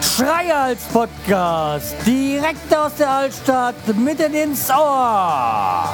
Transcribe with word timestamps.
Schreihals 0.00 0.82
Podcast, 0.92 1.94
direkt 2.04 2.74
aus 2.76 2.94
der 2.98 3.10
Altstadt, 3.10 3.74
mitten 3.96 4.34
ins 4.34 4.70
Ohr. 4.70 5.88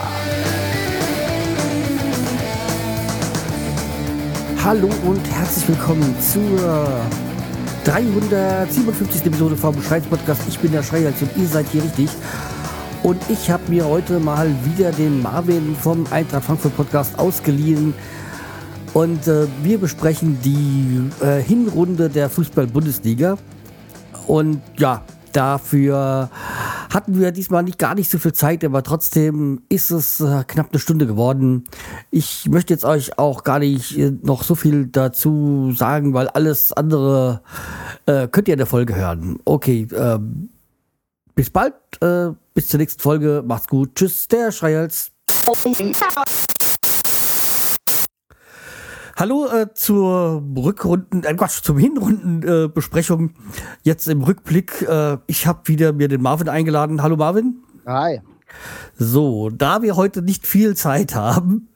Hallo 4.65 4.88
und 5.04 5.21
herzlich 5.31 5.69
willkommen 5.69 6.15
zur 6.21 6.88
357. 7.85 9.27
Episode 9.27 9.56
vom 9.56 9.81
Schreihals 9.83 10.06
Podcast. 10.06 10.43
Ich 10.49 10.59
bin 10.59 10.72
der 10.72 10.83
Schreihals 10.83 11.21
und 11.22 11.31
ihr 11.37 11.47
seid 11.47 11.67
hier 11.71 11.83
richtig. 11.83 12.11
Und 13.03 13.19
ich 13.28 13.50
habe 13.50 13.64
mir 13.69 13.84
heute 13.84 14.21
mal 14.21 14.48
wieder 14.64 14.92
den 14.92 15.22
Marvin 15.22 15.74
vom 15.74 16.06
Eintracht 16.12 16.45
Frankfurt 16.45 16.77
Podcast 16.77 17.19
ausgeliehen. 17.19 17.95
Und 18.95 19.27
äh, 19.27 19.48
wir 19.65 19.79
besprechen 19.79 20.38
die 20.45 21.10
äh, 21.24 21.43
Hinrunde 21.43 22.09
der 22.09 22.30
Fußball-Bundesliga. 22.30 23.38
Und 24.29 24.62
ja, 24.79 25.02
dafür 25.33 26.30
hatten 26.95 27.19
wir 27.19 27.33
diesmal 27.33 27.65
nicht 27.65 27.79
gar 27.79 27.96
nicht 27.96 28.09
so 28.09 28.19
viel 28.19 28.34
Zeit, 28.34 28.65
aber 28.65 28.84
trotzdem 28.84 29.62
ist 29.69 29.91
es 29.91 30.21
äh, 30.21 30.45
knapp 30.46 30.69
eine 30.71 30.79
Stunde 30.79 31.09
geworden. 31.09 31.65
Ich 32.12 32.48
möchte 32.51 32.73
jetzt 32.73 32.84
euch 32.84 33.19
auch 33.19 33.43
gar 33.43 33.59
nicht 33.59 33.98
äh, 33.98 34.12
noch 34.23 34.45
so 34.45 34.55
viel 34.55 34.87
dazu 34.87 35.73
sagen, 35.74 36.15
weil 36.15 36.29
alles 36.29 36.73
andere 36.73 37.41
äh, 38.07 38.29
könnt 38.29 38.46
ihr 38.46 38.55
in 38.55 38.59
der 38.59 38.66
Folge 38.66 38.95
hören. 38.95 39.41
Okay, 39.45 39.88
ähm, 39.93 40.51
bis 41.35 41.51
bald, 41.51 41.75
äh, 42.01 42.31
bis 42.55 42.69
zur 42.69 42.79
nächsten 42.79 43.01
Folge. 43.01 43.43
Macht's 43.47 43.69
gut. 43.69 43.95
Tschüss, 43.95 44.29
der 44.29 44.53
Schreihals. 44.53 45.13
Hallo 49.16 49.47
äh, 49.47 49.73
zur 49.74 50.43
Rückrunden, 50.57 51.23
äh, 51.24 51.35
Quatsch, 51.35 51.63
zum 51.63 51.79
Hinrundenbesprechung. 51.79 53.30
Äh, 53.30 53.33
Jetzt 53.83 54.09
im 54.09 54.23
Rückblick. 54.23 54.83
Äh, 54.83 55.19
ich 55.27 55.47
habe 55.47 55.61
wieder 55.66 55.93
mir 55.93 56.09
den 56.09 56.23
Marvin 56.23 56.49
eingeladen. 56.49 57.02
Hallo 57.02 57.16
Marvin. 57.16 57.63
Hi. 57.87 58.21
So, 58.96 59.51
da 59.51 59.83
wir 59.83 59.96
heute 59.96 60.23
nicht 60.23 60.46
viel 60.46 60.77
Zeit 60.77 61.15
haben, 61.15 61.69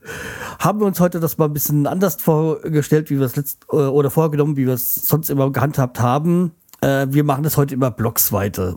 haben 0.59 0.81
wir 0.81 0.87
uns 0.87 1.01
heute 1.01 1.21
das 1.21 1.39
mal 1.39 1.47
ein 1.47 1.53
bisschen 1.53 1.87
anders 1.87 2.17
vorgestellt, 2.17 3.11
wie 3.11 3.19
wir 3.19 3.27
es 3.27 3.37
letzt 3.37 3.67
äh, 3.73 3.77
oder 3.77 4.11
vorgenommen, 4.11 4.57
wie 4.57 4.67
wir 4.67 4.75
es 4.75 4.95
sonst 4.95 5.31
immer 5.31 5.51
gehandhabt 5.51 6.01
haben. 6.01 6.53
Äh, 6.81 7.07
wir 7.11 7.25
machen 7.25 7.43
das 7.45 7.57
heute 7.57 7.75
immer 7.75 7.91
blocksweise. 7.91 8.77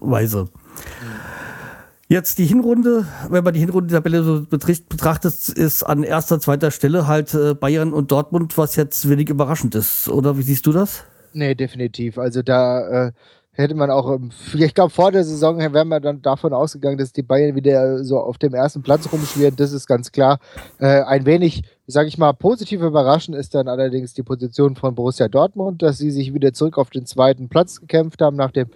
Jetzt 2.08 2.40
die 2.40 2.46
Hinrunde, 2.46 3.06
wenn 3.30 3.44
man 3.44 3.54
die 3.54 3.60
Hinrundentabelle 3.60 4.24
so 4.24 4.42
betrachtet, 4.42 5.50
ist 5.50 5.84
an 5.84 6.02
erster, 6.04 6.40
zweiter 6.40 6.72
Stelle 6.72 7.06
halt 7.06 7.36
äh, 7.36 7.54
Bayern 7.54 7.94
und 7.94 8.12
Dortmund, 8.12 8.58
was 8.58 8.76
jetzt 8.76 9.08
wenig 9.08 9.30
überraschend 9.30 9.76
ist. 9.76 10.10
Oder 10.10 10.36
wie 10.38 10.42
siehst 10.42 10.66
du 10.66 10.72
das? 10.72 11.04
Nee, 11.34 11.54
definitiv. 11.54 12.18
Also 12.18 12.42
da 12.42 13.08
äh, 13.08 13.12
hätte 13.52 13.76
man 13.76 13.92
auch, 13.92 14.20
ich 14.54 14.74
glaube, 14.74 14.90
vor 14.90 15.12
der 15.12 15.24
Saison 15.24 15.60
wäre 15.60 15.86
man 15.86 16.02
dann 16.02 16.22
davon 16.22 16.54
ausgegangen, 16.54 16.98
dass 16.98 17.12
die 17.12 17.24
Bayern 17.24 17.56
wieder 17.56 18.04
so 18.04 18.18
auf 18.18 18.38
dem 18.38 18.54
ersten 18.54 18.82
Platz 18.82 19.12
rumschwirren. 19.12 19.58
Das 19.58 19.74
ist 19.74 19.86
ganz 19.86 20.12
klar. 20.12 20.40
Äh, 20.80 21.02
ein 21.02 21.26
wenig, 21.26 21.64
sage 21.86 22.08
ich 22.08 22.18
mal, 22.18 22.34
positiv 22.34 22.82
überraschend 22.82 23.38
ist 23.38 23.54
dann 23.54 23.68
allerdings 23.68 24.14
die 24.14 24.24
Position 24.24 24.76
von 24.76 24.96
Borussia 24.96 25.28
Dortmund, 25.28 25.82
dass 25.82 25.98
sie 25.98 26.10
sich 26.10 26.34
wieder 26.34 26.54
zurück 26.54 26.78
auf 26.78 26.90
den 26.90 27.06
zweiten 27.06 27.50
Platz 27.50 27.82
gekämpft 27.82 28.22
haben 28.22 28.38
nach 28.38 28.52
dem 28.52 28.70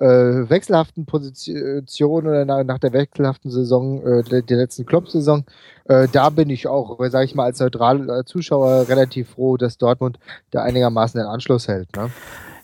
äh, 0.00 0.48
wechselhaften 0.48 1.04
Position 1.04 2.26
oder 2.26 2.44
nach, 2.44 2.64
nach 2.64 2.78
der 2.78 2.92
wechselhaften 2.92 3.50
Saison, 3.50 4.04
äh, 4.04 4.22
der, 4.22 4.42
der 4.42 4.56
letzten 4.56 4.86
Klopp-Saison. 4.86 5.44
Äh, 5.84 6.08
da 6.10 6.30
bin 6.30 6.48
ich 6.48 6.66
auch, 6.66 6.98
sage 7.10 7.26
ich 7.26 7.34
mal, 7.34 7.44
als 7.44 7.60
neutraler 7.60 8.24
Zuschauer 8.24 8.88
relativ 8.88 9.30
froh, 9.30 9.56
dass 9.58 9.76
Dortmund 9.76 10.18
da 10.50 10.62
einigermaßen 10.62 11.20
den 11.20 11.26
Anschluss 11.26 11.68
hält. 11.68 11.94
Ne? 11.96 12.10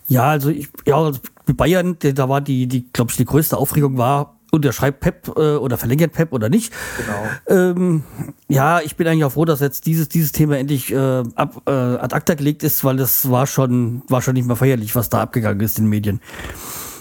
Ja, 0.08 0.24
also 0.30 0.48
ich, 0.48 0.68
ja, 0.86 0.96
also 0.96 1.20
Bayern, 1.54 1.96
da 2.00 2.28
war 2.28 2.40
die, 2.40 2.66
die, 2.66 2.90
glaube 2.92 3.10
ich, 3.10 3.16
die 3.18 3.24
größte 3.24 3.56
Aufregung 3.58 3.98
war, 3.98 4.36
unterschreibt 4.52 5.00
Pep 5.00 5.28
äh, 5.36 5.56
oder 5.56 5.76
verlängert 5.76 6.12
Pep 6.12 6.32
oder 6.32 6.48
nicht. 6.48 6.72
Genau. 6.96 7.60
Ähm, 7.60 8.02
ja, 8.48 8.80
ich 8.80 8.96
bin 8.96 9.06
eigentlich 9.06 9.24
auch 9.24 9.32
froh, 9.32 9.44
dass 9.44 9.60
jetzt 9.60 9.84
dieses, 9.84 10.08
dieses 10.08 10.32
Thema 10.32 10.56
endlich 10.56 10.90
äh, 10.90 11.22
ab, 11.34 11.62
äh, 11.66 11.70
ad 11.70 12.14
acta 12.14 12.34
gelegt 12.34 12.62
ist, 12.62 12.82
weil 12.82 12.96
das 12.96 13.30
war 13.30 13.46
schon, 13.46 14.02
war 14.08 14.22
schon 14.22 14.34
nicht 14.34 14.46
mehr 14.46 14.56
feierlich, 14.56 14.94
was 14.94 15.10
da 15.10 15.20
abgegangen 15.20 15.60
ist 15.60 15.78
in 15.78 15.84
den 15.84 15.90
Medien 15.90 16.20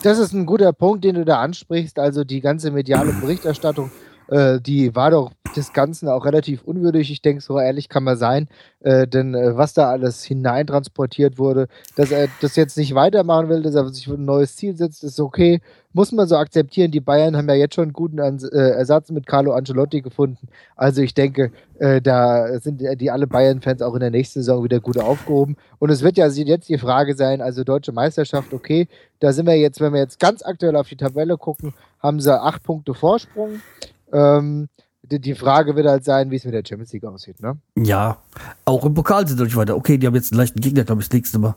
das 0.06 0.20
ist 0.20 0.34
ein 0.34 0.46
guter 0.46 0.72
Punkt, 0.72 1.04
den 1.04 1.16
du 1.16 1.26
da 1.26 1.42
ansprichst. 1.42 1.98
Also 1.98 2.24
die 2.24 2.40
ganze 2.40 2.72
mediale 2.72 3.12
Berichterstattung, 3.12 3.92
äh, 4.28 4.60
die 4.60 4.96
war 4.96 5.12
doch 5.12 5.32
des 5.56 5.74
Ganzen 5.74 6.10
auch 6.10 6.26
relativ 6.26 6.64
unwürdig. 6.64 7.12
Ich 7.12 7.22
denke, 7.22 7.42
so 7.42 7.60
ehrlich 7.60 7.90
kann 7.90 8.04
man 8.04 8.18
sein. 8.18 8.48
Äh, 8.82 9.08
denn 9.08 9.34
äh, 9.34 9.56
was 9.56 9.74
da 9.74 9.90
alles 9.90 10.24
hineintransportiert 10.24 11.38
wurde, 11.38 11.68
dass 11.96 12.12
er 12.12 12.28
das 12.42 12.56
jetzt 12.56 12.78
nicht 12.78 12.94
weitermachen 12.94 13.50
will, 13.50 13.62
dass 13.62 13.76
er 13.76 13.88
sich 13.90 14.08
ein 14.08 14.26
neues 14.26 14.56
Ziel 14.56 14.76
setzt, 14.76 15.04
ist 15.04 15.20
okay. 15.20 15.62
Muss 15.94 16.12
man 16.12 16.28
so 16.28 16.36
akzeptieren. 16.36 16.92
Die 16.92 17.00
Bayern 17.00 17.38
haben 17.38 17.48
ja 17.48 17.56
jetzt 17.56 17.76
schon 17.76 17.86
einen 17.86 17.94
guten 17.94 18.20
Ans 18.20 18.44
äh, 18.44 18.58
Ersatz 18.58 19.12
mit 19.12 19.26
Carlo 19.28 19.54
Ancelotti 19.54 20.02
gefunden. 20.02 20.50
Also 20.76 21.02
ich 21.02 21.14
denke, 21.14 21.52
äh, 21.80 22.02
da 22.02 22.60
sind 22.60 22.82
die 23.00 23.12
alle 23.12 23.28
Bayern-Fans 23.28 23.82
auch 23.82 23.94
in 23.94 24.02
der 24.02 24.12
nächsten 24.12 24.42
Saison 24.42 24.64
wieder 24.64 24.82
gut 24.82 24.98
aufgehoben. 24.98 25.56
Und 25.80 25.90
es 25.90 26.02
wird 26.02 26.18
ja 26.18 26.28
jetzt 26.28 26.68
die 26.68 26.78
Frage 26.78 27.16
sein, 27.16 27.42
also 27.42 27.64
deutsche 27.64 27.94
Meisterschaft, 27.94 28.54
okay, 28.54 28.88
da 29.20 29.32
sind 29.32 29.46
wir 29.46 29.56
jetzt, 29.56 29.80
wenn 29.80 29.94
wir 29.94 30.02
jetzt 30.02 30.20
ganz 30.20 30.44
aktuell 30.44 30.76
auf 30.76 30.90
die 30.90 30.98
Tabelle 30.98 31.38
gucken, 31.38 31.74
haben 32.00 32.20
sie 32.20 32.38
acht 32.38 32.64
Punkte 32.64 32.94
Vorsprung. 32.94 33.62
Ähm, 34.12 34.70
die 35.08 35.36
Frage 35.36 35.76
wird 35.76 35.88
halt 35.88 36.04
sein, 36.04 36.32
wie 36.32 36.36
es 36.36 36.46
mit 36.46 36.54
der 36.54 36.64
Champions 36.68 36.92
League 36.94 37.06
aussieht, 37.06 37.40
ne? 37.42 37.58
Ja, 37.78 38.18
auch 38.66 38.86
im 38.86 38.94
Pokal 38.94 39.28
sind 39.28 39.38
natürlich 39.38 39.56
weiter. 39.56 39.76
Okay, 39.76 39.98
die 39.98 40.08
haben 40.08 40.16
jetzt 40.16 40.32
einen 40.32 40.40
leichten 40.40 40.62
Gegner, 40.62 40.84
glaube 40.84 41.02
ich, 41.02 41.10
das 41.10 41.14
nächste 41.14 41.38
Mal. 41.38 41.56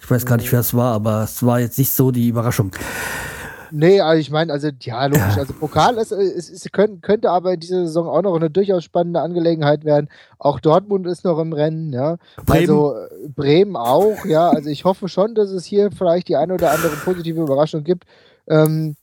Ich 0.00 0.10
weiß 0.10 0.24
gar 0.24 0.36
nicht, 0.36 0.50
wer 0.50 0.60
es 0.60 0.72
war, 0.72 0.94
aber 0.94 1.24
es 1.24 1.44
war 1.44 1.60
jetzt 1.60 1.78
nicht 1.78 1.92
so 1.92 2.10
die 2.10 2.28
Überraschung. 2.28 2.72
Nee, 3.72 4.00
also 4.00 4.20
ich 4.20 4.30
meine, 4.30 4.52
also 4.52 4.68
ja, 4.80 5.06
logisch. 5.06 5.36
Also 5.36 5.52
Pokal 5.52 5.96
ist, 5.98 6.12
ist, 6.12 6.50
ist, 6.50 6.72
könnte 6.72 7.30
aber 7.30 7.54
in 7.54 7.60
dieser 7.60 7.86
Saison 7.86 8.08
auch 8.08 8.22
noch 8.22 8.36
eine 8.36 8.48
durchaus 8.48 8.84
spannende 8.84 9.20
Angelegenheit 9.20 9.84
werden. 9.84 10.08
Auch 10.38 10.60
Dortmund 10.60 11.06
ist 11.06 11.24
noch 11.24 11.38
im 11.38 11.52
Rennen, 11.52 11.92
ja. 11.92 12.16
Bremen. 12.44 12.60
Also 12.60 12.94
äh, 12.96 13.28
Bremen 13.28 13.76
auch, 13.76 14.24
ja. 14.24 14.50
Also 14.50 14.70
ich 14.70 14.84
hoffe 14.84 15.08
schon, 15.08 15.34
dass 15.34 15.50
es 15.50 15.64
hier 15.64 15.90
vielleicht 15.90 16.28
die 16.28 16.36
eine 16.36 16.54
oder 16.54 16.70
andere 16.70 16.94
positive 17.04 17.42
Überraschung 17.42 17.84
gibt. 17.84 18.04
Ähm, 18.48 18.96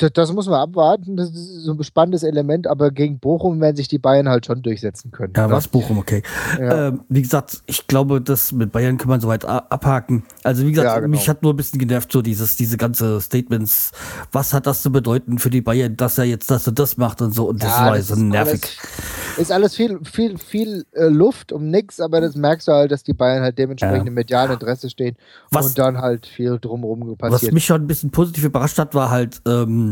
das, 0.00 0.12
das, 0.12 0.32
muss 0.32 0.46
man 0.46 0.60
abwarten. 0.60 1.16
Das 1.16 1.30
ist 1.30 1.64
so 1.64 1.72
ein 1.72 1.82
spannendes 1.84 2.22
Element, 2.22 2.66
aber 2.66 2.90
gegen 2.90 3.18
Bochum 3.18 3.60
werden 3.60 3.76
sich 3.76 3.88
die 3.88 3.98
Bayern 3.98 4.28
halt 4.28 4.46
schon 4.46 4.62
durchsetzen 4.62 5.10
können. 5.10 5.32
Ja, 5.36 5.46
ne? 5.46 5.52
was 5.52 5.68
Bochum, 5.68 5.98
okay. 5.98 6.22
Ja. 6.58 6.88
Ähm, 6.88 7.00
wie 7.08 7.22
gesagt, 7.22 7.62
ich 7.66 7.86
glaube, 7.86 8.20
das 8.20 8.52
mit 8.52 8.72
Bayern 8.72 8.96
kann 8.96 9.08
man 9.08 9.20
soweit 9.20 9.44
abhaken. 9.44 10.24
Also, 10.42 10.66
wie 10.66 10.70
gesagt, 10.70 10.88
ja, 10.88 10.96
genau. 10.96 11.08
mich 11.08 11.28
hat 11.28 11.42
nur 11.42 11.52
ein 11.52 11.56
bisschen 11.56 11.78
genervt, 11.78 12.10
so 12.10 12.22
dieses, 12.22 12.56
diese 12.56 12.76
ganze 12.76 13.20
Statements. 13.20 13.92
Was 14.32 14.54
hat 14.54 14.66
das 14.66 14.82
zu 14.82 14.90
bedeuten 14.90 15.38
für 15.38 15.50
die 15.50 15.60
Bayern, 15.60 15.96
dass 15.96 16.18
er 16.18 16.24
jetzt 16.24 16.50
das 16.50 16.66
und 16.66 16.78
das 16.78 16.96
macht 16.96 17.20
und 17.20 17.34
so? 17.34 17.48
Und 17.48 17.62
das 17.62 17.70
ja, 17.70 17.86
war 17.86 17.96
das 17.96 18.08
so 18.08 18.16
nervig. 18.16 18.62
Alles, 18.62 19.38
ist 19.38 19.52
alles 19.52 19.74
viel, 19.76 20.00
viel, 20.04 20.38
viel 20.38 20.84
äh, 20.92 21.06
Luft 21.06 21.52
um 21.52 21.70
nichts, 21.70 22.00
aber 22.00 22.20
das 22.20 22.36
merkst 22.36 22.68
du 22.68 22.72
halt, 22.72 22.90
dass 22.90 23.02
die 23.02 23.12
Bayern 23.12 23.42
halt 23.42 23.58
dementsprechend 23.58 24.08
im 24.08 24.14
medialen 24.14 24.52
Interesse 24.52 24.88
stehen 24.88 25.16
was, 25.50 25.66
und 25.66 25.78
dann 25.78 25.98
halt 25.98 26.26
viel 26.26 26.58
drumherum 26.58 27.16
passiert. 27.16 27.42
Was 27.42 27.52
mich 27.52 27.64
schon 27.64 27.82
ein 27.82 27.86
bisschen 27.86 28.10
positiv 28.10 28.44
überrascht 28.44 28.78
hat, 28.78 28.94
war 28.94 29.10
halt, 29.10 29.40
ähm, 29.46 29.89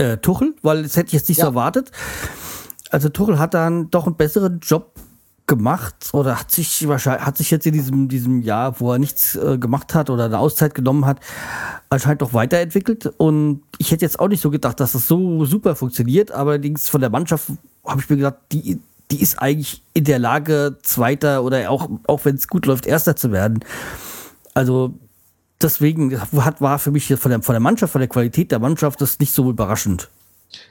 äh, 0.00 0.16
Tuchel, 0.18 0.54
weil 0.62 0.82
das 0.82 0.96
hätte 0.96 1.08
ich 1.08 1.12
jetzt 1.12 1.28
nicht 1.28 1.38
ja. 1.38 1.44
so 1.44 1.50
erwartet. 1.50 1.92
Also 2.90 3.08
Tuchel 3.08 3.38
hat 3.38 3.54
dann 3.54 3.90
doch 3.90 4.06
einen 4.06 4.16
besseren 4.16 4.60
Job 4.60 4.94
gemacht 5.46 6.10
oder 6.12 6.38
hat 6.38 6.52
sich 6.52 6.86
wahrscheinlich 6.86 7.26
hat 7.26 7.36
sich 7.36 7.50
jetzt 7.50 7.66
in 7.66 7.72
diesem 7.72 8.08
diesem 8.08 8.40
Jahr, 8.40 8.78
wo 8.78 8.92
er 8.92 8.98
nichts 9.00 9.34
äh, 9.34 9.58
gemacht 9.58 9.94
hat 9.94 10.08
oder 10.08 10.26
eine 10.26 10.38
Auszeit 10.38 10.74
genommen 10.74 11.06
hat, 11.06 11.18
anscheinend 11.88 12.22
doch 12.22 12.32
weiterentwickelt 12.32 13.06
und 13.16 13.62
ich 13.78 13.90
hätte 13.90 14.04
jetzt 14.04 14.20
auch 14.20 14.28
nicht 14.28 14.40
so 14.40 14.50
gedacht, 14.50 14.78
dass 14.78 14.92
das 14.92 15.08
so 15.08 15.44
super 15.44 15.74
funktioniert, 15.74 16.30
allerdings 16.30 16.88
von 16.88 17.00
der 17.00 17.10
Mannschaft 17.10 17.50
habe 17.84 18.00
ich 18.00 18.08
mir 18.08 18.16
gedacht, 18.16 18.36
die 18.52 18.78
die 19.10 19.20
ist 19.20 19.40
eigentlich 19.40 19.82
in 19.92 20.04
der 20.04 20.20
Lage 20.20 20.78
Zweiter 20.82 21.42
oder 21.42 21.68
auch 21.68 21.90
auch 22.06 22.24
wenn 22.24 22.36
es 22.36 22.46
gut 22.46 22.66
läuft 22.66 22.86
Erster 22.86 23.16
zu 23.16 23.32
werden. 23.32 23.64
Also 24.54 24.94
deswegen 25.62 26.20
hat, 26.20 26.60
war 26.60 26.78
für 26.78 26.90
mich 26.90 27.06
von 27.06 27.30
der, 27.30 27.42
von 27.42 27.52
der 27.52 27.60
Mannschaft, 27.60 27.92
von 27.92 28.00
der 28.00 28.08
Qualität 28.08 28.50
der 28.50 28.58
Mannschaft 28.58 29.00
das 29.00 29.18
nicht 29.18 29.32
so 29.32 29.50
überraschend. 29.50 30.08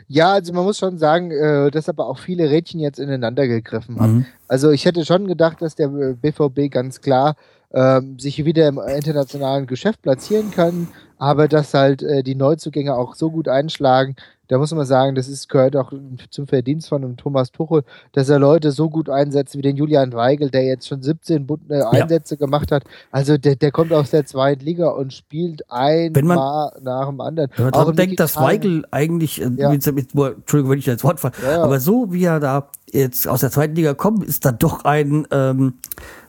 Ja, 0.08 0.34
also 0.34 0.54
man 0.54 0.66
muss 0.66 0.78
schon 0.78 0.98
sagen, 0.98 1.32
äh, 1.32 1.72
dass 1.72 1.88
aber 1.88 2.08
auch 2.08 2.20
viele 2.20 2.50
Rädchen 2.50 2.80
jetzt 2.80 3.00
ineinander 3.00 3.48
gegriffen 3.48 4.00
haben. 4.00 4.14
Mhm. 4.14 4.26
Also 4.48 4.72
ich 4.72 4.86
hätte 4.86 5.06
schon 5.06 5.28
gedacht, 5.28 5.62
dass 5.62 5.76
der 5.76 5.88
BVB 5.88 6.72
ganz 6.72 7.02
klar 7.02 7.36
ähm, 7.72 8.18
sich 8.20 8.44
wieder 8.46 8.68
im 8.68 8.80
internationalen 8.80 9.68
Geschäft 9.68 10.02
platzieren 10.02 10.52
kann, 10.52 10.88
aber 11.18 11.48
dass 11.48 11.74
halt 11.74 12.02
äh, 12.02 12.24
die 12.24 12.36
Neuzugänge 12.36 12.96
auch 12.96 13.16
so 13.16 13.30
gut 13.30 13.48
einschlagen, 13.48 14.16
da 14.50 14.57
muss 14.57 14.74
man 14.74 14.86
sagen, 14.86 15.13
das 15.13 15.28
ist, 15.28 15.48
gehört 15.48 15.75
auch 15.75 15.94
zum 16.31 16.48
Verdienst 16.48 16.90
von 16.90 17.04
einem 17.04 17.18
Thomas 17.18 17.51
Tuchel, 17.51 17.84
dass 18.13 18.30
er 18.30 18.40
Leute 18.40 18.72
so 18.72 18.90
gut 18.90 19.07
einsetzt 19.07 19.56
wie 19.56 19.62
den 19.62 19.78
Julian 19.78 20.12
Weigel, 20.12 20.50
der 20.50 20.66
jetzt 20.66 20.88
schon 20.88 21.04
17 21.04 21.48
äh, 21.69 21.84
Einsätze 21.84 22.34
ja. 22.34 22.40
gemacht 22.40 22.72
hat. 22.72 22.84
Also 23.12 23.38
der, 23.38 23.56
der 23.56 23.72
kommt 23.72 23.94
aus 23.94 24.10
der 24.10 24.25
zweiten 24.25 24.66
Liga 24.66 24.90
und 24.90 25.13
spielt 25.13 25.69
ein 25.69 26.16
wenn 26.16 26.25
man, 26.25 26.38
Mal 26.38 26.72
nach 26.81 27.07
dem 27.07 27.22
anderen. 27.22 27.51
Wenn 27.56 27.66
man 27.66 27.74
auch 27.75 27.92
denkt, 27.94 28.19
dass 28.19 28.38
Weigel 28.38 28.86
eigentlich, 28.90 29.40
äh, 29.40 29.51
ja. 29.56 29.69
mit, 29.69 29.86
mit, 29.94 30.16
Entschuldigung, 30.16 30.72
wenn 30.72 30.80
ich 30.80 30.90
als 30.90 31.04
Wort 31.04 31.19
falle, 31.19 31.34
ja, 31.44 31.62
aber 31.62 31.80
so 31.80 32.12
wie 32.12 32.24
er 32.24 32.40
da 32.40 32.69
jetzt 32.92 33.28
aus 33.28 33.42
der 33.42 33.52
zweiten 33.52 33.75
Liga 33.75 33.94
kommt, 33.94 34.24
ist 34.24 34.45
da 34.45 34.52
doch 34.52 34.84
ein, 34.84 35.28
ähm, 35.30 35.75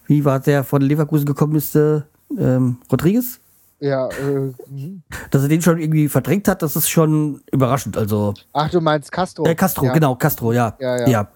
wie 0.06 0.26
war 0.26 0.40
der 0.40 0.62
von 0.62 0.82
Leverkusen 0.82 1.24
gekommen 1.24 1.56
ist, 1.56 1.74
äh, 1.74 2.02
ähm, 2.38 2.76
Rodriguez? 2.92 3.40
Ja, 3.80 4.08
äh, 4.08 4.52
mhm. 4.66 5.02
dass 5.30 5.42
er 5.42 5.48
den 5.48 5.62
schon 5.62 5.78
irgendwie 5.78 6.08
verdrängt 6.08 6.48
hat, 6.48 6.62
das 6.62 6.76
ist 6.76 6.88
schon 6.88 7.42
überraschend. 7.50 7.96
Also. 7.96 8.34
Ach, 8.52 8.70
du 8.70 8.80
meinst 8.80 9.10
Castro? 9.10 9.46
Äh, 9.46 9.54
Castro, 9.54 9.86
ja. 9.86 9.92
genau, 9.92 10.14
Castro, 10.16 10.52
ja. 10.52 10.76
Ja, 10.78 10.98
ja. 10.98 11.08
ja. 11.08 11.28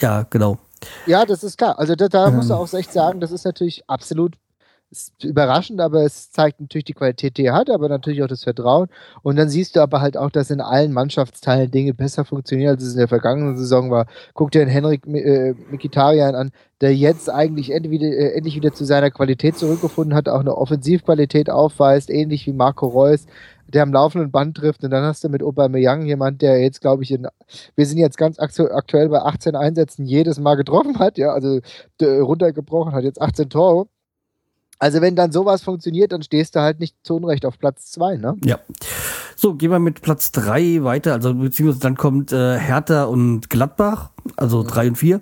ja 0.00 0.26
genau. 0.28 0.58
Ja, 1.06 1.24
das 1.24 1.44
ist 1.44 1.56
klar. 1.56 1.78
Also 1.78 1.94
da, 1.94 2.08
da 2.08 2.28
ähm. 2.28 2.36
musst 2.36 2.50
du 2.50 2.54
auch 2.54 2.72
echt 2.72 2.92
sagen, 2.92 3.20
das 3.20 3.30
ist 3.30 3.44
natürlich 3.44 3.84
absolut 3.86 4.34
ist 4.90 5.22
überraschend, 5.22 5.80
aber 5.80 6.04
es 6.04 6.30
zeigt 6.30 6.60
natürlich 6.60 6.86
die 6.86 6.94
Qualität, 6.94 7.36
die 7.36 7.44
er 7.44 7.54
hat, 7.54 7.68
aber 7.68 7.88
natürlich 7.88 8.22
auch 8.22 8.28
das 8.28 8.44
Vertrauen. 8.44 8.88
Und 9.22 9.36
dann 9.36 9.48
siehst 9.48 9.76
du 9.76 9.80
aber 9.80 10.00
halt 10.00 10.16
auch, 10.16 10.30
dass 10.30 10.50
in 10.50 10.60
allen 10.60 10.92
Mannschaftsteilen 10.92 11.70
Dinge 11.70 11.92
besser 11.92 12.24
funktionieren, 12.24 12.70
als 12.70 12.82
es 12.82 12.92
in 12.92 12.98
der 12.98 13.08
vergangenen 13.08 13.56
Saison 13.58 13.90
war. 13.90 14.06
Guck 14.34 14.50
dir 14.50 14.60
den 14.60 14.68
Henrik 14.68 15.06
äh, 15.06 15.54
Mikitarian 15.70 16.34
an, 16.34 16.50
der 16.80 16.94
jetzt 16.94 17.28
eigentlich 17.28 17.70
endlich 17.70 17.92
wieder, 17.92 18.06
äh, 18.06 18.32
endlich 18.32 18.56
wieder 18.56 18.72
zu 18.72 18.84
seiner 18.84 19.10
Qualität 19.10 19.58
zurückgefunden 19.58 20.14
hat, 20.14 20.28
auch 20.28 20.40
eine 20.40 20.56
Offensivqualität 20.56 21.50
aufweist, 21.50 22.08
ähnlich 22.08 22.46
wie 22.46 22.52
Marco 22.54 22.86
Reus, 22.86 23.26
der 23.66 23.82
am 23.82 23.92
laufenden 23.92 24.30
Band 24.30 24.56
trifft. 24.56 24.84
Und 24.84 24.90
dann 24.90 25.04
hast 25.04 25.22
du 25.22 25.28
mit 25.28 25.42
Aubameyang 25.42 26.06
jemand, 26.06 26.40
der 26.40 26.62
jetzt, 26.62 26.80
glaube 26.80 27.02
ich, 27.02 27.10
in, 27.10 27.26
wir 27.76 27.84
sind 27.84 27.98
jetzt 27.98 28.16
ganz 28.16 28.38
aktuell 28.38 29.10
bei 29.10 29.20
18 29.20 29.54
Einsätzen 29.54 30.06
jedes 30.06 30.40
Mal 30.40 30.54
getroffen 30.54 30.98
hat, 30.98 31.18
ja, 31.18 31.32
also 31.32 31.60
runtergebrochen 32.00 32.92
hat 32.94 33.04
jetzt 33.04 33.20
18 33.20 33.50
Tore 33.50 33.86
also 34.78 35.00
wenn 35.00 35.16
dann 35.16 35.32
sowas 35.32 35.62
funktioniert, 35.62 36.12
dann 36.12 36.22
stehst 36.22 36.54
du 36.54 36.60
halt 36.60 36.80
nicht 36.80 36.96
zu 37.02 37.16
Unrecht 37.16 37.44
auf 37.44 37.58
Platz 37.58 37.90
2, 37.92 38.16
ne? 38.16 38.36
Ja. 38.44 38.58
So, 39.36 39.54
gehen 39.54 39.70
wir 39.70 39.78
mit 39.78 40.02
Platz 40.02 40.32
3 40.32 40.82
weiter, 40.82 41.12
also 41.12 41.34
beziehungsweise 41.34 41.80
dann 41.80 41.96
kommt 41.96 42.32
äh, 42.32 42.58
Hertha 42.58 43.04
und 43.04 43.50
Gladbach, 43.50 44.10
also 44.36 44.62
3 44.62 44.82
mhm. 44.82 44.88
und 44.90 44.96
4. 44.96 45.20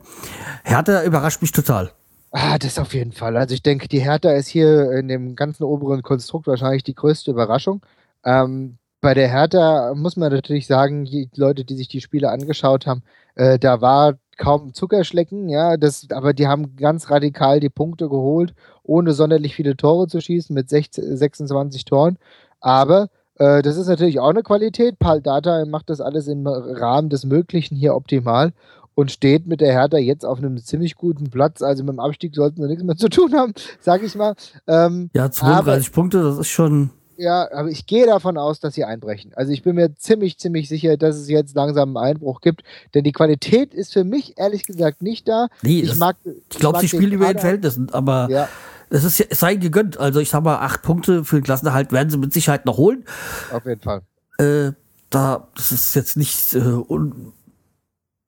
Hertha 0.64 1.04
überrascht 1.04 1.42
mich 1.42 1.52
total. 1.52 1.92
Ah, 2.32 2.58
das 2.58 2.78
auf 2.78 2.92
jeden 2.92 3.12
Fall. 3.12 3.36
Also 3.36 3.54
ich 3.54 3.62
denke, 3.62 3.88
die 3.88 4.00
Hertha 4.00 4.30
ist 4.32 4.48
hier 4.48 4.92
in 4.92 5.08
dem 5.08 5.36
ganzen 5.36 5.64
oberen 5.64 6.02
Konstrukt 6.02 6.46
wahrscheinlich 6.46 6.82
die 6.82 6.94
größte 6.94 7.30
Überraschung. 7.30 7.80
Ähm, 8.24 8.76
bei 9.00 9.14
der 9.14 9.28
Hertha 9.28 9.94
muss 9.94 10.16
man 10.16 10.32
natürlich 10.32 10.66
sagen, 10.66 11.04
die 11.04 11.30
Leute, 11.34 11.64
die 11.64 11.76
sich 11.76 11.88
die 11.88 12.00
Spiele 12.00 12.30
angeschaut 12.30 12.86
haben, 12.86 13.02
äh, 13.36 13.58
da 13.58 13.80
war 13.80 14.18
kaum 14.36 14.74
Zuckerschlecken, 14.74 15.48
ja, 15.48 15.76
das, 15.76 16.06
aber 16.10 16.32
die 16.32 16.46
haben 16.46 16.76
ganz 16.76 17.10
radikal 17.10 17.60
die 17.60 17.70
Punkte 17.70 18.08
geholt, 18.08 18.54
ohne 18.82 19.12
sonderlich 19.12 19.54
viele 19.54 19.76
Tore 19.76 20.06
zu 20.08 20.20
schießen, 20.20 20.54
mit 20.54 20.68
16, 20.68 21.16
26 21.16 21.84
Toren. 21.84 22.18
Aber 22.60 23.08
äh, 23.38 23.62
das 23.62 23.76
ist 23.76 23.88
natürlich 23.88 24.20
auch 24.20 24.30
eine 24.30 24.42
Qualität. 24.42 24.98
Paul 24.98 25.20
Data 25.20 25.64
macht 25.66 25.90
das 25.90 26.00
alles 26.00 26.28
im 26.28 26.46
Rahmen 26.46 27.08
des 27.08 27.24
Möglichen 27.24 27.76
hier 27.76 27.94
optimal 27.94 28.52
und 28.94 29.12
steht 29.12 29.46
mit 29.46 29.60
der 29.60 29.72
Hertha 29.72 29.98
jetzt 29.98 30.24
auf 30.24 30.38
einem 30.38 30.56
ziemlich 30.56 30.96
guten 30.96 31.30
Platz. 31.30 31.62
Also 31.62 31.84
mit 31.84 31.92
dem 31.92 32.00
Abstieg 32.00 32.34
sollten 32.34 32.60
wir 32.60 32.68
nichts 32.68 32.82
mehr 32.82 32.96
zu 32.96 33.08
tun 33.08 33.34
haben, 33.34 33.52
sag 33.80 34.02
ich 34.02 34.14
mal. 34.14 34.34
Ähm, 34.66 35.10
ja, 35.14 35.30
32 35.30 35.88
aber, 35.88 35.94
Punkte, 35.94 36.22
das 36.22 36.38
ist 36.38 36.48
schon. 36.48 36.90
Ja, 37.16 37.50
aber 37.52 37.68
ich 37.68 37.86
gehe 37.86 38.06
davon 38.06 38.36
aus, 38.36 38.60
dass 38.60 38.74
sie 38.74 38.84
einbrechen. 38.84 39.32
Also 39.34 39.52
ich 39.52 39.62
bin 39.62 39.76
mir 39.76 39.94
ziemlich, 39.96 40.38
ziemlich 40.38 40.68
sicher, 40.68 40.96
dass 40.96 41.16
es 41.16 41.28
jetzt 41.28 41.54
langsam 41.54 41.96
einen 41.96 42.16
Einbruch 42.16 42.40
gibt. 42.40 42.62
Denn 42.94 43.04
die 43.04 43.12
Qualität 43.12 43.72
ist 43.72 43.92
für 43.92 44.04
mich 44.04 44.38
ehrlich 44.38 44.64
gesagt 44.64 45.02
nicht 45.02 45.26
da. 45.26 45.48
Nee, 45.62 45.80
ich, 45.80 45.96
mag, 45.96 46.16
ich 46.24 46.58
glaube, 46.58 46.80
sie 46.80 46.88
spielen 46.88 47.12
über 47.12 47.32
den 47.32 47.38
Verhältnissen, 47.38 47.88
aber 47.90 48.28
ja. 48.30 48.48
es 48.90 49.04
ist 49.04 49.20
es 49.20 49.40
sei 49.40 49.54
gegönnt. 49.54 49.98
Also 49.98 50.20
ich 50.20 50.28
sag 50.28 50.42
mal, 50.42 50.56
acht 50.56 50.82
Punkte 50.82 51.24
für 51.24 51.36
den 51.36 51.44
Klassenerhalt 51.44 51.90
werden 51.90 52.10
sie 52.10 52.18
mit 52.18 52.32
Sicherheit 52.32 52.66
noch 52.66 52.76
holen. 52.76 53.04
Auf 53.50 53.64
jeden 53.64 53.80
Fall. 53.80 54.02
Äh, 54.38 54.72
da, 55.08 55.48
das 55.56 55.72
ist 55.72 55.94
jetzt 55.94 56.16
nicht 56.16 56.54
äh, 56.54 56.58
un, 56.58 57.32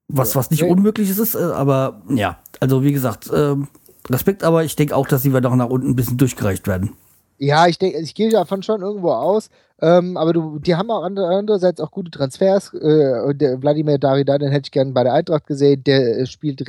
was, 0.07 0.35
was 0.35 0.49
nicht 0.49 0.63
nee. 0.63 0.69
Unmögliches 0.69 1.19
ist, 1.19 1.35
äh, 1.35 1.39
aber 1.39 2.01
ja, 2.09 2.39
also 2.59 2.83
wie 2.83 2.91
gesagt, 2.91 3.29
äh, 3.29 3.55
Respekt, 4.09 4.43
aber 4.43 4.63
ich 4.63 4.75
denke 4.75 4.95
auch, 4.95 5.07
dass 5.07 5.21
sie 5.21 5.29
noch 5.29 5.55
nach 5.55 5.69
unten 5.69 5.89
ein 5.89 5.95
bisschen 5.95 6.17
durchgereicht 6.17 6.67
werden. 6.67 6.93
Ja, 7.39 7.67
ich 7.67 7.77
denke, 7.77 7.99
ich 7.99 8.13
gehe 8.15 8.29
davon 8.29 8.63
schon 8.63 8.81
irgendwo 8.81 9.11
aus. 9.11 9.49
Ähm, 9.81 10.17
aber 10.17 10.33
du, 10.33 10.59
die 10.59 10.75
haben 10.75 10.91
auch 10.91 11.03
andererseits 11.03 11.79
auch 11.79 11.91
gute 11.91 12.11
Transfers. 12.11 12.73
Äh, 12.73 13.33
der 13.33 13.61
Wladimir 13.61 13.97
Darida, 13.97 14.37
den 14.37 14.51
hätte 14.51 14.67
ich 14.67 14.71
gerne 14.71 14.91
bei 14.91 15.03
der 15.03 15.13
Eintracht 15.13 15.47
gesehen. 15.47 15.83
Der 15.85 16.19
äh, 16.19 16.25
spielt 16.25 16.61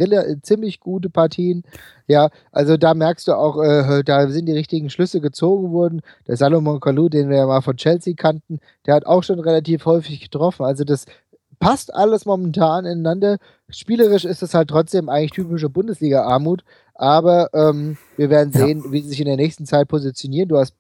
ziemlich 0.43 0.79
gute 0.79 1.11
Partien. 1.11 1.65
Ja, 2.07 2.31
also 2.53 2.77
da 2.77 2.95
merkst 2.95 3.27
du 3.27 3.33
auch, 3.33 3.61
äh, 3.61 4.05
da 4.05 4.29
sind 4.29 4.47
die 4.47 4.53
richtigen 4.53 4.91
Schlüsse 4.91 5.21
gezogen 5.21 5.73
worden. 5.73 6.03
Der 6.29 6.37
Salomon 6.37 6.79
Kalou, 6.79 7.09
den 7.09 7.31
wir 7.31 7.39
ja 7.39 7.47
mal 7.47 7.63
von 7.63 7.77
Chelsea 7.77 8.15
kannten, 8.17 8.61
der 8.87 8.95
hat 8.95 9.07
auch 9.07 9.25
schon 9.25 9.41
relativ 9.41 9.87
häufig 9.87 10.21
getroffen. 10.21 10.65
Also 10.65 10.85
das 10.85 11.07
passt 11.59 11.95
alles 11.95 12.27
momentan 12.27 12.85
ineinander. 12.87 13.39
Spielerisch 13.69 14.25
ist 14.25 14.43
es 14.43 14.55
halt 14.55 14.71
trotzdem 14.71 15.09
eigentlich 15.09 15.33
typische 15.33 15.69
Bundesliga-Armut. 15.69 16.65
Aber 17.01 17.49
ähm, 17.55 17.97
wir 18.19 18.29
werden 18.29 18.53
sehen, 18.53 18.83
ja. 18.85 18.93
wie 18.93 19.01
sie 19.01 19.09
sich 19.09 19.21
in 19.21 19.25
der 19.25 19.37
nächsten 19.37 19.65
Zeit 19.65 19.89
positionieren. 19.89 20.51
Du 20.51 20.59
hast 20.59 20.75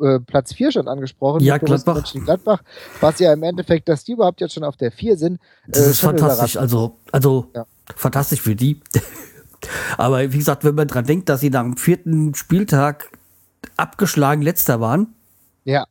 äh, 0.00 0.20
Platz 0.20 0.54
4 0.54 0.72
schon 0.72 0.88
angesprochen. 0.88 1.42
Ja, 1.42 1.58
Gladbach. 1.58 2.02
Gladbach. 2.24 2.62
Was 3.02 3.18
ja 3.18 3.30
im 3.34 3.42
Endeffekt, 3.42 3.86
dass 3.86 4.02
die 4.02 4.12
überhaupt 4.12 4.40
jetzt 4.40 4.54
schon 4.54 4.64
auf 4.64 4.78
der 4.78 4.90
4 4.90 5.18
sind. 5.18 5.38
Das 5.68 5.86
äh, 5.86 5.90
ist 5.90 6.00
fantastisch. 6.00 6.56
Also, 6.56 6.96
also 7.12 7.50
ja. 7.54 7.66
fantastisch 7.94 8.40
für 8.40 8.56
die. 8.56 8.80
Aber 9.98 10.32
wie 10.32 10.38
gesagt, 10.38 10.64
wenn 10.64 10.76
man 10.76 10.88
dran 10.88 11.04
denkt, 11.04 11.28
dass 11.28 11.40
sie 11.40 11.50
nach 11.50 11.60
dem 11.60 11.76
vierten 11.76 12.34
Spieltag 12.34 13.10
abgeschlagen 13.76 14.40
letzter 14.40 14.80
waren. 14.80 15.14
Ja. 15.64 15.84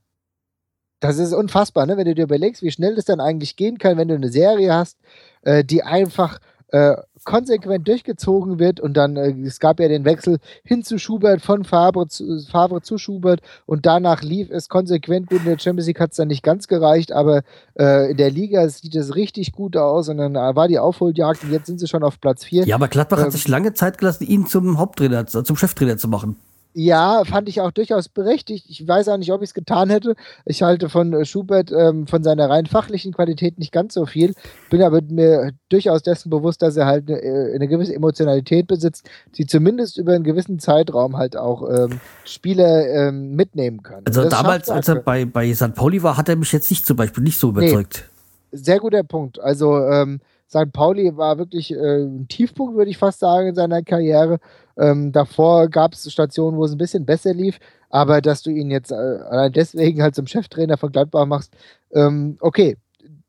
Das 1.00 1.20
ist 1.20 1.32
unfassbar, 1.32 1.86
ne? 1.86 1.96
wenn 1.96 2.06
du 2.06 2.16
dir 2.16 2.24
überlegst, 2.24 2.64
wie 2.64 2.72
schnell 2.72 2.96
das 2.96 3.06
dann 3.06 3.20
eigentlich 3.20 3.56
gehen 3.56 3.78
kann, 3.78 3.98
wenn 3.98 4.08
du 4.08 4.16
eine 4.16 4.32
Serie 4.32 4.74
hast, 4.74 4.98
äh, 5.44 5.64
die 5.64 5.84
einfach 5.84 6.40
äh, 6.70 6.96
konsequent 7.24 7.88
durchgezogen 7.88 8.60
wird 8.60 8.80
und 8.80 8.96
dann, 8.96 9.18
äh, 9.18 9.32
es 9.46 9.60
gab 9.60 9.80
ja 9.80 9.88
den 9.88 10.06
Wechsel 10.06 10.38
hin 10.64 10.84
zu 10.84 10.98
Schubert, 11.00 11.42
von 11.42 11.64
Favre 11.64 12.08
zu, 12.08 12.40
Favre 12.50 12.82
zu 12.82 12.98
Schubert 12.98 13.42
und 13.66 13.86
danach 13.86 14.22
lief 14.22 14.50
es 14.50 14.70
konsequent 14.70 15.30
gut. 15.30 15.40
In 15.40 15.46
der 15.46 15.60
Champions 15.60 15.88
League 15.88 16.00
hat 16.00 16.12
es 16.12 16.18
dann 16.18 16.28
nicht 16.28 16.44
ganz 16.44 16.68
gereicht, 16.68 17.12
aber 17.12 17.44
äh, 17.78 18.12
in 18.12 18.18
der 18.18 18.32
Liga 18.32 18.68
sieht 18.70 18.96
es 18.96 19.16
richtig 19.16 19.52
gut 19.52 19.76
aus 19.76 20.10
und 20.10 20.18
dann 20.18 20.36
äh, 20.36 20.56
war 20.56 20.68
die 20.68 20.80
Aufholjagd 20.80 21.44
und 21.44 21.52
jetzt 21.52 21.68
sind 21.68 21.80
sie 21.80 21.88
schon 21.88 22.04
auf 22.04 22.22
Platz 22.22 22.44
4. 22.44 22.66
Ja, 22.66 22.76
aber 22.76 22.88
Gladbach 22.88 23.18
ähm, 23.20 23.26
hat 23.26 23.32
sich 23.32 23.48
lange 23.48 23.74
Zeit 23.74 23.98
gelassen, 23.98 24.26
ihn 24.26 24.46
zum 24.46 24.78
Haupttrainer, 24.78 25.26
zum 25.26 25.56
Cheftrainer 25.56 25.98
zu 25.98 26.08
machen. 26.08 26.38
Ja, 26.78 27.24
fand 27.24 27.48
ich 27.48 27.62
auch 27.62 27.72
durchaus 27.72 28.10
berechtigt. 28.10 28.66
Ich 28.68 28.86
weiß 28.86 29.08
auch 29.08 29.16
nicht, 29.16 29.32
ob 29.32 29.42
ich 29.42 29.52
es 29.52 29.54
getan 29.54 29.90
hätte. 29.90 30.14
Ich 30.44 30.62
halte 30.62 30.90
von 30.90 31.14
äh, 31.14 31.24
Schubert 31.24 31.72
ähm, 31.72 32.06
von 32.06 32.22
seiner 32.22 32.50
rein 32.50 32.66
fachlichen 32.66 33.14
Qualität 33.14 33.58
nicht 33.58 33.72
ganz 33.72 33.94
so 33.94 34.06
viel. 34.06 34.34
Bin 34.70 34.82
aber 34.82 35.00
mir 35.02 35.52
durchaus 35.70 36.04
dessen 36.04 36.30
bewusst, 36.30 36.62
dass 36.62 36.76
er 36.76 36.86
halt 36.86 37.10
eine, 37.10 37.22
äh, 37.22 37.56
eine 37.56 37.70
gewisse 37.70 37.96
Emotionalität 37.96 38.68
besitzt, 38.68 39.10
die 39.38 39.46
zumindest 39.46 39.98
über 39.98 40.16
einen 40.16 40.26
gewissen 40.26 40.60
Zeitraum 40.60 41.16
halt 41.16 41.38
auch 41.38 41.64
ähm, 41.70 42.02
Spieler 42.26 42.86
ähm, 42.90 43.38
mitnehmen 43.38 43.82
kann. 43.82 44.04
Also 44.06 44.28
damals, 44.28 44.70
als 44.70 44.90
er 44.90 44.96
bei, 44.96 45.24
bei 45.24 45.54
St. 45.54 45.76
Pauli 45.76 46.04
war, 46.04 46.18
hat 46.18 46.28
er 46.28 46.36
mich 46.36 46.52
jetzt 46.52 46.70
nicht 46.70 46.86
zum 46.86 46.98
Beispiel 46.98 47.24
nicht 47.24 47.40
so 47.40 47.52
überzeugt. 47.52 48.04
Nee, 48.52 48.58
sehr 48.58 48.80
guter 48.82 49.04
Punkt. 49.04 49.40
Also 49.40 49.80
ähm, 49.80 50.20
St. 50.50 50.74
Pauli 50.74 51.16
war 51.16 51.38
wirklich 51.38 51.72
äh, 51.72 52.04
ein 52.04 52.28
Tiefpunkt, 52.28 52.76
würde 52.76 52.92
ich 52.92 52.98
fast 52.98 53.20
sagen, 53.20 53.48
in 53.48 53.56
seiner 53.56 53.82
Karriere. 53.82 54.40
Ähm, 54.78 55.12
davor 55.12 55.70
gab 55.70 55.94
es 55.94 56.12
Stationen, 56.12 56.58
wo 56.58 56.66
es 56.66 56.72
ein 56.72 56.78
bisschen 56.78 57.06
besser 57.06 57.34
lief, 57.34 57.60
aber 57.90 58.22
dass 58.22 58.42
du 58.44 58.50
ihn 58.50 58.72
jetzt 58.72 58.92
äh, 58.92 58.96
allein 58.96 59.54
deswegen 59.54 60.02
halt 60.02 60.16
zum 60.16 60.28
Cheftrainer 60.28 60.78
von 60.78 60.92
Gladbach 60.92 61.26
machst, 61.26 61.54
ähm, 61.94 62.38
okay, 62.42 62.78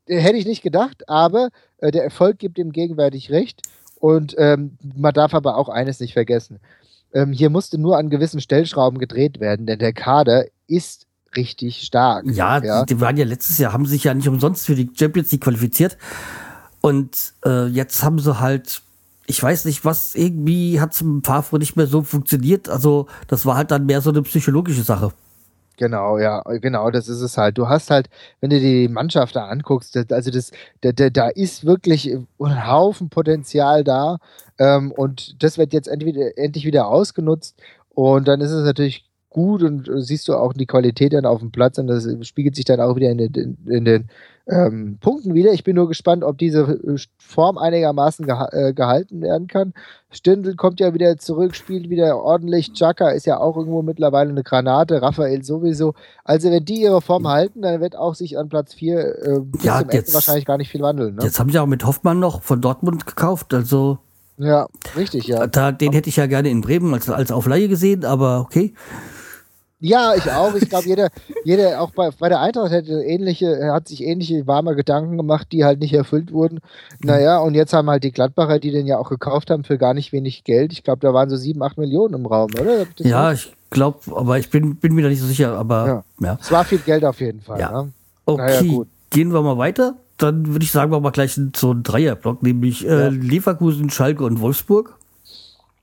hätte 0.07 0.37
ich 0.37 0.45
nicht 0.45 0.61
gedacht, 0.61 1.07
aber 1.09 1.49
äh, 1.77 1.91
der 1.91 2.03
Erfolg 2.03 2.37
gibt 2.39 2.57
ihm 2.57 2.71
gegenwärtig 2.71 3.31
recht 3.31 3.61
und 3.95 4.35
ähm, 4.37 4.77
man 4.95 5.13
darf 5.13 5.33
aber 5.33 5.57
auch 5.57 5.69
eines 5.69 5.99
nicht 5.99 6.13
vergessen. 6.13 6.59
Ähm, 7.13 7.31
hier 7.31 7.49
musste 7.49 7.77
nur 7.77 7.97
an 7.97 8.09
gewissen 8.09 8.41
Stellschrauben 8.41 8.99
gedreht 8.99 9.39
werden, 9.39 9.65
denn 9.65 9.79
der 9.79 9.93
Kader 9.93 10.45
ist 10.67 11.07
richtig 11.35 11.81
stark. 11.81 12.25
Ja, 12.27 12.63
ja, 12.63 12.85
die 12.85 12.99
waren 12.99 13.17
ja 13.17 13.25
letztes 13.25 13.57
Jahr, 13.57 13.73
haben 13.73 13.85
sich 13.85 14.03
ja 14.03 14.13
nicht 14.13 14.27
umsonst 14.27 14.65
für 14.65 14.75
die 14.75 14.89
Champions 14.93 15.31
League 15.31 15.41
qualifiziert. 15.41 15.97
Und 16.81 17.33
äh, 17.45 17.67
jetzt 17.67 18.03
haben 18.03 18.19
sie 18.19 18.39
halt, 18.39 18.81
ich 19.27 19.43
weiß 19.43 19.65
nicht 19.65 19.85
was, 19.85 20.15
irgendwie 20.15 20.79
hat 20.79 20.99
im 21.01 21.21
Favre 21.23 21.59
nicht 21.59 21.75
mehr 21.75 21.85
so 21.85 22.01
funktioniert. 22.01 22.69
Also 22.69 23.07
das 23.27 23.45
war 23.45 23.57
halt 23.57 23.71
dann 23.71 23.85
mehr 23.85 24.01
so 24.01 24.09
eine 24.09 24.21
psychologische 24.23 24.83
Sache. 24.83 25.11
Genau, 25.77 26.17
ja, 26.17 26.41
genau, 26.59 26.89
das 26.89 27.07
ist 27.07 27.21
es 27.21 27.37
halt. 27.37 27.57
Du 27.57 27.67
hast 27.67 27.91
halt, 27.91 28.09
wenn 28.41 28.49
du 28.49 28.59
die 28.59 28.87
Mannschaft 28.87 29.35
da 29.35 29.45
anguckst, 29.45 29.95
also 30.11 30.31
das, 30.31 30.51
da, 30.81 30.91
da, 30.91 31.11
da 31.11 31.27
ist 31.27 31.65
wirklich 31.65 32.11
ein 32.11 32.67
Haufen 32.67 33.09
Potenzial 33.09 33.83
da 33.83 34.17
ähm, 34.57 34.91
und 34.91 35.43
das 35.43 35.59
wird 35.59 35.73
jetzt 35.73 35.87
entweder, 35.87 36.35
endlich 36.37 36.65
wieder 36.65 36.87
ausgenutzt 36.87 37.61
und 37.89 38.27
dann 38.27 38.41
ist 38.41 38.51
es 38.51 38.65
natürlich 38.65 39.06
gut 39.37 39.61
und 39.61 39.87
äh, 39.87 40.01
siehst 40.01 40.27
du 40.27 40.33
auch 40.33 40.51
die 40.53 40.65
Qualität 40.65 41.13
dann 41.13 41.25
auf 41.27 41.39
dem 41.41 41.51
Platz 41.51 41.77
und 41.77 41.85
das 41.85 42.07
spiegelt 42.27 42.55
sich 42.55 42.65
dann 42.65 42.79
auch 42.81 42.95
wieder 42.95 43.11
in 43.11 43.19
den, 43.19 43.57
in, 43.67 43.85
den 43.85 44.05
ähm, 44.47 44.97
Punkten 44.99 45.35
wieder. 45.35 45.51
Ich 45.53 45.63
bin 45.63 45.75
nur 45.75 45.87
gespannt, 45.87 46.23
ob 46.23 46.39
diese 46.39 46.61
äh, 46.61 46.97
Form 47.19 47.59
einigermaßen 47.59 48.25
geha 48.25 48.47
äh, 48.51 48.73
gehalten 48.73 49.21
werden 49.21 49.47
kann. 49.47 49.73
Stindl 50.09 50.55
kommt 50.55 50.79
ja 50.79 50.93
wieder 50.95 51.17
zurück, 51.17 51.53
spielt 51.53 51.89
wieder 51.89 52.17
ordentlich. 52.17 52.73
Chaka 52.73 53.09
ist 53.09 53.27
ja 53.27 53.39
auch 53.39 53.57
irgendwo 53.57 53.83
mittlerweile 53.83 54.31
eine 54.31 54.41
Granate. 54.43 55.01
Raphael 55.01 55.43
sowieso. 55.43 55.93
Also, 56.23 56.49
wenn 56.49 56.65
die 56.65 56.81
ihre 56.81 57.01
Form 57.01 57.27
halten, 57.27 57.61
dann 57.61 57.79
wird 57.81 57.95
auch 57.95 58.15
sich 58.15 58.39
an 58.39 58.49
Platz 58.49 58.73
4 58.73 58.99
äh, 58.99 59.39
Ja, 59.61 59.83
jetzt- 59.91 60.13
wahrscheinlich 60.15 60.45
gar 60.45 60.57
nicht 60.57 60.71
viel 60.71 60.81
wandeln. 60.81 61.15
Ne? 61.15 61.23
Jetzt 61.23 61.39
haben 61.39 61.51
sie 61.51 61.59
auch 61.59 61.67
mit 61.67 61.85
Hoffmann 61.85 62.19
noch 62.19 62.41
von 62.41 62.59
Dortmund 62.61 63.05
gekauft. 63.05 63.53
Also 63.53 63.99
Ja, 64.37 64.67
richtig, 64.95 65.27
ja. 65.27 65.45
da, 65.45 65.71
den 65.73 65.91
hätte 65.91 66.09
ich 66.09 66.15
ja 66.15 66.25
gerne 66.25 66.49
in 66.49 66.61
Bremen 66.61 66.93
als, 66.93 67.09
als 67.09 67.31
auf 67.31 67.45
Laie 67.47 67.67
gesehen, 67.67 68.05
aber 68.05 68.39
okay. 68.39 68.73
Ja, 69.79 70.15
ich 70.15 70.29
auch. 70.31 70.55
Ich 70.55 70.69
glaube, 70.69 70.87
jeder, 70.87 71.09
jeder, 71.43 71.79
auch 71.81 71.91
bei, 71.91 72.09
bei 72.17 72.29
der 72.29 72.39
Eintracht 72.39 72.71
hätte 72.71 73.03
ähnliche, 73.03 73.71
hat 73.71 73.87
sich 73.87 74.03
ähnliche 74.03 74.47
warme 74.47 74.75
Gedanken 74.75 75.17
gemacht, 75.17 75.49
die 75.51 75.65
halt 75.65 75.79
nicht 75.79 75.93
erfüllt 75.93 76.31
wurden. 76.31 76.59
Naja, 77.03 77.37
und 77.39 77.53
jetzt 77.53 77.73
haben 77.73 77.89
halt 77.89 78.03
die 78.03 78.11
Gladbacher, 78.11 78.57
die 78.59 78.71
den 78.71 78.87
ja 78.87 78.97
auch 78.97 79.09
gekauft 79.09 79.51
haben 79.51 79.63
für 79.63 79.77
gar 79.77 79.93
nicht 79.93 80.11
wenig 80.11 80.43
Geld. 80.43 80.73
Ich 80.73 80.83
glaube, 80.83 81.01
da 81.01 81.13
waren 81.13 81.29
so 81.29 81.35
sieben, 81.37 81.61
acht 81.61 81.77
Millionen 81.77 82.15
im 82.15 82.25
Raum, 82.25 82.49
oder? 82.59 82.85
Das 82.97 83.05
Ja, 83.07 83.31
ich 83.31 83.53
glaube, 83.69 83.99
aber 84.15 84.39
ich 84.39 84.49
bin, 84.49 84.77
bin 84.77 84.95
mir 84.95 85.03
da 85.03 85.09
nicht 85.09 85.21
so 85.21 85.27
sicher, 85.27 85.55
aber 85.55 86.03
ja. 86.19 86.39
Es 86.41 86.51
war 86.51 86.63
viel 86.65 86.79
Geld 86.79 87.05
auf 87.05 87.19
jeden 87.19 87.41
Fall. 87.41 87.59
Ja. 87.59 87.83
Ne? 87.83 87.91
Okay, 88.25 88.41
Naja, 88.45 88.61
gut. 88.63 88.87
gehen 89.11 89.31
wir 89.31 89.41
mal 89.43 89.57
weiter. 89.59 89.95
Dann 90.17 90.47
würde 90.47 90.63
ich 90.65 90.71
sagen, 90.71 90.91
wir 90.91 90.99
mal 90.99 91.11
gleich 91.11 91.39
so 91.55 91.69
einen 91.69 91.83
Dreierblock, 91.83 92.41
nämlich 92.41 92.83
äh, 92.83 93.03
Ja. 93.03 93.07
Leverkusen, 93.09 93.91
Schalke 93.91 94.23
und 94.23 94.41
Wolfsburg. 94.41 94.97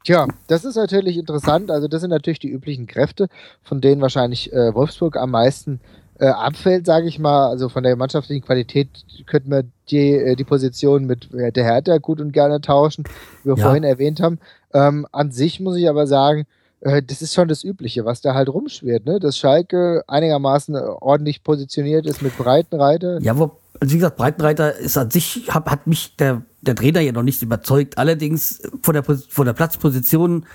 Tja, 0.05 0.29
das 0.49 0.65
ist 0.65 0.77
natürlich 0.77 1.17
interessant. 1.17 1.71
Also, 1.71 1.89
das 1.89 2.03
sind 2.03 2.11
natürlich 2.11 2.39
die 2.39 2.51
üblichen 2.51 2.87
Kräfte, 2.87 3.29
von 3.63 3.81
denen 3.81 4.01
wahrscheinlich 4.03 4.53
äh, 4.53 4.75
Wolfsburg 4.75 5.17
am 5.17 5.31
meisten 5.31 5.81
äh, 6.21 6.27
abfällt, 6.27 6.87
sage 6.87 7.09
ich 7.09 7.19
mal. 7.19 7.49
Also 7.49 7.69
von 7.69 7.83
der 7.83 7.97
mannschaftlichen 7.97 8.45
Qualität 8.45 8.89
könnten 9.27 9.51
wir 9.51 9.65
die, 9.91 10.13
äh, 10.13 10.37
die 10.37 10.45
Position 10.45 11.07
mit 11.07 11.33
äh, 11.35 11.51
der 11.51 11.65
Hertha 11.65 11.99
gut 11.99 12.21
und 12.21 12.33
gerne 12.33 12.61
tauschen, 12.61 13.05
wie 13.43 13.49
wir 13.51 13.57
Ja. 13.57 13.65
vorhin 13.65 13.83
erwähnt 13.85 14.21
haben. 14.21 14.39
Ähm, 14.73 15.07
an 15.11 15.33
sich 15.33 15.59
muss 15.59 15.77
ich 15.77 15.89
aber 15.89 16.07
sagen, 16.07 16.47
äh, 16.83 17.03
das 17.03 17.21
ist 17.23 17.35
schon 17.35 17.49
das 17.49 17.65
Übliche, 17.65 18.05
was 18.05 18.21
da 18.21 18.35
halt 18.35 18.49
rumschwirrt, 18.49 19.07
ne? 19.07 19.19
Dass 19.19 19.39
Schalke 19.39 20.05
einigermaßen 20.07 20.75
äh, 20.77 20.79
ordentlich 20.79 21.43
positioniert 21.43 22.07
ist 22.07 22.23
mit 22.23 22.37
Breitenreiter. 22.37 23.21
Ja, 23.21 23.37
wo, 23.37 23.51
also 23.81 23.93
wie 23.93 23.99
gesagt, 23.99 24.17
Breitenreiter 24.17 24.77
ist 24.77 24.97
an 24.97 25.11
sich, 25.11 25.49
hat, 25.49 25.67
hat 25.67 25.87
mich 25.87 26.15
der, 26.17 26.43
der 26.67 26.75
Trainer 26.75 27.01
ja 27.01 27.13
noch 27.13 27.23
nicht 27.23 27.43
überzeugt. 27.43 27.99
Allerdings 27.99 28.63
von 28.83 28.95
der, 28.95 29.05
von 29.05 29.47
der 29.47 29.53
Platzposition 29.53 30.47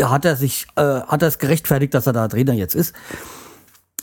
hat 0.00 0.24
er 0.24 0.36
sich, 0.36 0.66
äh, 0.76 0.82
hat 0.82 1.22
er 1.22 1.28
es 1.28 1.38
gerechtfertigt, 1.38 1.94
dass 1.94 2.06
er 2.06 2.12
da 2.12 2.28
Trainer 2.28 2.52
jetzt 2.52 2.74
ist. 2.74 2.94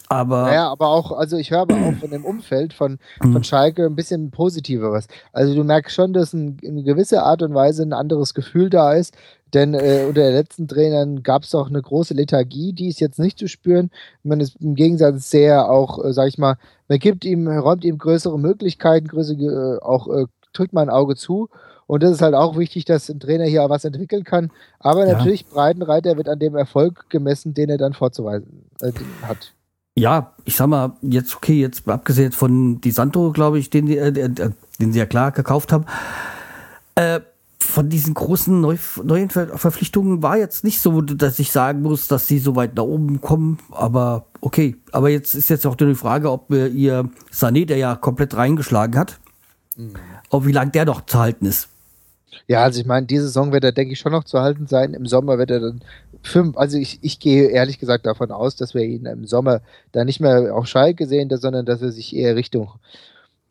Aber 0.08 0.42
Naja, 0.44 0.70
aber 0.70 0.90
auch, 0.90 1.14
also 1.14 1.38
ich 1.38 1.52
höre 1.52 1.62
aber 1.62 1.76
auch 1.76 1.94
von 2.00 2.12
dem 2.12 2.26
Umfeld 2.26 2.74
von, 2.74 3.00
Mhm. 3.24 3.32
von 3.32 3.44
Schalke 3.46 3.86
ein 3.86 3.96
bisschen 3.96 4.30
positiveres. 4.30 5.08
Also 5.32 5.56
du 5.56 5.64
merkst 5.64 5.96
schon, 5.96 6.12
dass 6.12 6.34
ein, 6.34 6.58
in 6.62 6.84
gewisser 6.84 7.24
Art 7.24 7.42
und 7.42 7.54
Weise 7.54 7.84
ein 7.84 7.94
anderes 7.94 8.34
Gefühl 8.34 8.70
da 8.70 8.94
ist, 8.94 9.16
denn 9.54 9.74
äh, 9.74 10.06
unter 10.08 10.22
den 10.24 10.34
letzten 10.34 10.68
Trainern 10.68 11.24
gab 11.24 11.44
es 11.44 11.52
doch 11.52 11.70
eine 11.70 11.82
große 11.82 12.14
Lethargie, 12.14 12.74
die 12.74 12.88
ist 12.90 13.00
jetzt 13.00 13.20
nicht 13.20 13.40
zu 13.40 13.48
spüren. 13.48 13.90
Man 14.24 14.42
ist 14.42 14.58
im 14.62 14.76
Gegensatz 14.76 15.30
sehr 15.30 15.70
auch, 15.70 16.04
äh, 16.04 16.12
sag 16.12 16.28
ich 16.28 16.38
mal, 16.38 16.58
man 16.90 17.00
gibt 17.00 17.24
ihm, 17.24 17.48
räumt 17.48 17.86
ihm 17.86 17.98
größere 17.98 18.38
Möglichkeiten, 18.38 19.08
größere, 19.08 19.80
äh, 19.82 19.84
auch 19.84 20.08
äh, 20.10 20.26
drückt 20.54 20.74
man 20.74 20.90
ein 20.90 20.96
Auge 20.96 21.16
zu. 21.16 21.50
Und 21.88 22.04
das 22.04 22.12
ist 22.12 22.22
halt 22.22 22.36
auch 22.36 22.58
wichtig, 22.58 22.86
dass 22.86 23.10
ein 23.10 23.20
Trainer 23.20 23.46
hier 23.46 23.70
was 23.70 23.84
entwickeln 23.86 24.24
kann. 24.24 24.52
Aber 24.80 25.06
Ja. 25.06 25.14
natürlich, 25.14 25.48
Breitenreiter 25.48 26.16
wird 26.18 26.30
an 26.30 26.40
dem 26.40 26.56
Erfolg 26.56 27.10
gemessen, 27.10 27.54
den 27.54 27.70
er 27.70 27.78
dann 27.78 27.94
vorzuweisen 27.94 28.70
äh, 28.82 28.94
hat. 29.22 29.54
ja, 29.98 30.34
ich 30.46 30.56
sag 30.56 30.68
mal, 30.68 30.94
jetzt, 31.02 31.36
okay, 31.36 31.60
jetzt 31.60 31.88
abgesehen 31.88 32.32
von 32.32 32.80
Di 32.82 32.92
Santo, 32.92 33.32
glaube 33.34 33.60
ich, 33.60 33.70
den, 33.70 33.90
äh, 33.90 34.12
den 34.12 34.94
sie 34.94 35.00
ja 35.00 35.06
klar 35.06 35.32
gekauft 35.32 35.74
haben, 35.74 35.86
äh, 36.96 37.20
von 37.60 37.90
diesen 37.90 38.14
großen 38.14 38.60
Neu 38.60 38.78
neuen 39.04 39.30
Ver 39.30 39.58
Verpflichtungen 39.58 40.24
war 40.24 40.38
jetzt 40.38 40.64
nicht 40.64 40.82
so, 40.82 41.02
dass 41.02 41.40
ich 41.40 41.52
sagen 41.52 41.82
muss, 41.84 42.08
dass 42.08 42.26
sie 42.28 42.40
so 42.40 42.56
weit 42.56 42.76
nach 42.76 42.84
oben 42.84 43.22
kommen, 43.22 43.60
aber 43.72 44.26
okay. 44.42 44.78
Aber 44.92 45.10
jetzt 45.10 45.36
ist 45.36 45.50
jetzt 45.50 45.66
auch 45.68 45.76
die 45.76 45.94
Frage, 45.96 46.32
ob 46.32 46.52
äh, 46.52 46.68
ihr 46.68 47.10
Sané, 47.32 47.66
der 47.66 47.78
ja 47.78 47.96
komplett 47.96 48.36
reingeschlagen 48.36 48.98
hat, 49.00 49.20
ob 50.32 50.46
wie 50.46 50.52
lange 50.52 50.72
der 50.72 50.86
noch 50.86 51.06
zu 51.06 51.20
halten 51.20 51.46
ist. 51.46 51.68
Ja, 52.48 52.64
also 52.64 52.80
ich 52.80 52.86
meine, 52.86 53.06
diese 53.06 53.24
Saison 53.24 53.52
wird 53.52 53.64
er, 53.64 53.72
denke 53.72 53.94
ich, 53.94 54.00
schon 54.00 54.14
noch 54.14 54.24
zu 54.24 54.40
halten 54.40 54.68
sein. 54.68 54.94
Im 54.94 55.06
Sommer 55.06 55.38
wird 55.38 55.52
er 55.52 55.60
dann 55.60 55.82
fünf, 56.24 56.58
also 56.58 56.78
ich, 56.78 57.00
ich 57.02 57.20
gehe 57.20 57.50
ehrlich 57.50 57.80
gesagt 57.80 58.06
davon 58.06 58.32
aus, 58.32 58.56
dass 58.56 58.74
wir 58.74 58.84
ihn 58.84 59.06
im 59.06 59.26
Sommer 59.26 59.62
da 59.92 60.06
nicht 60.06 60.20
mehr 60.20 60.56
auf 60.56 60.68
Schalke 60.68 61.08
sehen, 61.08 61.30
sondern 61.30 61.66
dass 61.66 61.82
er 61.82 61.92
sich 61.92 62.16
eher 62.16 62.36
Richtung 62.36 62.70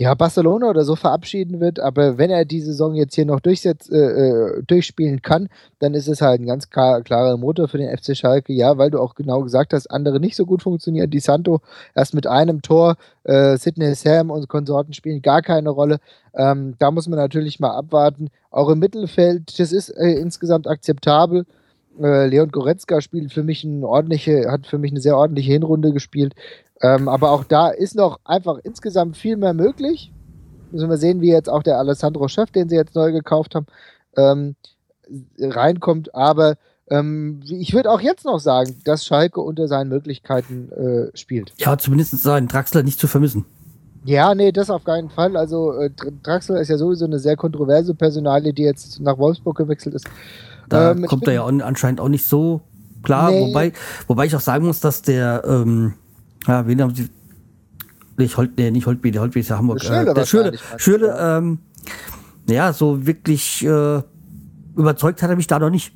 ja, 0.01 0.15
Barcelona 0.15 0.71
oder 0.71 0.83
so 0.83 0.97
verabschieden 0.97 1.61
wird. 1.61 1.79
Aber 1.79 2.17
wenn 2.17 2.31
er 2.31 2.47
die 2.47 2.63
Saison 2.63 2.95
jetzt 2.95 3.15
hier 3.17 3.27
noch 3.27 3.41
durchsetz, 3.41 3.91
äh, 3.91 3.99
äh, 3.99 4.63
durchspielen 4.63 5.21
kann, 5.21 5.51
dann 5.79 5.93
ist 5.93 6.09
es 6.09 6.23
halt 6.23 6.41
ein 6.41 6.47
ganz 6.47 6.71
klar, 6.71 7.03
klarer 7.03 7.37
Motor 7.37 7.69
für 7.69 7.77
den 7.77 7.95
FC 7.95 8.17
Schalke. 8.17 8.55
Ja, 8.55 8.79
weil 8.79 8.91
du 8.91 8.99
auch 8.99 9.15
genau 9.15 9.43
gesagt 9.43 9.75
hast, 9.75 9.89
andere 9.89 10.19
nicht 10.19 10.37
so 10.37 10.47
gut 10.47 10.63
funktionieren. 10.63 11.11
Die 11.11 11.21
Santo 11.21 11.61
erst 11.95 12.15
mit 12.15 12.27
einem 12.27 12.63
Tor, 12.63 12.97
äh, 13.25 13.59
Sidney 13.59 13.95
Sam 13.95 14.31
und 14.31 14.49
Konsorten 14.49 14.95
spielen 14.95 15.21
gar 15.21 15.43
keine 15.43 15.69
Rolle. 15.69 15.99
Ähm, 16.33 16.77
da 16.79 16.91
muss 16.91 17.07
man 17.07 17.19
natürlich 17.19 17.61
mal 17.61 17.77
abwarten. 17.77 18.31
Auch 18.51 18.71
im 18.71 18.79
Mittelfeld, 18.79 19.61
das 19.61 19.71
ist 19.71 19.91
äh, 19.91 20.13
insgesamt 20.13 20.67
akzeptabel. 20.67 21.45
Äh, 22.01 22.27
Leon 22.29 22.51
Goretzka 22.51 23.01
spielt 23.01 23.33
für 23.33 23.43
mich 23.43 23.65
eine 23.65 23.87
ordentliche, 23.87 24.51
hat 24.51 24.67
für 24.67 24.79
mich 24.79 24.91
eine 24.93 25.01
sehr 25.01 25.17
ordentliche 25.17 25.53
Hinrunde 25.53 25.93
gespielt. 25.93 26.35
Ähm, 26.83 27.09
aber 27.09 27.31
auch 27.31 27.45
da 27.45 27.69
ist 27.69 27.95
noch 27.95 28.21
einfach 28.25 28.59
insgesamt 28.65 29.17
viel 29.17 29.37
mehr 29.37 29.53
möglich. 29.53 30.13
Müssen 30.73 30.89
wir 30.89 30.97
sehen, 30.97 31.21
wie 31.21 31.31
jetzt 31.31 31.51
auch 31.51 31.63
der 31.63 31.79
Alessandro 31.79 32.29
Chef, 32.29 32.51
den 32.51 32.69
sie 32.69 32.77
jetzt 32.77 32.95
neu 32.95 33.13
gekauft 33.13 33.55
haben, 33.55 33.67
ähm, 34.17 34.55
reinkommt. 35.39 36.15
Aber 36.15 36.57
ähm, 36.89 37.41
ich 37.49 37.75
würde 37.75 37.91
auch 37.91 38.01
jetzt 38.01 38.25
noch 38.25 38.39
sagen, 38.39 38.77
dass 38.85 39.05
Schalke 39.05 39.41
unter 39.41 39.69
seinen 39.69 39.89
Möglichkeiten 39.89 40.71
äh, 40.73 41.17
spielt. 41.17 41.53
Ja, 41.59 41.77
zumindest 41.77 42.23
seinen 42.23 42.49
Draxler 42.49 42.83
nicht 42.83 42.99
zu 42.99 43.09
vermissen. 43.09 43.45
Ja, 44.05 44.35
nee, 44.35 44.51
das 44.51 44.71
auf 44.71 44.85
keinen 44.85 45.11
Fall. 45.11 45.37
Also 45.37 45.73
äh, 45.73 45.91
Dr- 45.91 46.13
Draxler 46.23 46.61
ist 46.61 46.69
ja 46.69 46.79
sowieso 46.79 47.05
eine 47.05 47.19
sehr 47.19 47.37
kontroverse 47.37 47.95
Personalie, 47.95 48.55
die 48.55 48.63
jetzt 48.63 49.01
nach 49.01 49.19
Wolfsburg 49.19 49.59
gewechselt 49.59 49.95
ist. 49.95 50.07
Da 50.71 50.93
Ähm, 50.93 51.05
kommt 51.07 51.27
er 51.29 51.35
ja 51.35 51.45
an- 51.45 51.61
anscheinend 51.61 52.01
auch 52.01 52.09
nicht 52.09 52.25
so 52.27 52.63
klar. 53.03 53.31
Nee. 53.31 53.41
Wobei, 53.49 53.73
wobei 54.07 54.25
ich 54.27 54.35
auch 54.35 54.41
sagen 54.41 54.65
muss, 54.67 54.81
dass 54.81 55.03
der, 55.03 55.43
ähm, 55.47 55.95
ja, 56.47 56.67
wen 56.67 56.81
haben 56.81 56.95
sie? 56.95 57.09
Nicht 58.17 58.37
Holt, 58.37 58.57
nee, 58.59 58.71
nicht 58.71 58.87
Holtby, 58.87 59.11
der 59.11 59.21
Holtby 59.23 59.41
ist 59.41 59.49
ja 59.49 59.59
Hamburg. 59.59 59.81
Der 59.81 59.87
Schürrle 59.87 60.11
äh, 60.11 60.15
der 60.15 60.79
Schürle, 60.79 61.07
ja. 61.09 61.39
ähm, 61.39 61.59
ja, 62.49 62.73
so 62.73 63.07
wirklich 63.07 63.65
äh, 63.65 64.03
überzeugt 64.77 65.23
hat 65.23 65.31
er 65.31 65.37
mich 65.37 65.47
da 65.47 65.59
noch 65.59 65.71
nicht. 65.71 65.93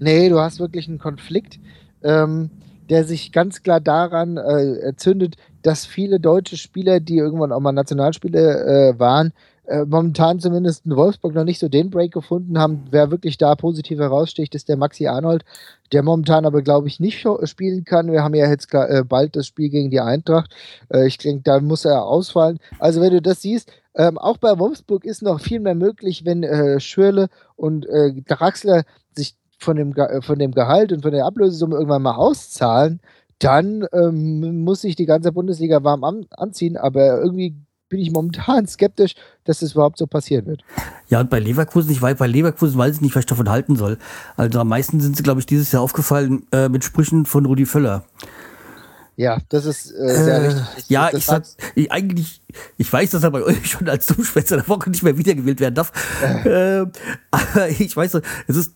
Nee, 0.00 0.28
du 0.28 0.38
hast 0.38 0.58
wirklich 0.60 0.88
einen 0.88 0.98
Konflikt, 0.98 1.60
ähm, 2.02 2.50
der 2.88 3.04
sich 3.04 3.32
ganz 3.32 3.62
klar 3.62 3.80
daran 3.80 4.36
äh, 4.36 4.78
erzündet, 4.80 5.36
dass 5.62 5.86
viele 5.86 6.18
deutsche 6.18 6.56
Spieler, 6.56 6.98
die 7.00 7.18
irgendwann 7.18 7.52
auch 7.52 7.60
mal 7.60 7.72
Nationalspieler 7.72 8.66
äh, 8.90 8.98
waren, 8.98 9.32
äh, 9.70 9.84
momentan 9.86 10.40
zumindest 10.40 10.84
in 10.84 10.96
Wolfsburg 10.96 11.34
noch 11.34 11.44
nicht 11.44 11.60
so 11.60 11.68
den 11.68 11.90
Break 11.90 12.12
gefunden 12.12 12.58
haben. 12.58 12.84
Wer 12.90 13.10
wirklich 13.10 13.38
da 13.38 13.54
positiv 13.54 14.00
heraussticht, 14.00 14.54
ist 14.54 14.68
der 14.68 14.76
Maxi 14.76 15.06
Arnold, 15.06 15.44
der 15.92 16.02
momentan 16.02 16.44
aber, 16.44 16.62
glaube 16.62 16.88
ich, 16.88 16.98
nicht 16.98 17.24
spielen 17.44 17.84
kann. 17.84 18.10
Wir 18.10 18.24
haben 18.24 18.34
ja 18.34 18.48
jetzt 18.48 18.74
äh, 18.74 19.04
bald 19.04 19.36
das 19.36 19.46
Spiel 19.46 19.70
gegen 19.70 19.90
die 19.90 20.00
Eintracht. 20.00 20.52
Äh, 20.92 21.06
ich 21.06 21.18
denke, 21.18 21.42
da 21.44 21.60
muss 21.60 21.84
er 21.84 22.04
ausfallen. 22.04 22.58
Also, 22.80 23.00
wenn 23.00 23.12
du 23.12 23.22
das 23.22 23.42
siehst, 23.42 23.70
ähm, 23.94 24.18
auch 24.18 24.38
bei 24.38 24.58
Wolfsburg 24.58 25.04
ist 25.04 25.22
noch 25.22 25.40
viel 25.40 25.60
mehr 25.60 25.74
möglich, 25.76 26.24
wenn 26.24 26.42
äh, 26.42 26.80
Schürle 26.80 27.28
und 27.56 27.86
äh, 27.86 28.12
Draxler 28.22 28.82
sich 29.16 29.36
von 29.58 29.76
dem, 29.76 29.94
von 30.22 30.38
dem 30.38 30.52
Gehalt 30.52 30.92
und 30.92 31.02
von 31.02 31.12
der 31.12 31.26
Ablösesumme 31.26 31.76
irgendwann 31.76 32.02
mal 32.02 32.16
auszahlen, 32.16 33.00
dann 33.38 33.86
ähm, 33.92 34.64
muss 34.64 34.82
sich 34.82 34.96
die 34.96 35.06
ganze 35.06 35.32
Bundesliga 35.32 35.82
warm 35.84 36.04
an, 36.04 36.26
anziehen. 36.30 36.76
Aber 36.76 37.20
irgendwie 37.20 37.54
bin 37.90 38.00
ich 38.00 38.10
momentan 38.10 38.66
skeptisch, 38.66 39.14
dass 39.44 39.58
das 39.58 39.72
überhaupt 39.72 39.98
so 39.98 40.06
passieren 40.06 40.46
wird. 40.46 40.62
Ja, 41.08 41.20
und 41.20 41.28
bei 41.28 41.38
Leverkusen, 41.40 41.90
ich 41.90 42.00
weiß, 42.00 42.16
bei 42.16 42.26
Leverkusen 42.26 42.78
weiß 42.78 42.94
ich 42.96 43.00
nicht, 43.02 43.14
was 43.14 43.20
ich 43.20 43.26
davon 43.26 43.50
halten 43.50 43.76
soll. 43.76 43.98
Also 44.36 44.60
am 44.60 44.68
meisten 44.68 45.00
sind 45.00 45.16
sie, 45.16 45.22
glaube 45.22 45.40
ich, 45.40 45.46
dieses 45.46 45.70
Jahr 45.72 45.82
aufgefallen 45.82 46.46
äh, 46.52 46.70
mit 46.70 46.84
Sprüchen 46.84 47.26
von 47.26 47.44
Rudi 47.44 47.66
Völler. 47.66 48.04
Ja, 49.16 49.38
das 49.50 49.66
ist 49.66 49.90
äh, 49.90 50.24
sehr 50.24 50.34
Äh, 50.36 50.46
richtig. 50.46 50.88
ja, 50.88 51.10
ich 51.12 51.26
sag, 51.26 51.44
ich, 51.74 51.92
eigentlich, 51.92 52.40
ich 52.78 52.90
weiß, 52.90 53.10
dass 53.10 53.22
er 53.22 53.30
bei 53.32 53.42
euch 53.42 53.66
schon 53.70 53.86
als 53.88 54.06
Dummschwätzer 54.06 54.56
der 54.56 54.68
Woche 54.68 54.88
nicht 54.88 55.02
mehr 55.02 55.18
wiedergewählt 55.18 55.60
werden 55.60 55.74
darf. 55.74 55.92
Äh, 56.22 56.86
aber 57.30 57.68
ich 57.68 57.94
weiß, 57.94 58.14
es 58.46 58.56
ist. 58.56 58.72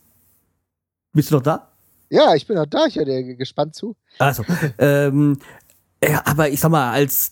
Bist 1.15 1.31
du 1.31 1.37
noch 1.37 1.43
da? 1.43 1.71
ja, 2.11 2.35
ich 2.35 2.47
bin 2.47 2.59
auch 2.59 2.67
da, 2.67 2.87
ich 2.87 2.97
höre 2.97 3.07
dir 3.07 3.23
gespannt 3.37 3.75
zu. 3.75 3.97
Also, 4.19 4.45
ähm, 4.79 5.39
Ja, 6.07 6.23
aber 6.25 6.49
ich 6.49 6.61
sag 6.61 6.71
mal, 6.71 6.93
als, 6.93 7.31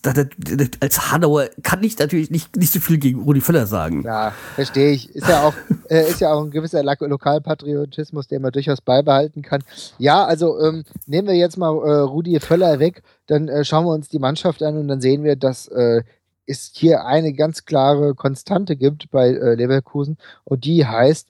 als 0.79 1.11
Hanauer 1.11 1.49
kann 1.61 1.83
ich 1.83 1.97
natürlich 1.99 2.31
nicht, 2.31 2.55
nicht 2.55 2.71
so 2.71 2.79
viel 2.79 2.97
gegen 2.97 3.21
Rudi 3.21 3.41
Völler 3.41 3.67
sagen. 3.67 4.03
Ja, 4.03 4.33
verstehe 4.55 4.91
ich. 4.91 5.13
Ist 5.13 5.27
ja 5.27 5.43
auch, 5.43 5.53
äh, 5.89 6.09
ist 6.09 6.21
ja 6.21 6.33
auch 6.33 6.43
ein 6.43 6.51
gewisser 6.51 6.81
Lokalpatriotismus, 6.83 8.27
den 8.27 8.41
man 8.41 8.51
durchaus 8.51 8.81
beibehalten 8.81 9.41
kann. 9.41 9.63
Ja, 9.97 10.25
also 10.25 10.59
ähm, 10.59 10.83
nehmen 11.05 11.27
wir 11.27 11.35
jetzt 11.35 11.57
mal 11.57 11.69
äh, 11.69 11.99
Rudi 11.99 12.39
Völler 12.39 12.79
weg, 12.79 13.03
dann 13.27 13.47
äh, 13.47 13.63
schauen 13.63 13.85
wir 13.85 13.93
uns 13.93 14.09
die 14.09 14.19
Mannschaft 14.19 14.63
an 14.63 14.77
und 14.77 14.87
dann 14.87 15.01
sehen 15.01 15.23
wir, 15.23 15.35
dass 15.35 15.67
äh, 15.67 16.03
es 16.45 16.71
hier 16.73 17.05
eine 17.05 17.33
ganz 17.33 17.65
klare 17.65 18.15
Konstante 18.15 18.75
gibt 18.75 19.11
bei 19.11 19.29
äh, 19.29 19.55
Leverkusen 19.55 20.17
und 20.43 20.65
die 20.65 20.85
heißt 20.85 21.27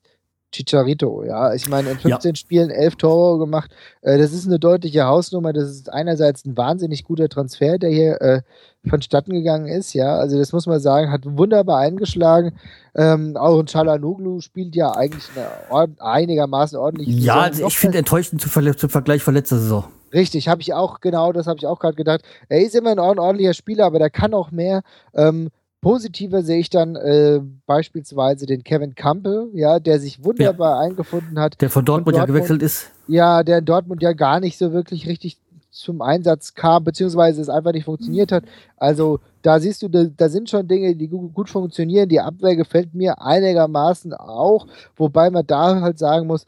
Chicharito, 0.53 1.23
ja. 1.23 1.53
Ich 1.53 1.67
meine, 1.67 1.89
in 1.91 1.99
15 1.99 2.31
ja. 2.31 2.35
Spielen 2.35 2.69
elf 2.69 2.95
Tore 2.95 3.39
gemacht. 3.39 3.71
Äh, 4.01 4.17
das 4.17 4.31
ist 4.31 4.47
eine 4.47 4.59
deutliche 4.59 5.05
Hausnummer. 5.05 5.51
Das 5.51 5.69
ist 5.69 5.91
einerseits 5.91 6.45
ein 6.45 6.55
wahnsinnig 6.55 7.03
guter 7.03 7.27
Transfer, 7.27 7.77
der 7.77 7.89
hier 7.89 8.21
äh, 8.21 8.41
vonstatten 8.87 9.33
gegangen 9.33 9.67
ist, 9.67 9.93
ja. 9.93 10.15
Also 10.15 10.37
das 10.37 10.53
muss 10.53 10.65
man 10.65 10.79
sagen, 10.79 11.11
hat 11.11 11.21
wunderbar 11.25 11.79
eingeschlagen. 11.79 12.53
Ähm, 12.95 13.35
auch 13.37 13.59
ein 13.59 13.67
Chalanoglu 13.67 14.41
spielt 14.41 14.75
ja 14.75 14.91
eigentlich 14.91 15.23
ord 15.69 15.91
einigermaßen 15.99 16.77
ordentliche 16.77 17.11
Ja, 17.11 17.41
also 17.41 17.67
ich 17.67 17.77
finde 17.77 17.97
enttäuschend 17.97 18.41
zum, 18.41 18.51
Ver 18.51 18.77
zum 18.77 18.89
Vergleich 18.89 19.23
von 19.23 19.33
letzter 19.33 19.57
Saison. 19.57 19.85
Richtig, 20.13 20.47
habe 20.47 20.61
ich 20.61 20.73
auch, 20.73 20.99
genau, 20.99 21.31
das 21.31 21.47
habe 21.47 21.57
ich 21.57 21.65
auch 21.65 21.79
gerade 21.79 21.95
gedacht. 21.95 22.21
Er 22.47 22.59
ist 22.59 22.75
immer 22.75 22.91
ein 22.91 22.99
ordentlicher 22.99 23.53
Spieler, 23.53 23.85
aber 23.85 23.99
der 23.99 24.11
kann 24.11 24.33
auch 24.33 24.51
mehr. 24.51 24.83
Ähm, 25.15 25.49
Positiver 25.83 26.41
sehe 26.43 26.59
ich 26.59 26.69
dann 26.69 26.95
äh, 26.95 27.41
beispielsweise 27.65 28.45
den 28.45 28.63
Kevin 28.63 28.95
Campbell, 28.95 29.49
ja, 29.53 29.79
der 29.79 29.99
sich 29.99 30.23
wunderbar 30.23 30.81
ja. 30.81 30.89
eingefunden 30.89 31.37
hat. 31.37 31.61
Der 31.61 31.69
von 31.69 31.85
Dortmund, 31.85 32.15
Dortmund, 32.15 32.29
ja 32.29 32.33
gewechselt 32.33 32.63
ist. 32.63 32.91
Ja, 33.07 33.43
der 33.43 33.59
in 33.59 33.65
Dortmund 33.65 34.01
ja 34.01 34.13
gar 34.13 34.39
nicht 34.39 34.57
so 34.57 34.71
wirklich 34.71 35.07
richtig 35.07 35.37
zum 35.71 36.01
Einsatz 36.01 36.53
kam, 36.53 36.83
beziehungsweise 36.83 37.41
es 37.41 37.49
einfach 37.49 37.73
nicht 37.73 37.85
funktioniert 37.85 38.31
hat. 38.31 38.45
Also 38.77 39.19
da 39.41 39.59
siehst 39.59 39.81
du, 39.81 39.89
da, 39.89 40.05
da 40.05 40.29
sind 40.29 40.49
schon 40.49 40.67
Dinge, 40.67 40.95
die 40.95 41.07
gut, 41.07 41.33
gut, 41.33 41.49
funktionieren. 41.49 42.07
Die 42.07 42.21
Abwehr 42.21 42.55
gefällt 42.55 42.93
mir 42.93 43.21
einigermaßen 43.21 44.13
auch, 44.13 44.67
wobei 44.95 45.29
man 45.29 45.45
da 45.45 45.81
halt 45.81 45.99
sagen 45.99 46.27
muss, 46.27 46.45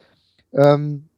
ähm, 0.54 1.10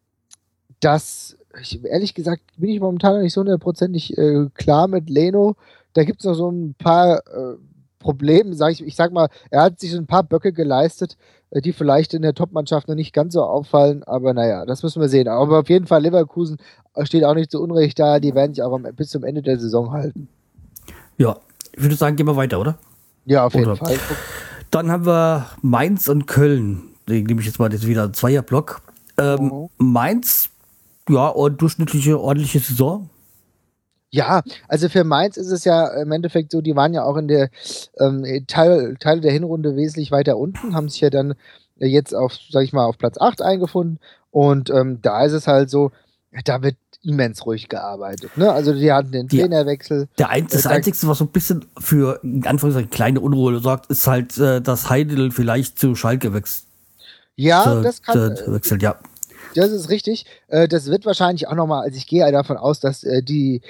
dass, 0.79 1.37
ich, 1.61 1.83
ehrlich 1.85 2.13
gesagt, 2.13 2.41
bin 2.57 2.69
ich 2.69 2.79
momentan 2.79 3.15
noch 3.15 3.21
nicht 3.21 3.33
so 3.33 3.41
hundertprozentig 3.41 4.17
äh, 4.17 4.47
klar 4.55 4.87
mit 4.87 5.09
Leno. 5.09 5.55
Da 5.93 6.03
gibt 6.03 6.21
es 6.21 6.25
noch 6.25 6.33
so 6.33 6.49
ein 6.49 6.75
paar 6.75 7.17
äh, 7.27 7.57
Problem, 7.99 8.53
sag 8.53 8.71
ich, 8.71 8.85
ich 8.85 8.95
sag 8.95 9.11
mal, 9.11 9.29
er 9.49 9.63
hat 9.63 9.79
sich 9.79 9.93
ein 9.93 10.07
paar 10.07 10.23
Böcke 10.23 10.53
geleistet, 10.53 11.17
äh, 11.51 11.61
die 11.61 11.73
vielleicht 11.73 12.13
in 12.13 12.21
der 12.21 12.33
Top-Mannschaft 12.33 12.87
noch 12.87 12.95
nicht 12.95 13.13
ganz 13.13 13.33
so 13.33 13.43
auffallen, 13.43 14.03
aber 14.03 14.33
naja, 14.33 14.65
das 14.65 14.83
müssen 14.83 15.01
wir 15.01 15.09
sehen. 15.09 15.27
Aber 15.27 15.59
auf 15.59 15.69
jeden 15.69 15.87
Fall, 15.87 16.01
Leverkusen 16.01 16.57
steht 17.03 17.23
auch 17.23 17.33
nicht 17.33 17.51
zu 17.51 17.61
Unrecht 17.61 17.99
da, 17.99 18.19
die 18.19 18.35
werden 18.35 18.53
sich 18.53 18.63
auch 18.63 18.79
bis 18.95 19.09
zum 19.09 19.23
Ende 19.23 19.41
der 19.41 19.59
Saison 19.59 19.91
halten. 19.91 20.27
Ja, 21.17 21.37
ich 21.73 21.81
würde 21.81 21.95
sagen, 21.95 22.15
gehen 22.15 22.27
wir 22.27 22.35
weiter, 22.35 22.59
oder? 22.59 22.77
Ja, 23.25 23.45
auf 23.45 23.53
jeden 23.53 23.65
oder? 23.65 23.75
Fall. 23.75 23.97
Dann 24.71 24.91
haben 24.91 25.05
wir 25.05 25.47
Mainz 25.61 26.07
und 26.07 26.27
Köln. 26.27 26.83
Den 27.07 27.23
nehme 27.25 27.41
ich 27.41 27.47
jetzt 27.47 27.59
mal 27.59 27.71
jetzt 27.71 27.87
wieder 27.87 28.03
einen 28.03 28.13
Zweierblock. 28.13 28.81
Ähm, 29.17 29.45
mhm. 29.45 29.69
Mainz, 29.77 30.49
ja, 31.09 31.31
durchschnittliche, 31.49 32.19
ordentliche 32.19 32.59
Saison. 32.59 33.09
Ja, 34.09 34.41
also 34.67 34.87
für 34.87 35.03
Mainz 35.03 35.37
ist 35.37 35.51
es 35.51 35.65
ja 35.65 35.87
im 36.01 36.11
Endeffekt 36.11 36.51
so, 36.51 36.61
die 36.61 36.75
waren 36.75 36.93
ja 36.93 37.03
auch 37.03 37.17
in 37.17 37.27
der 37.27 37.49
ähm, 37.99 38.23
Teil, 38.47 38.95
Teile 38.99 39.21
der 39.21 39.33
Hinrunde 39.33 39.75
wesentlich 39.75 40.11
weiter 40.11 40.37
unten, 40.37 40.75
haben 40.75 40.87
sich 40.89 41.01
ja 41.01 41.09
dann 41.09 41.35
jetzt 41.79 42.15
auf, 42.15 42.33
sag 42.49 42.63
ich 42.63 42.73
mal, 42.73 42.85
auf 42.85 42.97
Platz 42.97 43.17
8 43.19 43.41
eingefunden. 43.41 43.99
Und 44.31 44.69
ähm, 44.69 44.99
da 45.01 45.25
ist 45.25 45.33
es 45.33 45.47
halt 45.47 45.69
so, 45.69 45.91
da 46.45 46.61
wird 46.61 46.77
immens 47.03 47.45
ruhig 47.45 47.69
gearbeitet. 47.69 48.37
Ne? 48.37 48.51
Also 48.51 48.73
die 48.73 48.91
hatten 48.91 49.11
den 49.11 49.27
Trainerwechsel. 49.27 50.07
Der 50.17 50.29
ein, 50.29 50.47
das 50.47 50.65
äh, 50.65 50.69
Einzige, 50.69 50.97
was 51.07 51.17
so 51.17 51.25
ein 51.25 51.31
bisschen 51.31 51.65
für 51.77 52.19
in 52.23 52.45
Anführungszeichen 52.45 52.89
kleine 52.89 53.21
Unruhe 53.21 53.59
sorgt, 53.59 53.89
ist 53.89 54.07
halt, 54.07 54.37
äh, 54.37 54.61
dass 54.61 54.89
Heidel 54.89 55.31
vielleicht 55.31 55.79
zu 55.79 55.95
Schalke 55.95 56.33
wechselt. 56.33 56.65
Ja, 57.35 57.63
zu, 57.63 57.81
das 57.81 58.01
kann. 58.01 58.35
Zu, 58.35 58.53
wechselt, 58.53 58.81
ja. 58.81 58.99
Das 59.55 59.71
ist 59.71 59.89
richtig. 59.89 60.25
Äh, 60.47 60.67
das 60.67 60.87
wird 60.87 61.05
wahrscheinlich 61.05 61.47
auch 61.47 61.55
nochmal, 61.55 61.83
also 61.83 61.97
ich 61.97 62.07
gehe 62.07 62.29
davon 62.31 62.57
aus, 62.57 62.79
dass 62.79 63.03
äh, 63.03 63.23
die 63.23 63.61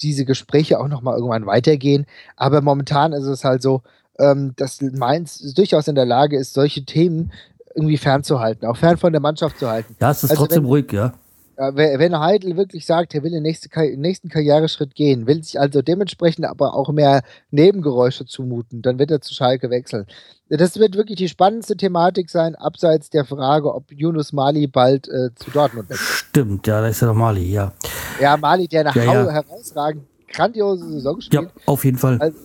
diese 0.00 0.24
Gespräche 0.24 0.80
auch 0.80 0.88
nochmal 0.88 1.16
irgendwann 1.16 1.46
weitergehen. 1.46 2.06
Aber 2.36 2.60
momentan 2.60 3.12
ist 3.12 3.24
es 3.24 3.44
halt 3.44 3.62
so, 3.62 3.82
ähm, 4.18 4.54
dass 4.56 4.80
Mainz 4.80 5.38
durchaus 5.54 5.88
in 5.88 5.94
der 5.94 6.06
Lage 6.06 6.36
ist, 6.36 6.54
solche 6.54 6.84
Themen 6.84 7.32
irgendwie 7.74 7.96
fernzuhalten, 7.96 8.68
auch 8.68 8.76
fern 8.76 8.96
von 8.98 9.12
der 9.12 9.20
Mannschaft 9.20 9.58
zu 9.58 9.68
halten. 9.68 9.96
Ja, 10.00 10.10
es 10.10 10.24
ist 10.24 10.30
also 10.30 10.42
trotzdem 10.42 10.64
wenn, 10.64 10.68
ruhig, 10.68 10.92
ja. 10.92 11.14
Wenn 11.56 12.18
Heidel 12.18 12.56
wirklich 12.56 12.86
sagt, 12.86 13.14
er 13.14 13.22
will 13.22 13.30
den 13.30 13.42
nächsten, 13.42 14.28
Karriereschritt 14.30 14.94
gehen, 14.94 15.26
will 15.26 15.42
sich 15.44 15.60
also 15.60 15.82
dementsprechend 15.82 16.46
aber 16.46 16.74
auch 16.74 16.90
mehr 16.90 17.22
Nebengeräusche 17.50 18.24
zumuten, 18.24 18.80
dann 18.80 18.98
wird 18.98 19.10
er 19.10 19.20
zu 19.20 19.34
Schalke 19.34 19.68
wechseln. 19.68 20.06
Das 20.48 20.78
wird 20.78 20.96
wirklich 20.96 21.16
die 21.16 21.28
spannendste 21.28 21.76
Thematik 21.76 22.30
sein, 22.30 22.54
abseits 22.54 23.10
der 23.10 23.24
Frage, 23.24 23.74
ob 23.74 23.92
Yunus 23.92 24.32
Mali 24.32 24.66
bald 24.66 25.08
äh, 25.08 25.34
zu 25.34 25.50
Dortmund 25.50 25.90
wechselt. 25.90 26.08
Stimmt, 26.08 26.66
ja, 26.66 26.80
da 26.80 26.88
ist 26.88 27.00
ja 27.00 27.08
noch 27.08 27.14
Mali, 27.14 27.50
ja. 27.50 27.72
Ja, 28.20 28.36
Mali, 28.36 28.68
der 28.68 28.84
nach 28.84 28.96
ja, 28.96 29.04
ja. 29.04 29.30
herausragend, 29.30 30.04
grandiose 30.28 30.88
Saison 30.88 31.16
gespielt. 31.16 31.50
Ja, 31.54 31.62
auf 31.66 31.84
jeden 31.84 31.98
Fall. 31.98 32.18
Also, 32.18 32.38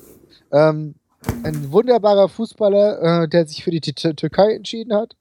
ähm, 0.52 0.96
ein 1.44 1.72
wunderbarer 1.72 2.30
Fußballer, 2.30 3.24
äh, 3.24 3.28
der 3.28 3.46
sich 3.48 3.64
für 3.64 3.72
die 3.72 3.82
Türkei 3.82 4.54
entschieden 4.54 4.94
hat. 4.94 5.16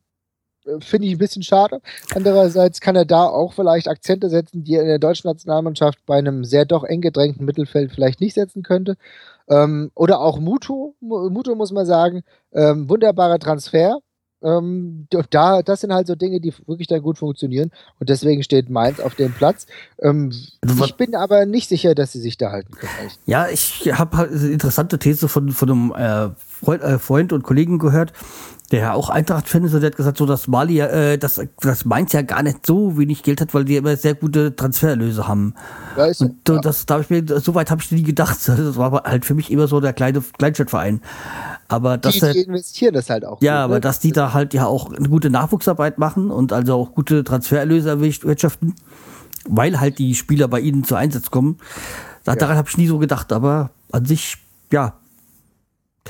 Finde 0.81 1.07
ich 1.07 1.15
ein 1.15 1.19
bisschen 1.19 1.43
schade. 1.43 1.81
Andererseits 2.15 2.81
kann 2.81 2.97
er 2.97 3.05
da 3.05 3.25
auch 3.25 3.53
vielleicht 3.53 3.89
Akzente 3.89 4.29
setzen, 4.29 4.65
die 4.65 4.75
er 4.75 4.83
in 4.83 4.89
der 4.89 4.99
deutschen 4.99 5.29
Nationalmannschaft 5.29 5.99
bei 6.07 6.19
einem 6.19 6.45
sehr 6.45 6.65
doch 6.65 6.85
eng 6.85 7.01
gedrängten 7.01 7.45
Mittelfeld 7.45 7.93
vielleicht 7.93 8.21
nicht 8.21 8.35
setzen 8.35 8.63
könnte. 8.63 8.97
Ähm, 9.49 9.91
oder 9.95 10.21
auch 10.21 10.39
Muto, 10.41 10.95
Muto 11.01 11.55
muss 11.55 11.73
man 11.73 11.87
sagen, 11.87 12.23
ähm, 12.53 12.89
wunderbarer 12.89 13.39
Transfer. 13.39 14.01
Ähm, 14.43 15.07
da, 15.31 15.63
das 15.63 15.81
sind 15.81 15.95
halt 15.95 16.07
so 16.07 16.15
Dinge, 16.15 16.41
die 16.41 16.53
wirklich 16.67 16.89
dann 16.89 17.01
gut 17.01 17.19
funktionieren. 17.19 17.71
Und 17.99 18.11
deswegen 18.11 18.43
steht 18.43 18.69
Mainz 18.69 19.01
auf 19.01 19.15
dem 19.15 19.33
Platz. 19.33 19.67
Ähm, 20.01 20.31
ich 20.85 20.95
bin 20.97 21.15
aber 21.15 21.47
nicht 21.47 21.69
sicher, 21.69 21.95
dass 21.95 22.13
sie 22.13 22.21
sich 22.21 22.37
da 22.37 22.53
halten 22.53 22.75
können. 22.75 22.93
Ja, 23.25 23.49
ich 23.49 23.91
habe 23.93 24.17
halt 24.17 24.33
eine 24.33 24.49
interessante 24.49 24.99
These 24.99 25.29
von, 25.29 25.51
von 25.51 25.71
einem 25.71 25.93
äh, 25.93 26.31
Freund, 26.37 26.83
äh, 26.83 26.99
Freund, 26.99 27.33
und 27.33 27.45
Kollegen 27.45 27.79
gehört, 27.79 28.13
der 28.73 28.81
ja 28.81 28.93
auch 28.95 29.11
Eintracht-Fan 29.11 29.65
ist, 29.65 29.75
und 29.75 29.81
der 29.81 29.91
hat 29.91 29.97
gesagt, 29.97 30.19
so 30.19 30.27
dass 30.27 30.49
Mali, 30.49 30.81
äh, 30.81 31.19
dass, 31.19 31.41
dass 31.61 31.85
Mainz 31.85 32.13
ja 32.13 32.23
gar 32.23 32.43
nicht 32.43 32.67
so 32.67 32.99
wenig 32.99 33.23
Geld 33.23 33.41
hat, 33.41 33.55
weil 33.55 33.65
die 33.65 33.77
immer 33.77 33.97
sehr 33.97 34.15
gute 34.15 34.57
Transfererlöse 34.57 35.29
haben. 35.29 35.55
Ja, 35.97 36.07
ist, 36.07 36.21
und 36.21 36.49
ja. 36.49 36.59
das, 36.59 36.87
da 36.87 36.95
habe 36.95 37.05
ich 37.05 37.11
mir, 37.11 37.41
so 37.41 37.55
weit 37.55 37.71
habe 37.71 37.81
ich 37.81 37.91
nie 37.93 38.03
gedacht. 38.03 38.39
Das 38.57 38.77
war 38.77 39.05
halt 39.05 39.25
für 39.25 39.35
mich 39.35 39.51
immer 39.51 39.69
so 39.69 39.81
der 39.81 39.93
kleine 39.93 40.21
Kleinstadtverein. 40.21 41.01
Aber 41.69 41.99
dass 41.99 42.15
die, 42.15 42.33
die 42.33 42.41
investieren 42.43 42.95
das 42.95 43.11
halt 43.11 43.25
auch. 43.25 43.41
Ja, 43.43 43.59
gut, 43.59 43.65
aber 43.65 43.75
ne? 43.75 43.81
dass 43.81 44.01
die 44.01 44.13
da 44.13 44.33
halt 44.33 44.55
ja 44.55 44.67
auch 44.67 44.93
eine 44.93 45.09
gute 45.09 45.31
Nachwuchsarbeit 45.31 45.99
machen 45.99 46.31
und 46.31 46.53
also 46.53 46.75
auch 46.75 46.95
gute 46.95 47.23
Transfererlöse 47.23 48.01
wirtschaften, 48.01 48.75
weil 49.49 49.79
halt 49.79 49.99
die 49.99 50.15
Spieler 50.15 50.49
bei 50.49 50.61
ihnen 50.61 50.85
zu 50.85 50.95
Einsatz 50.97 51.31
kommen. 51.31 51.59
Daran 52.25 52.51
ja. 52.51 52.57
habe 52.57 52.69
ich 52.69 52.77
nie 52.77 52.89
so 52.89 52.99
gedacht, 52.99 53.33
aber 53.33 53.71
an 53.93 54.05
sich, 54.05 54.39
ja, 54.73 54.95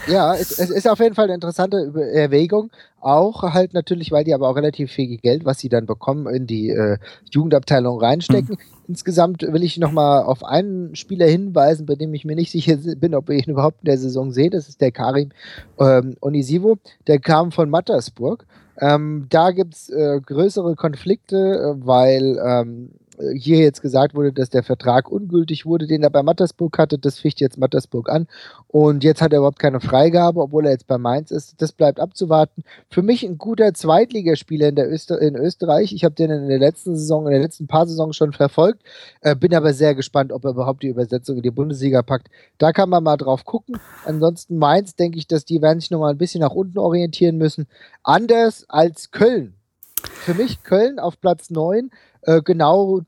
ja, 0.06 0.34
es, 0.34 0.58
es, 0.58 0.70
ist 0.70 0.88
auf 0.88 0.98
jeden 1.00 1.14
Fall 1.14 1.24
eine 1.24 1.34
interessante 1.34 1.92
Erwägung. 2.12 2.70
Auch 3.00 3.42
halt 3.42 3.74
natürlich, 3.74 4.10
weil 4.10 4.24
die 4.24 4.34
aber 4.34 4.48
auch 4.48 4.56
relativ 4.56 4.90
viel 4.90 5.16
Geld, 5.18 5.44
was 5.44 5.58
sie 5.58 5.68
dann 5.68 5.86
bekommen, 5.86 6.26
in 6.26 6.46
die 6.46 6.70
äh, 6.70 6.98
Jugendabteilung 7.30 8.00
reinstecken. 8.00 8.56
Mhm. 8.56 8.76
Insgesamt 8.88 9.42
will 9.42 9.62
ich 9.62 9.78
nochmal 9.78 10.22
auf 10.24 10.44
einen 10.44 10.94
Spieler 10.94 11.26
hinweisen, 11.26 11.86
bei 11.86 11.94
dem 11.94 12.14
ich 12.14 12.24
mir 12.24 12.36
nicht 12.36 12.50
sicher 12.52 12.76
bin, 12.76 13.14
ob 13.14 13.30
ich 13.30 13.46
ihn 13.46 13.52
überhaupt 13.52 13.82
in 13.82 13.86
der 13.86 13.98
Saison 13.98 14.32
sehe. 14.32 14.50
Das 14.50 14.68
ist 14.68 14.80
der 14.80 14.92
Karim 14.92 15.30
ähm, 15.78 16.16
Onisivo. 16.20 16.78
Der 17.06 17.18
kam 17.18 17.52
von 17.52 17.70
Mattersburg. 17.70 18.46
Ähm, 18.78 19.26
da 19.30 19.52
gibt's 19.52 19.88
äh, 19.88 20.20
größere 20.20 20.76
Konflikte, 20.76 21.36
äh, 21.36 21.86
weil 21.86 22.38
ähm, 22.44 22.90
hier 23.34 23.58
jetzt 23.58 23.82
gesagt 23.82 24.14
wurde, 24.14 24.32
dass 24.32 24.50
der 24.50 24.62
Vertrag 24.62 25.10
ungültig 25.10 25.66
wurde, 25.66 25.86
den 25.86 26.02
er 26.02 26.10
bei 26.10 26.22
Mattersburg 26.22 26.78
hatte. 26.78 26.98
Das 26.98 27.18
ficht 27.18 27.40
jetzt 27.40 27.58
Mattersburg 27.58 28.08
an. 28.08 28.26
Und 28.68 29.04
jetzt 29.04 29.22
hat 29.22 29.32
er 29.32 29.38
überhaupt 29.38 29.58
keine 29.58 29.80
Freigabe, 29.80 30.40
obwohl 30.40 30.66
er 30.66 30.72
jetzt 30.72 30.86
bei 30.86 30.98
Mainz 30.98 31.30
ist. 31.30 31.60
Das 31.62 31.72
bleibt 31.72 32.00
abzuwarten. 32.00 32.64
Für 32.90 33.02
mich 33.02 33.24
ein 33.24 33.38
guter 33.38 33.72
Zweitligaspieler 33.74 34.68
in, 34.68 34.76
der 34.76 34.90
Öster 34.90 35.20
in 35.20 35.36
Österreich. 35.36 35.92
Ich 35.92 36.04
habe 36.04 36.14
den 36.14 36.30
in 36.30 36.48
der 36.48 36.58
letzten 36.58 36.96
Saison, 36.96 37.26
in 37.26 37.32
den 37.32 37.42
letzten 37.42 37.66
paar 37.66 37.86
Saisons 37.86 38.16
schon 38.16 38.32
verfolgt. 38.32 38.82
Äh, 39.20 39.34
bin 39.34 39.54
aber 39.54 39.72
sehr 39.72 39.94
gespannt, 39.94 40.32
ob 40.32 40.44
er 40.44 40.50
überhaupt 40.50 40.82
die 40.82 40.88
Übersetzung 40.88 41.36
in 41.36 41.42
die 41.42 41.50
Bundesliga 41.50 42.02
packt. 42.02 42.28
Da 42.58 42.72
kann 42.72 42.88
man 42.88 43.02
mal 43.02 43.16
drauf 43.16 43.44
gucken. 43.44 43.78
Ansonsten 44.04 44.58
Mainz, 44.58 44.96
denke 44.96 45.18
ich, 45.18 45.26
dass 45.26 45.44
die 45.44 45.62
werden 45.62 45.80
sich 45.80 45.90
nochmal 45.90 46.12
ein 46.12 46.18
bisschen 46.18 46.40
nach 46.40 46.52
unten 46.52 46.78
orientieren 46.78 47.38
müssen. 47.38 47.66
Anders 48.02 48.66
als 48.68 49.10
Köln. 49.10 49.54
Für 50.02 50.34
mich 50.34 50.62
Köln 50.62 50.98
auf 50.98 51.20
Platz 51.20 51.50
9 51.50 51.90
äh, 52.26 52.42
genau, 52.42 53.00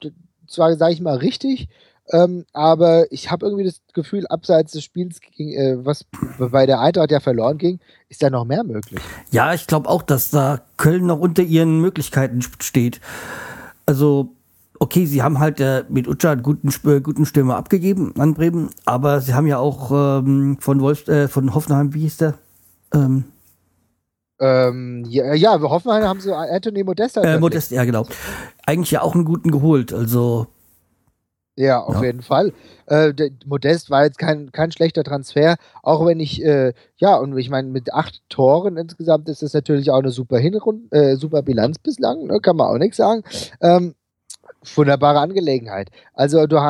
zwar 0.46 0.74
sage 0.76 0.94
ich 0.94 1.00
mal 1.00 1.16
richtig, 1.16 1.68
ähm, 2.10 2.46
aber 2.52 3.10
ich 3.12 3.30
habe 3.30 3.44
irgendwie 3.44 3.64
das 3.64 3.80
Gefühl, 3.92 4.26
abseits 4.28 4.72
des 4.72 4.84
Spiels, 4.84 5.20
ging, 5.20 5.52
äh, 5.52 5.84
was 5.84 6.06
bei 6.38 6.64
der 6.64 6.80
Eintracht 6.80 7.10
ja 7.10 7.20
verloren 7.20 7.58
ging, 7.58 7.80
ist 8.08 8.22
da 8.22 8.30
noch 8.30 8.44
mehr 8.44 8.64
möglich. 8.64 9.00
Ja, 9.30 9.52
ich 9.52 9.66
glaube 9.66 9.88
auch, 9.88 10.02
dass 10.02 10.30
da 10.30 10.60
Köln 10.76 11.06
noch 11.06 11.18
unter 11.18 11.42
ihren 11.42 11.80
Möglichkeiten 11.80 12.40
steht. 12.60 13.00
Also 13.84 14.30
okay, 14.78 15.04
sie 15.06 15.22
haben 15.22 15.38
halt 15.38 15.60
äh, 15.60 15.84
mit 15.88 16.08
Utscha 16.08 16.32
einen 16.32 16.42
guten, 16.42 16.68
äh, 16.88 17.00
guten 17.00 17.26
Stürmer 17.26 17.56
abgegeben 17.56 18.14
an 18.18 18.34
Bremen, 18.34 18.70
aber 18.84 19.20
sie 19.20 19.34
haben 19.34 19.46
ja 19.46 19.58
auch 19.58 19.90
ähm, 19.90 20.56
von 20.60 20.80
Wolf, 20.80 21.08
äh, 21.08 21.28
von 21.28 21.54
Hoffenheim, 21.54 21.92
wie 21.92 22.00
hieß 22.00 22.18
der? 22.18 22.34
Ähm, 22.94 23.24
ähm, 24.40 25.04
ja, 25.08 25.34
ja, 25.34 25.60
Hoffenheim 25.60 26.04
haben 26.04 26.20
sie 26.20 26.34
Anthony 26.34 26.84
Modesta. 26.84 27.22
Äh, 27.22 27.38
Modesta, 27.38 27.74
ja, 27.74 27.84
genau. 27.84 28.06
Eigentlich 28.66 28.92
ja 28.92 29.02
auch 29.02 29.14
einen 29.14 29.24
guten 29.24 29.50
geholt, 29.50 29.92
also. 29.92 30.46
Ja, 31.56 31.80
auf 31.80 31.96
ja. 31.96 32.04
jeden 32.04 32.22
Fall. 32.22 32.52
Äh, 32.86 33.12
Modest 33.44 33.90
war 33.90 34.04
jetzt 34.04 34.18
kein, 34.18 34.52
kein 34.52 34.70
schlechter 34.70 35.02
Transfer, 35.02 35.56
auch 35.82 36.06
wenn 36.06 36.20
ich, 36.20 36.44
äh, 36.44 36.72
ja, 36.98 37.16
und 37.16 37.36
ich 37.36 37.50
meine, 37.50 37.68
mit 37.68 37.92
acht 37.92 38.22
Toren 38.28 38.76
insgesamt 38.76 39.28
ist 39.28 39.42
das 39.42 39.54
natürlich 39.54 39.90
auch 39.90 39.98
eine 39.98 40.10
super 40.10 40.38
Hinrunde, 40.38 40.96
äh, 40.96 41.16
super 41.16 41.42
Bilanz 41.42 41.80
bislang, 41.80 42.26
ne, 42.26 42.38
kann 42.38 42.56
man 42.56 42.68
auch 42.68 42.78
nichts 42.78 42.98
sagen. 42.98 43.24
Ähm, 43.60 43.96
wunderbare 44.76 45.18
Angelegenheit. 45.18 45.90
Also, 46.14 46.46
du 46.46 46.60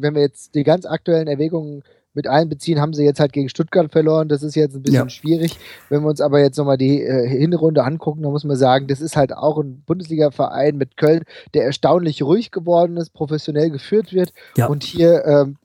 wenn 0.00 0.14
wir 0.14 0.22
jetzt 0.22 0.54
die 0.54 0.64
ganz 0.64 0.84
aktuellen 0.84 1.28
Erwägungen 1.28 1.82
mit 2.14 2.26
einbeziehen, 2.26 2.80
haben 2.80 2.94
sie 2.94 3.04
jetzt 3.04 3.20
halt 3.20 3.32
gegen 3.32 3.48
Stuttgart 3.48 3.92
verloren. 3.92 4.28
Das 4.28 4.42
ist 4.42 4.54
jetzt 4.56 4.74
ein 4.74 4.82
bisschen 4.82 5.04
ja. 5.04 5.08
schwierig. 5.08 5.56
Wenn 5.88 6.02
wir 6.02 6.08
uns 6.08 6.20
aber 6.20 6.40
jetzt 6.40 6.56
nochmal 6.56 6.78
die 6.78 7.02
äh, 7.02 7.28
Hinrunde 7.28 7.84
angucken, 7.84 8.22
dann 8.22 8.32
muss 8.32 8.44
man 8.44 8.56
sagen, 8.56 8.86
das 8.86 9.00
ist 9.00 9.16
halt 9.16 9.32
auch 9.32 9.58
ein 9.58 9.82
Bundesliga-Verein 9.86 10.76
mit 10.76 10.96
Köln, 10.96 11.22
der 11.54 11.64
erstaunlich 11.64 12.22
ruhig 12.22 12.50
geworden 12.50 12.96
ist, 12.96 13.12
professionell 13.12 13.70
geführt 13.70 14.12
wird 14.12 14.32
ja. 14.56 14.66
und 14.66 14.82
hier 14.82 15.24
ähm, 15.26 15.56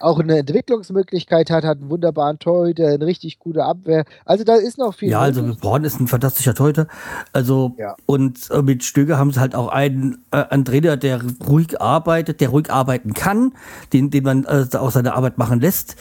auch 0.00 0.20
eine 0.20 0.38
Entwicklungsmöglichkeit 0.38 1.50
hat, 1.50 1.64
hat 1.64 1.78
einen 1.78 1.90
wunderbaren 1.90 2.38
Torhüter, 2.38 2.88
eine 2.88 3.06
richtig 3.06 3.38
gute 3.38 3.64
Abwehr. 3.64 4.04
Also 4.24 4.44
da 4.44 4.56
ist 4.56 4.78
noch 4.78 4.94
viel. 4.94 5.10
Ja, 5.10 5.20
also 5.20 5.54
Born 5.60 5.84
ist 5.84 6.00
ein 6.00 6.08
fantastischer 6.08 6.54
Torhüter. 6.54 6.86
Also 7.32 7.74
ja. 7.78 7.96
und 8.06 8.50
äh, 8.50 8.62
mit 8.62 8.84
Stöger 8.84 9.18
haben 9.18 9.32
sie 9.32 9.40
halt 9.40 9.54
auch 9.54 9.68
einen, 9.68 10.24
äh, 10.30 10.44
einen 10.50 10.64
Trainer, 10.64 10.96
der 10.96 11.20
ruhig 11.46 11.80
arbeitet, 11.80 12.40
der 12.40 12.50
ruhig 12.50 12.70
arbeiten 12.70 13.14
kann, 13.14 13.52
den, 13.92 14.10
den 14.10 14.24
man 14.24 14.44
äh, 14.44 14.66
auch 14.76 14.90
seine 14.90 15.14
Arbeit 15.14 15.38
machen 15.38 15.60
lässt. 15.60 15.96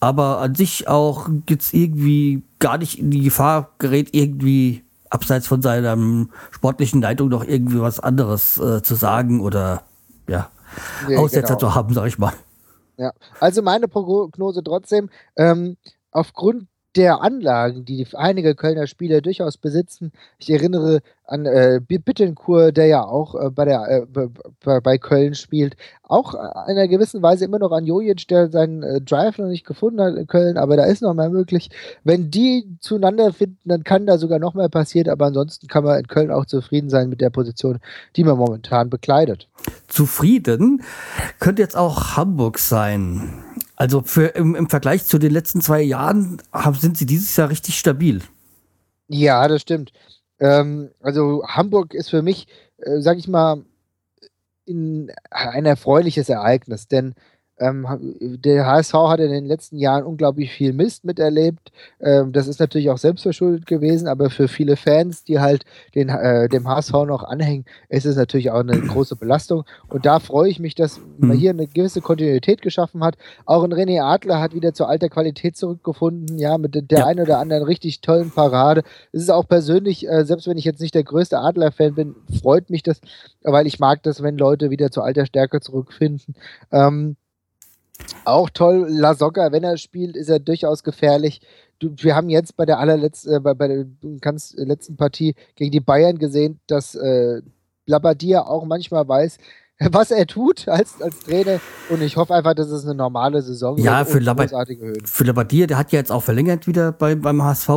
Aber 0.00 0.38
an 0.38 0.54
sich 0.54 0.86
auch 0.88 1.28
gibt's 1.46 1.72
irgendwie 1.72 2.42
gar 2.60 2.78
nicht 2.78 2.98
in 2.98 3.10
die 3.10 3.22
Gefahr 3.22 3.70
gerät, 3.78 4.10
irgendwie 4.12 4.84
abseits 5.10 5.46
von 5.46 5.62
seiner 5.62 5.96
sportlichen 6.50 7.00
Leitung 7.02 7.28
noch 7.28 7.44
irgendwie 7.44 7.80
was 7.80 7.98
anderes 7.98 8.58
äh, 8.58 8.82
zu 8.82 8.94
sagen 8.94 9.40
oder 9.40 9.82
ja, 10.28 10.50
nee, 11.08 11.16
Aussetzer 11.16 11.56
genau. 11.56 11.58
zu 11.58 11.74
haben, 11.74 11.94
sag 11.94 12.06
ich 12.06 12.18
mal. 12.18 12.32
Ja, 12.98 13.12
also 13.38 13.62
meine 13.62 13.86
Prognose 13.86 14.60
trotzdem, 14.64 15.08
ähm, 15.36 15.76
aufgrund 16.10 16.66
der 16.96 17.20
Anlagen, 17.20 17.84
die 17.84 18.06
einige 18.14 18.54
Kölner 18.54 18.86
Spieler 18.86 19.20
durchaus 19.20 19.56
besitzen. 19.56 20.12
Ich 20.38 20.50
erinnere 20.50 21.00
an 21.26 21.44
äh, 21.44 21.80
Bittenkur, 21.86 22.72
der 22.72 22.86
ja 22.86 23.04
auch 23.04 23.34
äh, 23.34 23.50
bei, 23.50 23.66
der, 23.66 24.06
äh, 24.14 24.80
bei, 24.80 24.98
Köln 24.98 25.34
spielt, 25.34 25.76
auch 26.02 26.32
in 26.32 26.40
einer 26.40 26.88
gewissen 26.88 27.20
Weise 27.22 27.44
immer 27.44 27.58
noch 27.58 27.70
an 27.70 27.84
Jojic, 27.84 28.26
der 28.28 28.48
seinen 28.50 28.82
äh, 28.82 29.00
Drive 29.02 29.36
noch 29.36 29.48
nicht 29.48 29.66
gefunden 29.66 30.00
hat 30.00 30.16
in 30.16 30.26
Köln, 30.26 30.56
aber 30.56 30.76
da 30.76 30.84
ist 30.84 31.02
noch 31.02 31.12
mehr 31.12 31.28
möglich. 31.28 31.68
Wenn 32.02 32.30
die 32.30 32.78
zueinander 32.80 33.32
finden, 33.34 33.68
dann 33.68 33.84
kann 33.84 34.06
da 34.06 34.16
sogar 34.16 34.38
noch 34.38 34.54
mehr 34.54 34.70
passieren, 34.70 35.10
aber 35.10 35.26
ansonsten 35.26 35.66
kann 35.66 35.84
man 35.84 35.98
in 35.98 36.08
Köln 36.08 36.30
auch 36.30 36.46
zufrieden 36.46 36.88
sein 36.88 37.10
mit 37.10 37.20
der 37.20 37.30
Position, 37.30 37.78
die 38.16 38.24
man 38.24 38.38
momentan 38.38 38.88
bekleidet. 38.88 39.48
Zufrieden 39.86 40.82
könnte 41.38 41.60
jetzt 41.60 41.76
auch 41.76 42.16
Hamburg 42.16 42.58
sein. 42.58 43.44
Also 43.78 44.02
für, 44.02 44.26
im, 44.34 44.56
im 44.56 44.68
Vergleich 44.68 45.06
zu 45.06 45.18
den 45.18 45.30
letzten 45.30 45.60
zwei 45.60 45.80
Jahren 45.80 46.42
haben, 46.52 46.74
sind 46.74 46.98
sie 46.98 47.06
dieses 47.06 47.36
Jahr 47.36 47.48
richtig 47.48 47.78
stabil. 47.78 48.22
Ja, 49.06 49.46
das 49.46 49.62
stimmt. 49.62 49.92
Ähm, 50.40 50.90
also 51.00 51.44
Hamburg 51.46 51.94
ist 51.94 52.10
für 52.10 52.22
mich, 52.22 52.48
äh, 52.78 53.00
sag 53.00 53.18
ich 53.18 53.28
mal, 53.28 53.64
in, 54.64 55.12
ein 55.30 55.64
erfreuliches 55.64 56.28
Ereignis, 56.28 56.88
denn 56.88 57.14
ähm, 57.60 57.86
der 58.20 58.66
HSV 58.66 58.94
hat 58.94 59.20
in 59.20 59.30
den 59.30 59.46
letzten 59.46 59.76
Jahren 59.78 60.04
unglaublich 60.04 60.52
viel 60.52 60.72
Mist 60.72 61.04
miterlebt. 61.04 61.72
Ähm, 62.00 62.32
das 62.32 62.46
ist 62.46 62.60
natürlich 62.60 62.90
auch 62.90 62.98
selbstverschuldet 62.98 63.66
gewesen, 63.66 64.08
aber 64.08 64.30
für 64.30 64.48
viele 64.48 64.76
Fans, 64.76 65.24
die 65.24 65.40
halt 65.40 65.64
den, 65.94 66.08
äh, 66.08 66.48
dem 66.48 66.68
HSV 66.68 66.92
noch 67.06 67.24
anhängen, 67.24 67.64
ist 67.88 68.06
es 68.06 68.16
natürlich 68.16 68.50
auch 68.50 68.60
eine 68.60 68.80
große 68.88 69.16
Belastung. 69.16 69.64
Und 69.88 70.06
da 70.06 70.20
freue 70.20 70.48
ich 70.48 70.60
mich, 70.60 70.74
dass 70.74 71.00
man 71.18 71.30
mhm. 71.30 71.40
hier 71.40 71.50
eine 71.50 71.66
gewisse 71.66 72.00
Kontinuität 72.00 72.62
geschaffen 72.62 73.02
hat. 73.04 73.16
Auch 73.44 73.64
ein 73.64 73.72
René 73.72 74.02
Adler 74.02 74.40
hat 74.40 74.54
wieder 74.54 74.72
zur 74.72 74.88
alter 74.88 75.08
Qualität 75.08 75.56
zurückgefunden, 75.56 76.38
ja, 76.38 76.58
mit 76.58 76.74
der 76.74 76.98
ja. 76.98 77.06
einen 77.06 77.20
oder 77.20 77.38
anderen 77.38 77.64
richtig 77.64 78.00
tollen 78.00 78.30
Parade. 78.30 78.82
Es 79.12 79.22
ist 79.22 79.30
auch 79.30 79.48
persönlich, 79.48 80.08
äh, 80.08 80.24
selbst 80.24 80.46
wenn 80.46 80.58
ich 80.58 80.64
jetzt 80.64 80.80
nicht 80.80 80.94
der 80.94 81.04
größte 81.04 81.38
Adler-Fan 81.38 81.94
bin, 81.94 82.14
freut 82.40 82.70
mich 82.70 82.82
das, 82.82 83.00
weil 83.42 83.66
ich 83.66 83.78
mag 83.78 84.02
das, 84.02 84.22
wenn 84.22 84.38
Leute 84.38 84.70
wieder 84.70 84.90
zur 84.90 85.04
alter 85.04 85.26
Stärke 85.26 85.60
zurückfinden. 85.60 86.34
Ähm, 86.70 87.16
auch 88.24 88.50
toll, 88.50 88.86
La 88.88 89.14
Soga, 89.14 89.52
wenn 89.52 89.64
er 89.64 89.76
spielt, 89.76 90.16
ist 90.16 90.28
er 90.28 90.38
durchaus 90.38 90.82
gefährlich. 90.82 91.40
Du, 91.78 91.94
wir 91.98 92.14
haben 92.14 92.28
jetzt 92.28 92.56
bei 92.56 92.66
der 92.66 92.78
allerletzten, 92.78 93.34
äh, 93.34 93.40
bei, 93.40 93.54
bei, 93.54 93.68
der 93.68 93.86
ganz 94.20 94.54
letzten 94.56 94.96
Partie 94.96 95.34
gegen 95.54 95.70
die 95.70 95.80
Bayern 95.80 96.18
gesehen, 96.18 96.60
dass 96.66 96.94
äh, 96.94 97.40
Labadia 97.86 98.42
auch 98.42 98.64
manchmal 98.64 99.06
weiß, 99.08 99.38
was 99.90 100.10
er 100.10 100.26
tut 100.26 100.68
als, 100.68 101.00
als 101.00 101.20
Trainer. 101.20 101.60
Und 101.88 102.02
ich 102.02 102.16
hoffe 102.16 102.34
einfach, 102.34 102.54
dass 102.54 102.68
es 102.68 102.84
eine 102.84 102.94
normale 102.94 103.42
Saison 103.42 103.76
ja, 103.78 104.06
wird. 104.06 104.22
Ja, 104.52 104.64
für, 104.64 104.94
für 105.04 105.24
Labadia, 105.24 105.66
der 105.66 105.78
hat 105.78 105.92
ja 105.92 105.98
jetzt 105.98 106.12
auch 106.12 106.22
verlängert 106.22 106.66
wieder 106.66 106.92
bei, 106.92 107.14
beim 107.14 107.42
HSV. 107.42 107.70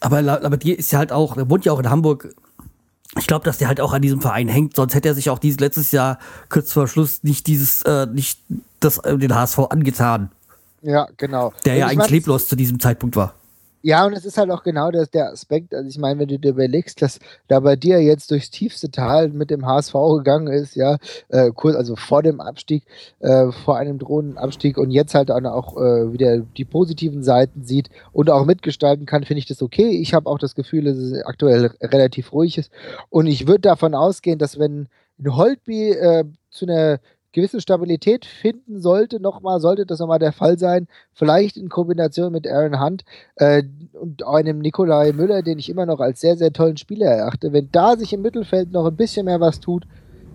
Aber 0.00 0.22
Labadia 0.22 0.76
ist 0.76 0.92
ja 0.92 1.00
halt 1.00 1.12
auch, 1.12 1.34
der 1.34 1.50
wohnt 1.50 1.64
ja 1.64 1.72
auch 1.72 1.80
in 1.80 1.90
Hamburg. 1.90 2.34
Ich 3.18 3.26
glaube, 3.26 3.44
dass 3.44 3.58
der 3.58 3.68
halt 3.68 3.80
auch 3.80 3.92
an 3.92 4.02
diesem 4.02 4.20
Verein 4.20 4.48
hängt, 4.48 4.76
sonst 4.76 4.94
hätte 4.94 5.08
er 5.08 5.14
sich 5.14 5.30
auch 5.30 5.38
dieses 5.38 5.60
letztes 5.60 5.92
Jahr 5.92 6.18
kurz 6.48 6.72
vor 6.72 6.88
Schluss 6.88 7.22
nicht 7.22 7.46
dieses, 7.46 7.82
äh, 7.82 8.06
nicht 8.06 8.40
das, 8.80 8.98
äh, 8.98 9.16
den 9.18 9.34
HSV 9.34 9.58
angetan. 9.70 10.30
Ja, 10.82 11.08
genau. 11.16 11.52
Der 11.64 11.74
ja 11.74 11.86
eigentlich 11.86 12.10
leblos 12.10 12.46
zu 12.46 12.56
diesem 12.56 12.78
Zeitpunkt 12.80 13.16
war. 13.16 13.34
Ja, 13.82 14.04
und 14.06 14.12
es 14.12 14.24
ist 14.24 14.38
halt 14.38 14.50
auch 14.50 14.64
genau 14.64 14.90
das, 14.90 15.10
der 15.10 15.30
Aspekt, 15.30 15.72
also 15.72 15.88
ich 15.88 15.98
meine, 15.98 16.18
wenn 16.18 16.28
du 16.28 16.38
dir 16.38 16.50
überlegst, 16.50 17.00
dass 17.00 17.20
da 17.46 17.60
bei 17.60 17.76
dir 17.76 18.02
jetzt 18.02 18.30
durchs 18.30 18.50
tiefste 18.50 18.90
Tal 18.90 19.28
mit 19.28 19.50
dem 19.50 19.64
HSV 19.64 19.92
gegangen 20.16 20.48
ist, 20.48 20.74
ja, 20.74 20.98
äh, 21.28 21.52
kurz, 21.54 21.76
also 21.76 21.94
vor 21.94 22.24
dem 22.24 22.40
Abstieg, 22.40 22.84
äh, 23.20 23.52
vor 23.52 23.76
einem 23.76 23.98
drohenden 23.98 24.36
Abstieg 24.36 24.78
und 24.78 24.90
jetzt 24.90 25.14
halt 25.14 25.30
auch 25.30 25.76
äh, 25.76 26.12
wieder 26.12 26.38
die 26.38 26.64
positiven 26.64 27.22
Seiten 27.22 27.62
sieht 27.62 27.88
und 28.12 28.30
auch 28.30 28.44
mitgestalten 28.44 29.06
kann, 29.06 29.22
finde 29.22 29.38
ich 29.38 29.46
das 29.46 29.62
okay. 29.62 29.88
Ich 30.00 30.12
habe 30.12 30.28
auch 30.28 30.38
das 30.38 30.56
Gefühl, 30.56 30.84
dass 30.84 30.96
es 30.96 31.22
aktuell 31.22 31.70
relativ 31.80 32.32
ruhig 32.32 32.58
ist 32.58 32.72
und 33.10 33.26
ich 33.26 33.46
würde 33.46 33.60
davon 33.60 33.94
ausgehen, 33.94 34.38
dass 34.40 34.58
wenn 34.58 34.88
ein 35.20 35.36
Holtby 35.36 35.90
äh, 35.90 36.24
zu 36.50 36.66
einer 36.66 36.98
gewisse 37.32 37.60
Stabilität 37.60 38.24
finden 38.24 38.80
sollte, 38.80 39.20
nochmal, 39.20 39.60
sollte 39.60 39.86
das 39.86 39.98
nochmal 39.98 40.18
der 40.18 40.32
Fall 40.32 40.58
sein, 40.58 40.88
vielleicht 41.12 41.56
in 41.56 41.68
Kombination 41.68 42.32
mit 42.32 42.46
Aaron 42.46 42.80
Hunt 42.80 43.04
äh, 43.36 43.62
und 43.92 44.26
einem 44.26 44.58
Nikolai 44.58 45.12
Müller, 45.12 45.42
den 45.42 45.58
ich 45.58 45.68
immer 45.68 45.86
noch 45.86 46.00
als 46.00 46.20
sehr, 46.20 46.36
sehr 46.36 46.52
tollen 46.52 46.76
Spieler 46.76 47.08
erachte, 47.08 47.52
wenn 47.52 47.70
da 47.70 47.96
sich 47.96 48.12
im 48.12 48.22
Mittelfeld 48.22 48.72
noch 48.72 48.86
ein 48.86 48.96
bisschen 48.96 49.26
mehr 49.26 49.40
was 49.40 49.60
tut, 49.60 49.86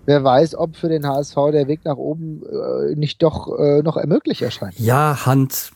wer 0.06 0.22
weiß, 0.22 0.54
ob 0.56 0.76
für 0.76 0.88
den 0.88 1.06
HSV 1.06 1.34
der 1.52 1.68
Weg 1.68 1.84
nach 1.84 1.96
oben 1.96 2.42
äh, 2.44 2.94
nicht 2.94 3.22
doch 3.22 3.58
äh, 3.58 3.82
noch 3.82 3.96
ermöglicht 3.96 4.42
erscheint. 4.42 4.78
Ja, 4.78 5.26
Hunt. 5.26 5.72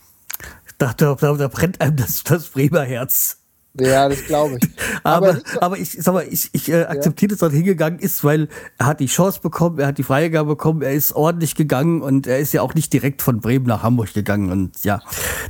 Da, 0.78 0.92
da, 0.96 1.14
da 1.14 1.48
brennt 1.48 1.80
einem 1.80 1.96
das, 1.96 2.22
das 2.22 2.50
Bremer 2.50 2.82
Herz. 2.82 3.37
Ja, 3.80 4.08
das 4.08 4.24
glaube 4.24 4.58
ich. 4.60 4.68
aber, 5.02 5.28
aber, 5.28 5.42
aber 5.60 5.78
ich 5.78 5.92
sag 5.92 6.14
mal, 6.14 6.26
ich, 6.28 6.50
ich 6.52 6.70
äh, 6.70 6.84
akzeptiere, 6.84 7.32
ja. 7.32 7.36
dass 7.36 7.42
er 7.42 7.56
hingegangen 7.56 7.98
ist, 7.98 8.24
weil 8.24 8.48
er 8.78 8.86
hat 8.86 9.00
die 9.00 9.06
Chance 9.06 9.40
bekommen, 9.40 9.78
er 9.78 9.88
hat 9.88 9.98
die 9.98 10.02
Freigabe 10.02 10.50
bekommen, 10.50 10.82
er 10.82 10.92
ist 10.92 11.12
ordentlich 11.12 11.54
gegangen 11.54 12.02
und 12.02 12.26
er 12.26 12.38
ist 12.38 12.52
ja 12.52 12.62
auch 12.62 12.74
nicht 12.74 12.92
direkt 12.92 13.22
von 13.22 13.40
Bremen 13.40 13.66
nach 13.66 13.82
Hamburg 13.82 14.12
gegangen. 14.14 14.50
Und 14.50 14.84
ja, 14.84 15.00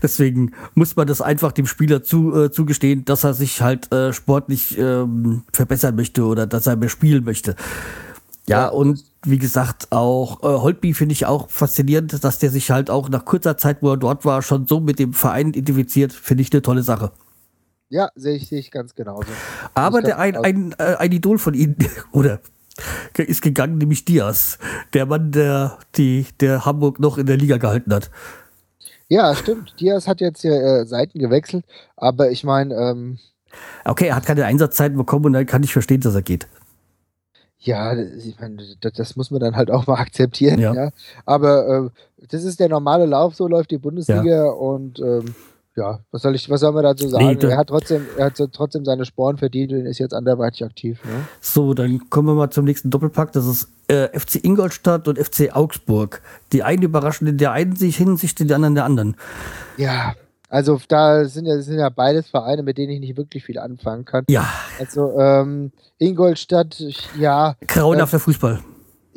deswegen 0.03 0.53
muss 0.75 0.97
man 0.97 1.07
das 1.07 1.21
einfach 1.21 1.53
dem 1.53 1.67
Spieler 1.67 2.03
zu, 2.03 2.35
äh, 2.35 2.51
zugestehen, 2.51 3.05
dass 3.05 3.25
er 3.25 3.35
sich 3.35 3.63
halt 3.63 3.93
äh, 3.93 4.13
sportlich 4.13 4.77
ähm, 4.79 5.43
verbessern 5.53 5.97
möchte 5.97 6.25
oder 6.25 6.47
dass 6.47 6.67
er 6.67 6.77
mehr 6.77 6.89
spielen 6.89 7.25
möchte. 7.25 7.57
Ja, 8.49 8.63
ja. 8.63 8.69
und 8.69 9.05
wie 9.25 9.39
gesagt, 9.39 9.89
auch 9.91 10.43
äh, 10.43 10.47
Holtby 10.47 10.95
finde 10.95 11.13
ich 11.13 11.27
auch 11.27 11.51
faszinierend, 11.51 12.25
dass 12.25 12.39
der 12.39 12.51
sich 12.51 12.71
halt 12.71 12.89
auch 12.89 13.09
nach 13.09 13.25
kurzer 13.25 13.57
Zeit, 13.59 13.79
wo 13.83 13.91
er 13.91 13.97
dort 13.97 14.25
war, 14.25 14.43
schon 14.43 14.67
so 14.67 14.81
mit 14.81 14.99
dem 14.99 15.13
Verein 15.13 15.49
identifiziert, 15.49 16.13
finde 16.13 16.43
ich 16.43 16.53
eine 16.53 16.63
tolle 16.63 16.83
Sache. 16.83 17.13
Ja, 17.91 18.11
sehe 18.15 18.37
ich, 18.37 18.49
seh 18.49 18.59
ich 18.59 18.71
ganz 18.71 18.95
genauso. 18.95 19.29
Aber 19.75 20.03
der, 20.03 20.19
ein, 20.19 20.37
ein, 20.37 20.75
äh, 20.79 20.97
ein 20.97 21.13
Idol 21.13 21.39
von 21.39 21.55
ihnen, 21.55 21.77
oder 22.13 22.41
ist 23.17 23.43
gegangen, 23.43 23.79
nämlich 23.79 24.05
Diaz. 24.05 24.59
Der 24.93 25.07
Mann, 25.07 25.33
der, 25.33 25.79
die, 25.97 26.27
der 26.41 26.65
Hamburg 26.65 27.01
noch 27.01 27.19
in 27.19 27.27
der 27.27 27.37
Liga 27.37 27.57
gehalten 27.57 27.93
hat. 27.93 28.11
Ja, 29.09 29.35
stimmt. 29.35 29.75
Diaz 29.81 30.07
hat 30.07 30.21
jetzt 30.21 30.43
hier 30.43 30.53
äh, 30.53 30.87
Seiten 30.87 31.19
gewechselt, 31.19 31.65
aber 31.97 32.31
ich 32.31 32.45
meine. 32.45 32.75
Ähm, 32.75 33.19
okay, 33.85 34.09
er 34.09 34.17
hat 34.17 34.27
keine 34.27 34.45
Einsatzzeiten 34.45 34.97
bekommen 34.97 35.27
und 35.27 35.33
dann 35.33 35.47
kann 35.47 35.63
ich 35.63 35.73
verstehen, 35.73 36.03
dass 36.03 36.15
er 36.15 36.23
geht. 36.23 36.47
Ja, 37.61 37.97
ich 37.97 38.39
meine, 38.39 38.63
das, 38.81 38.93
das, 38.93 39.17
muss 39.17 39.31
man 39.31 39.41
dann 39.41 39.57
halt 39.57 39.71
auch 39.71 39.87
mal 39.87 39.95
akzeptieren, 39.99 40.61
ja. 40.61 40.75
ja. 40.75 40.91
Aber 41.25 41.91
äh, 41.91 42.27
das 42.29 42.45
ist 42.45 42.61
der 42.61 42.69
normale 42.69 43.07
Lauf, 43.07 43.35
so 43.35 43.49
läuft 43.49 43.71
die 43.71 43.79
Bundesliga 43.79 44.45
ja. 44.45 44.51
und 44.51 45.01
ähm, 45.01 45.35
ja, 45.79 46.01
was 46.11 46.23
soll 46.23 46.35
ich, 46.35 46.51
was 46.51 46.61
soll 46.61 46.73
man 46.73 46.83
dazu 46.83 47.09
sagen? 47.09 47.39
Nee, 47.41 47.47
er 47.47 47.57
hat 47.57 47.69
trotzdem, 47.69 48.05
er 48.17 48.27
hat 48.27 48.41
trotzdem 48.53 48.85
seine 48.85 49.05
Sporen 49.05 49.37
verdient 49.37 49.73
und 49.73 49.87
ist 49.87 49.99
jetzt 49.99 50.13
anderweitig 50.13 50.65
aktiv. 50.65 51.03
Ne? 51.05 51.25
So, 51.41 51.73
dann 51.73 52.11
kommen 52.11 52.29
wir 52.29 52.35
mal 52.35 52.51
zum 52.51 52.65
nächsten 52.65 52.91
Doppelpack. 52.91 53.33
Das 53.33 53.47
ist 53.47 53.69
äh, 53.87 54.09
FC 54.19 54.45
Ingolstadt 54.45 55.09
und 55.09 55.19
FC 55.19 55.55
Augsburg. 55.55 56.21
Die 56.53 56.63
einen 56.63 56.83
überraschen 56.83 57.27
in 57.29 57.39
der 57.39 57.53
einen 57.53 57.77
sich 57.77 57.97
Hinsicht, 57.97 58.39
die 58.39 58.43
anderen 58.53 58.73
in 58.73 58.75
der 58.75 58.85
anderen. 58.85 59.17
Ja, 59.77 60.15
also 60.49 60.81
da 60.89 61.25
sind 61.27 61.47
ja, 61.47 61.61
sind 61.61 61.79
ja 61.79 61.89
beides 61.91 62.29
Vereine, 62.29 62.63
mit 62.63 62.79
denen 62.79 62.93
ich 62.93 63.01
nicht 63.01 63.17
wirklich 63.17 63.45
viel 63.45 63.59
anfangen 63.59 64.05
kann. 64.05 64.25
Ja, 64.29 64.49
Also 64.79 65.19
ähm, 65.19 65.73
Ingolstadt, 65.99 66.83
ja, 67.19 67.55
grauenhafter 67.67 68.19
Fußball. 68.19 68.61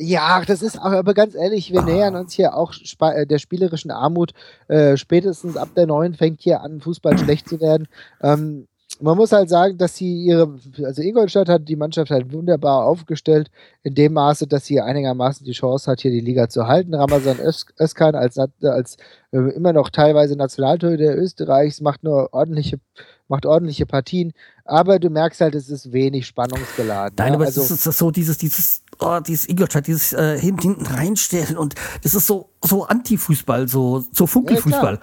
Ja, 0.04 0.42
das 0.44 0.64
ist 0.64 0.80
aber 0.80 1.14
ganz 1.14 1.36
ehrlich, 1.36 1.72
wir 1.72 1.84
nähern 1.84 2.16
uns 2.16 2.34
hier 2.34 2.56
auch 2.56 2.74
äh, 3.02 3.28
der 3.28 3.38
spielerischen 3.38 3.92
Armut. 3.92 4.34
Äh, 4.68 4.98
spätestens 4.98 5.58
ab 5.58 5.70
der 5.76 5.86
neuen 5.86 6.16
fängt 6.16 6.42
hier 6.42 6.62
an, 6.62 6.82
Fußball 6.82 7.20
schlecht 7.20 7.48
zu 7.48 7.62
werden. 7.62 7.88
Ähm, 8.20 8.68
man 9.02 9.18
muss 9.18 9.32
halt 9.32 9.50
sagen, 9.50 9.78
dass 9.78 9.96
sie 9.96 10.24
ihre, 10.24 10.58
also 10.84 11.02
Ingolstadt 11.02 11.50
hat 11.50 11.68
die 11.68 11.76
Mannschaft 11.76 12.12
halt 12.12 12.32
wunderbar 12.32 12.86
aufgestellt, 12.86 13.50
in 13.84 13.96
dem 13.96 14.14
Maße, 14.14 14.48
dass 14.48 14.66
sie 14.66 14.80
einigermaßen 14.80 15.46
die 15.46 15.54
Chance 15.54 15.90
hat, 15.90 16.02
hier 16.02 16.12
die 16.12 16.20
Liga 16.20 16.50
zu 16.50 16.68
halten. 16.68 16.94
Ramazan 16.94 17.40
Öz- 17.40 17.66
Özkan 17.80 18.16
als, 18.16 18.38
als 18.38 18.98
äh, 19.32 19.38
immer 19.56 19.74
noch 19.74 19.90
teilweise 19.90 20.36
Nationaltorhüter 20.36 21.16
Österreichs 21.16 21.82
macht 21.82 22.04
nur 22.04 22.34
ordentliche, 22.34 22.80
macht 23.28 23.46
ordentliche 23.46 23.86
Partien, 23.86 24.34
aber 24.66 25.00
du 25.00 25.10
merkst 25.10 25.42
halt, 25.42 25.56
es 25.56 25.70
ist 25.70 25.92
wenig 25.92 26.28
spannungsgeladen. 26.28 27.16
Nein, 27.18 27.30
ne? 27.30 27.36
aber 27.36 27.46
also, 27.46 27.62
es 27.62 27.72
ist, 27.72 27.84
so 27.84 28.12
dieses, 28.12 28.38
dieses, 28.38 28.84
oh, 29.00 29.20
dieses 29.20 29.48
Ingolstadt, 29.48 29.88
dieses 29.88 30.14
äh, 30.14 30.38
hinten, 30.38 30.86
reinstellen 30.86 31.58
und 31.58 31.76
das 32.04 32.14
ist 32.14 32.28
so, 32.28 32.50
so 32.64 32.86
Anti-Fußball, 32.86 33.68
so, 33.68 34.04
so 34.12 34.28
Funkelfußball. 34.28 35.00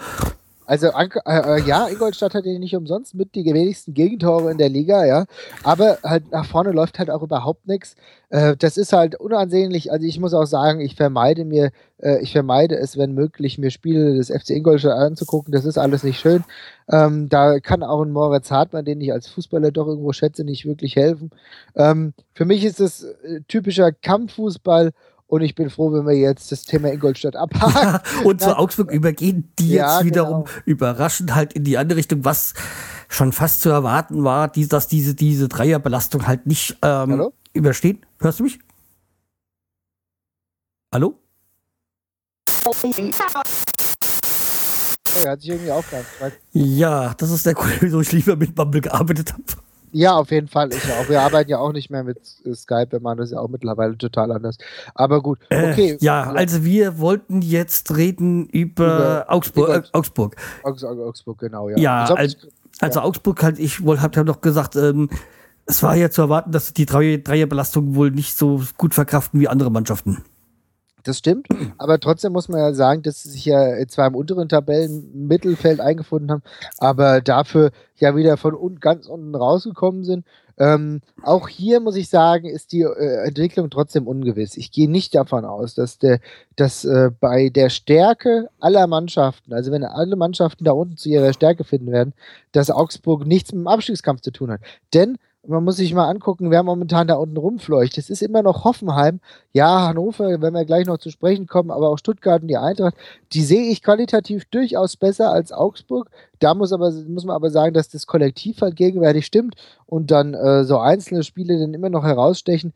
Also 0.68 0.88
äh, 0.88 1.08
äh, 1.24 1.62
ja, 1.62 1.88
Ingolstadt 1.88 2.34
hat 2.34 2.44
ja 2.44 2.58
nicht 2.58 2.76
umsonst 2.76 3.14
mit 3.14 3.34
die 3.34 3.44
wenigsten 3.46 3.94
Gegentore 3.94 4.50
in 4.50 4.58
der 4.58 4.68
Liga, 4.68 5.06
ja. 5.06 5.24
Aber 5.62 5.96
halt 6.04 6.30
nach 6.30 6.44
vorne 6.44 6.72
läuft 6.72 6.98
halt 6.98 7.08
auch 7.08 7.22
überhaupt 7.22 7.66
nichts. 7.66 7.96
Äh, 8.28 8.54
das 8.54 8.76
ist 8.76 8.92
halt 8.92 9.18
unansehnlich. 9.18 9.90
Also 9.90 10.06
ich 10.06 10.20
muss 10.20 10.34
auch 10.34 10.44
sagen, 10.44 10.80
ich 10.80 10.94
vermeide 10.94 11.46
mir, 11.46 11.70
äh, 12.02 12.20
ich 12.20 12.32
vermeide 12.32 12.76
es, 12.76 12.98
wenn 12.98 13.14
möglich, 13.14 13.56
mir 13.56 13.70
Spiele 13.70 14.14
des 14.14 14.28
FC 14.28 14.50
Ingolstadt 14.50 14.92
anzugucken. 14.98 15.52
Das 15.52 15.64
ist 15.64 15.78
alles 15.78 16.02
nicht 16.02 16.20
schön. 16.20 16.44
Ähm, 16.90 17.30
da 17.30 17.60
kann 17.60 17.82
auch 17.82 18.02
ein 18.02 18.12
Moritz 18.12 18.50
Hartmann, 18.50 18.84
den 18.84 19.00
ich 19.00 19.10
als 19.10 19.26
Fußballer 19.26 19.70
doch 19.70 19.86
irgendwo 19.86 20.12
schätze, 20.12 20.44
nicht 20.44 20.66
wirklich 20.66 20.96
helfen. 20.96 21.30
Ähm, 21.76 22.12
für 22.34 22.44
mich 22.44 22.62
ist 22.66 22.80
es 22.80 23.04
äh, 23.04 23.40
typischer 23.48 23.90
Kampffußball. 23.90 24.92
Und 25.28 25.42
ich 25.42 25.54
bin 25.54 25.68
froh, 25.68 25.92
wenn 25.92 26.06
wir 26.06 26.16
jetzt 26.16 26.50
das 26.52 26.62
Thema 26.62 26.90
Ingolstadt 26.90 27.36
abhaken. 27.36 28.00
und 28.24 28.40
zu. 28.40 28.56
Augsburg 28.56 28.90
übergehen 28.90 29.52
die 29.58 29.74
Ja, 29.74 29.96
jetzt 29.98 30.06
wiederum 30.06 30.44
genau. 30.44 30.56
überraschend 30.64 31.34
halt 31.34 31.52
in 31.52 31.64
die 31.64 31.76
andere 31.76 31.98
Richtung, 31.98 32.24
was 32.24 32.54
schon 33.08 33.32
fast 33.32 33.60
zu 33.60 33.68
erwarten 33.68 34.24
war, 34.24 34.48
dass 34.48 34.88
diese, 34.88 35.14
diese 35.14 35.48
Dreierbelastung 35.48 36.26
halt 36.26 36.46
nicht 36.46 36.78
ähm, 36.80 37.12
Hallo? 37.12 37.32
überstehen. 37.52 38.06
Hörst 38.20 38.40
du 38.40 38.44
mich? 38.44 38.58
Hallo? 40.94 41.18
Er 45.24 45.32
hat 45.32 45.40
sich 45.42 45.50
irgendwie 45.50 45.70
aufgehört. 45.70 46.06
Ja, 46.52 47.12
das 47.12 47.30
ist 47.30 47.44
der 47.44 47.52
Grund, 47.52 47.82
wieso 47.82 48.00
ich 48.00 48.12
lieber 48.12 48.34
mit 48.34 48.54
Bumble 48.54 48.80
gearbeitet 48.80 49.34
habe. 49.34 49.42
Ja, 49.92 50.14
auf 50.16 50.30
jeden 50.30 50.48
Fall. 50.48 50.70
Ich 50.72 50.84
auch. 50.92 51.08
Wir 51.08 51.20
arbeiten 51.22 51.50
ja 51.50 51.58
auch 51.58 51.72
nicht 51.72 51.90
mehr 51.90 52.04
mit 52.04 52.18
äh, 52.44 52.54
Skype. 52.54 52.88
Wir 52.90 53.00
machen 53.00 53.18
das 53.18 53.30
ja 53.30 53.38
auch 53.38 53.48
mittlerweile 53.48 53.96
total 53.96 54.32
anders. 54.32 54.58
Aber 54.94 55.22
gut. 55.22 55.38
Okay. 55.50 55.92
Äh, 55.92 55.98
ja, 56.00 56.30
also 56.30 56.64
wir 56.64 56.98
wollten 56.98 57.42
jetzt 57.42 57.96
reden 57.96 58.46
über, 58.46 58.84
Über 58.96 59.24
Augsburg, 59.28 59.68
äh, 59.68 59.72
Ingolstadt. 59.72 59.94
Augsburg. 59.94 60.36
Augs- 60.62 60.84
Augsburg, 60.84 61.38
genau, 61.38 61.68
ja. 61.68 61.78
Ja, 61.78 62.04
als, 62.14 62.36
also 62.80 63.00
Augsburg 63.00 63.42
halt, 63.42 63.58
ich 63.58 63.82
wohl 63.84 64.00
habt 64.00 64.16
ja 64.16 64.24
noch 64.24 64.40
gesagt, 64.40 64.76
ähm, 64.76 65.08
es 65.66 65.82
war 65.82 65.94
ja 65.96 66.10
zu 66.10 66.22
erwarten, 66.22 66.52
dass 66.52 66.72
die 66.72 66.86
Dreier- 66.86 67.18
Dreierbelastung 67.18 67.94
wohl 67.94 68.10
nicht 68.10 68.36
so 68.38 68.62
gut 68.78 68.94
verkraften 68.94 69.38
wie 69.40 69.48
andere 69.48 69.70
Mannschaften. 69.70 70.24
Das 71.04 71.18
stimmt. 71.18 71.48
Aber 71.78 72.00
trotzdem 72.00 72.32
muss 72.32 72.48
man 72.48 72.60
ja 72.60 72.72
sagen, 72.74 73.02
dass 73.02 73.22
sie 73.22 73.30
sich 73.30 73.44
ja 73.44 73.86
zwar 73.88 74.06
im 74.06 74.14
unteren 74.14 74.48
Tabellenmittelfeld 74.48 75.80
eingefunden 75.80 76.30
haben, 76.30 76.42
aber 76.78 77.20
dafür 77.20 77.70
ja 77.96 78.14
wieder 78.16 78.36
von 78.36 78.54
un 78.54 78.80
ganz 78.80 79.06
unten 79.06 79.34
rausgekommen 79.34 80.04
sind. 80.04 80.24
Ähm, 80.58 81.02
auch 81.22 81.48
hier 81.48 81.78
muss 81.78 81.94
ich 81.94 82.08
sagen, 82.08 82.48
ist 82.48 82.72
die 82.72 82.82
äh, 82.82 83.26
Entwicklung 83.26 83.70
trotzdem 83.70 84.08
ungewiss. 84.08 84.56
Ich 84.56 84.72
gehe 84.72 84.90
nicht 84.90 85.14
davon 85.14 85.44
aus, 85.44 85.74
dass, 85.74 85.98
der, 85.98 86.18
dass 86.56 86.84
äh, 86.84 87.10
bei 87.20 87.48
der 87.48 87.70
Stärke 87.70 88.48
aller 88.58 88.88
Mannschaften, 88.88 89.52
also 89.52 89.70
wenn 89.70 89.84
alle 89.84 90.16
Mannschaften 90.16 90.64
da 90.64 90.72
unten 90.72 90.96
zu 90.96 91.08
ihrer 91.08 91.32
Stärke 91.32 91.62
finden 91.62 91.92
werden, 91.92 92.12
dass 92.50 92.70
Augsburg 92.70 93.24
nichts 93.24 93.52
mit 93.52 93.60
dem 93.60 93.68
Abstiegskampf 93.68 94.20
zu 94.20 94.32
tun 94.32 94.50
hat. 94.50 94.60
Denn 94.94 95.18
man 95.48 95.64
muss 95.64 95.76
sich 95.76 95.94
mal 95.94 96.08
angucken, 96.08 96.50
wer 96.50 96.62
momentan 96.62 97.08
da 97.08 97.14
unten 97.14 97.38
rumfleucht. 97.38 97.96
Es 97.96 98.10
ist 98.10 98.22
immer 98.22 98.42
noch 98.42 98.64
Hoffenheim. 98.64 99.20
Ja, 99.52 99.88
Hannover, 99.88 100.40
wenn 100.42 100.52
wir 100.52 100.64
gleich 100.66 100.86
noch 100.86 100.98
zu 100.98 101.10
sprechen 101.10 101.46
kommen, 101.46 101.70
aber 101.70 101.88
auch 101.88 101.98
Stuttgart 101.98 102.42
und 102.42 102.48
die 102.48 102.58
Eintracht, 102.58 102.94
die 103.32 103.42
sehe 103.42 103.70
ich 103.70 103.82
qualitativ 103.82 104.44
durchaus 104.46 104.96
besser 104.96 105.32
als 105.32 105.50
Augsburg. 105.50 106.10
Da 106.38 106.54
muss, 106.54 106.72
aber, 106.72 106.92
muss 106.92 107.24
man 107.24 107.34
aber 107.34 107.50
sagen, 107.50 107.72
dass 107.72 107.88
das 107.88 108.06
Kollektiv 108.06 108.60
halt 108.60 108.76
gegenwärtig 108.76 109.24
stimmt 109.24 109.54
und 109.86 110.10
dann 110.10 110.34
äh, 110.34 110.64
so 110.64 110.78
einzelne 110.78 111.24
Spiele 111.24 111.58
dann 111.58 111.72
immer 111.72 111.88
noch 111.88 112.04
herausstechen. 112.04 112.74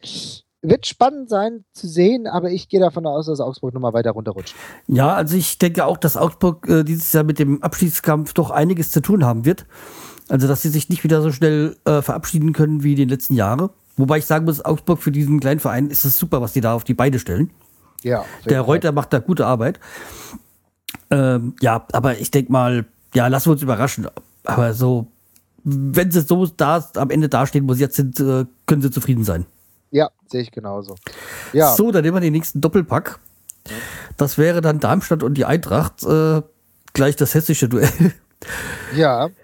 Wird 0.63 0.87
spannend 0.87 1.29
sein 1.29 1.65
zu 1.73 1.89
sehen, 1.89 2.27
aber 2.27 2.51
ich 2.51 2.69
gehe 2.69 2.81
davon 2.81 3.05
aus, 3.05 3.27
dass 3.27 3.41
Augsburg 3.41 3.75
nochmal 3.75 3.93
weiter 3.93 4.13
runterrutscht. 4.13 4.55
Ja, 4.87 5.13
also 5.13 5.37
ich 5.37 5.59
denke 5.59 5.85
auch, 5.85 5.97
dass 5.99 6.17
Augsburg 6.17 6.69
äh, 6.69 6.85
dieses 6.85 7.13
Jahr 7.13 7.25
mit 7.25 7.39
dem 7.39 7.63
Abschiedskampf 7.63 8.33
doch 8.33 8.51
einiges 8.51 8.93
zu 8.93 9.03
tun 9.03 9.25
haben 9.25 9.45
wird. 9.45 9.67
Also, 10.29 10.49
dass 10.49 10.63
sie 10.63 10.69
sich 10.69 10.89
nicht 10.89 11.05
wieder 11.05 11.21
so 11.23 11.33
schnell 11.33 11.77
äh, 11.85 12.01
verabschieden 12.03 12.53
können 12.53 12.83
wie 12.83 12.95
die 12.95 13.05
letzten 13.05 13.35
Jahre. 13.35 13.71
Wobei 13.97 14.19
ich 14.19 14.27
sagen 14.27 14.45
muss, 14.45 14.65
Augsburg 14.65 15.03
für 15.03 15.13
diesen 15.13 15.41
kleinen 15.41 15.61
Verein 15.61 15.91
ist 15.91 16.05
es 16.05 16.19
super, 16.19 16.41
was 16.41 16.53
die 16.53 16.61
da 16.61 16.75
auf 16.75 16.85
die 16.85 16.95
Beine 16.95 17.19
stellen. 17.19 17.51
Ja, 18.03 18.25
Der. 18.49 18.63
Reuter 18.63 18.93
macht 18.93 19.13
da 19.13 19.19
gute 19.19 19.47
Arbeit. 19.47 19.79
Ähm, 21.11 21.55
ja, 21.61 21.87
aber 21.93 22.19
ich 22.19 22.31
denke 22.31 22.51
mal, 22.51 22.87
ja, 23.15 23.27
lassen 23.29 23.47
wir 23.47 23.53
uns 23.53 23.63
überraschen. 23.63 24.09
Aber 24.45 24.75
so, 24.75 25.07
wenn 25.65 26.11
sie 26.11 26.23
so 26.23 26.47
da 26.47 26.85
am 26.97 27.11
Ende 27.11 27.29
dastehen, 27.29 27.69
wo 27.69 27.75
sie 27.75 27.83
jetzt 27.83 27.97
sind, 27.97 28.19
äh, 28.19 28.47
können 28.67 28.83
sie 28.83 28.91
zufrieden 28.91 29.25
sein. 29.25 29.47
Ja, 29.91 30.09
sehe 30.27 30.41
ich 30.41 30.51
genauso. 30.51 30.97
Ja, 31.53 31.75
So, 31.75 31.93
dann 31.93 32.03
nehmen 32.03 32.17
wir 32.17 32.21
den 32.21 32.33
nächsten 32.33 32.61
Doppelpack. 32.61 33.19
Das 34.17 34.39
wäre 34.39 34.61
dann 34.63 34.81
Darmstadt 34.81 35.23
und 35.23 35.35
die 35.35 35.45
Eintracht. 35.45 36.03
Äh, 36.03 36.43
gleich 36.95 37.17
das 37.17 37.35
hessische 37.35 37.69
Duell. 37.69 38.13
Ja. 38.97 39.29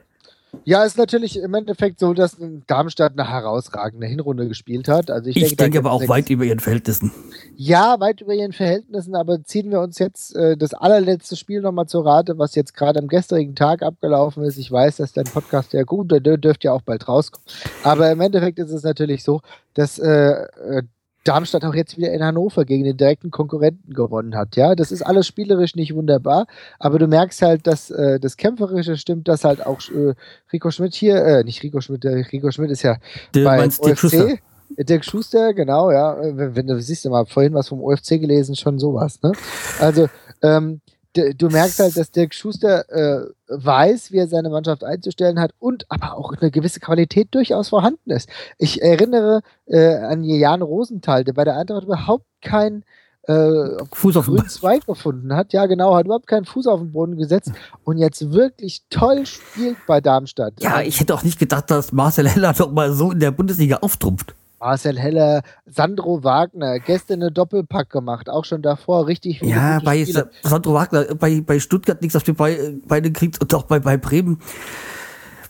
Ja, 0.64 0.84
ist 0.84 0.96
natürlich 0.98 1.38
im 1.38 1.54
Endeffekt 1.54 2.00
so, 2.00 2.14
dass 2.14 2.36
Darmstadt 2.66 3.12
eine 3.18 3.28
herausragende 3.28 4.06
Hinrunde 4.06 4.48
gespielt 4.48 4.88
hat. 4.88 5.10
Also 5.10 5.30
ich, 5.30 5.36
Ich 5.36 5.56
da 5.56 5.64
denke 5.64 5.78
aber 5.78 5.92
auch 5.92 6.06
weit 6.08 6.30
über 6.30 6.44
ihren 6.44 6.60
Verhältnissen. 6.60 7.10
Ja, 7.56 8.00
weit 8.00 8.20
über 8.20 8.34
ihren 8.34 8.52
Verhältnissen, 8.52 9.14
aber 9.14 9.42
ziehen 9.44 9.70
wir 9.70 9.80
uns 9.80 9.98
jetzt 9.98 10.34
äh, 10.36 10.56
das 10.56 10.74
allerletzte 10.74 11.36
Spiel 11.36 11.60
nochmal 11.60 11.86
zur 11.86 12.04
Rate, 12.06 12.38
was 12.38 12.54
jetzt 12.54 12.74
gerade 12.74 12.98
am 12.98 13.08
gestrigen 13.08 13.54
Tag 13.54 13.82
abgelaufen 13.82 14.42
ist. 14.44 14.58
Ich 14.58 14.70
weiß, 14.70 14.96
dass 14.96 15.12
dein 15.12 15.24
Podcast 15.24 15.72
ja 15.72 15.82
gut, 15.82 16.10
der 16.10 16.20
dür- 16.20 16.36
dürfte 16.38 16.68
ja 16.68 16.72
auch 16.72 16.82
bald 16.82 17.08
rauskommen. 17.08 17.46
Aber 17.82 18.10
im 18.10 18.20
Endeffekt 18.20 18.58
ist 18.58 18.70
es 18.70 18.82
natürlich 18.82 19.24
so, 19.24 19.40
dass 19.74 19.98
äh, 19.98 20.08
äh, 20.08 20.82
Darmstadt 21.28 21.64
auch 21.64 21.74
jetzt 21.74 21.98
wieder 21.98 22.12
in 22.12 22.22
Hannover 22.24 22.64
gegen 22.64 22.84
den 22.84 22.96
direkten 22.96 23.30
Konkurrenten 23.30 23.92
gewonnen 23.92 24.34
hat. 24.34 24.56
Ja, 24.56 24.74
das 24.74 24.90
ist 24.90 25.02
alles 25.02 25.26
spielerisch 25.26 25.76
nicht 25.76 25.94
wunderbar, 25.94 26.46
aber 26.78 26.98
du 26.98 27.06
merkst 27.06 27.42
halt, 27.42 27.66
dass 27.66 27.90
äh, 27.90 28.18
das 28.18 28.36
Kämpferische 28.36 28.96
stimmt, 28.96 29.28
dass 29.28 29.44
halt 29.44 29.64
auch 29.66 29.80
äh, 29.90 30.14
Rico 30.52 30.70
Schmidt 30.70 30.94
hier, 30.94 31.16
äh, 31.24 31.44
nicht 31.44 31.62
Rico 31.62 31.80
Schmidt, 31.80 32.04
der 32.04 32.16
Rico 32.32 32.50
Schmidt 32.50 32.70
ist 32.70 32.82
ja 32.82 32.96
Du 33.32 33.44
bei 33.44 33.58
meinst 33.58 33.80
OFC. 33.80 33.98
Schuster? 33.98 34.38
Dirk 34.78 35.04
Schuster, 35.04 35.54
genau, 35.54 35.90
ja. 35.90 36.16
Wenn, 36.20 36.56
wenn 36.56 36.66
du 36.66 36.80
siehst 36.80 37.04
du 37.04 37.10
mal 37.10 37.26
vorhin 37.26 37.54
was 37.54 37.68
vom 37.68 37.82
OFC 37.82 38.20
gelesen, 38.20 38.54
schon 38.54 38.78
sowas, 38.78 39.20
ne? 39.22 39.32
Also, 39.80 40.08
ähm, 40.42 40.80
du 41.14 41.48
merkst 41.48 41.78
halt, 41.78 41.96
dass 41.96 42.10
Dirk 42.10 42.34
Schuster 42.34 42.88
äh, 42.90 43.26
weiß, 43.48 44.12
wie 44.12 44.18
er 44.18 44.28
seine 44.28 44.50
Mannschaft 44.50 44.84
einzustellen 44.84 45.40
hat 45.40 45.52
und 45.58 45.86
aber 45.88 46.16
auch 46.16 46.32
eine 46.32 46.50
gewisse 46.50 46.80
Qualität 46.80 47.34
durchaus 47.34 47.70
vorhanden 47.70 48.10
ist. 48.10 48.28
Ich 48.58 48.82
erinnere 48.82 49.42
äh, 49.66 49.96
an 49.96 50.22
Jan 50.22 50.62
Rosenthal, 50.62 51.24
der 51.24 51.32
bei 51.32 51.44
der 51.44 51.56
Eintracht 51.56 51.84
überhaupt 51.84 52.26
kein 52.42 52.84
äh, 53.28 53.84
Fuß 53.92 54.16
auf 54.16 54.26
grünen 54.26 54.48
Zweig 54.48 54.86
gefunden 54.86 55.34
hat. 55.34 55.52
Ja, 55.52 55.66
genau, 55.66 55.94
hat 55.94 56.06
überhaupt 56.06 56.26
keinen 56.26 56.44
Fuß 56.44 56.66
auf 56.66 56.80
den 56.80 56.92
Boden 56.92 57.16
gesetzt 57.16 57.52
und 57.84 57.98
jetzt 57.98 58.32
wirklich 58.32 58.82
toll 58.90 59.26
spielt 59.26 59.76
bei 59.86 60.00
Darmstadt. 60.00 60.54
Ja, 60.60 60.80
ich 60.80 61.00
hätte 61.00 61.14
auch 61.14 61.22
nicht 61.22 61.38
gedacht, 61.38 61.70
dass 61.70 61.92
Marcel 61.92 62.28
Heller 62.28 62.54
doch 62.54 62.72
mal 62.72 62.92
so 62.92 63.12
in 63.12 63.20
der 63.20 63.30
Bundesliga 63.30 63.78
auftrumpft. 63.78 64.34
Marcel 64.60 64.98
Heller, 64.98 65.42
Sandro 65.66 66.24
Wagner, 66.24 66.78
gestern 66.80 67.22
eine 67.22 67.30
Doppelpack 67.30 67.90
gemacht, 67.90 68.28
auch 68.28 68.44
schon 68.44 68.60
davor 68.62 69.06
richtig 69.06 69.38
viele 69.40 69.52
Ja, 69.52 69.78
bei 69.84 70.02
Spiele. 70.02 70.28
Sa- 70.42 70.48
Sandro 70.48 70.74
Wagner, 70.74 71.04
bei, 71.14 71.40
bei 71.40 71.60
Stuttgart 71.60 72.00
nichts 72.02 72.16
auf 72.16 72.24
die 72.24 72.32
Be- 72.32 72.80
Beine 72.86 73.12
kriegt 73.12 73.40
und 73.40 73.54
auch 73.54 73.64
bei, 73.64 73.78
bei 73.78 73.96
Bremen 73.96 74.40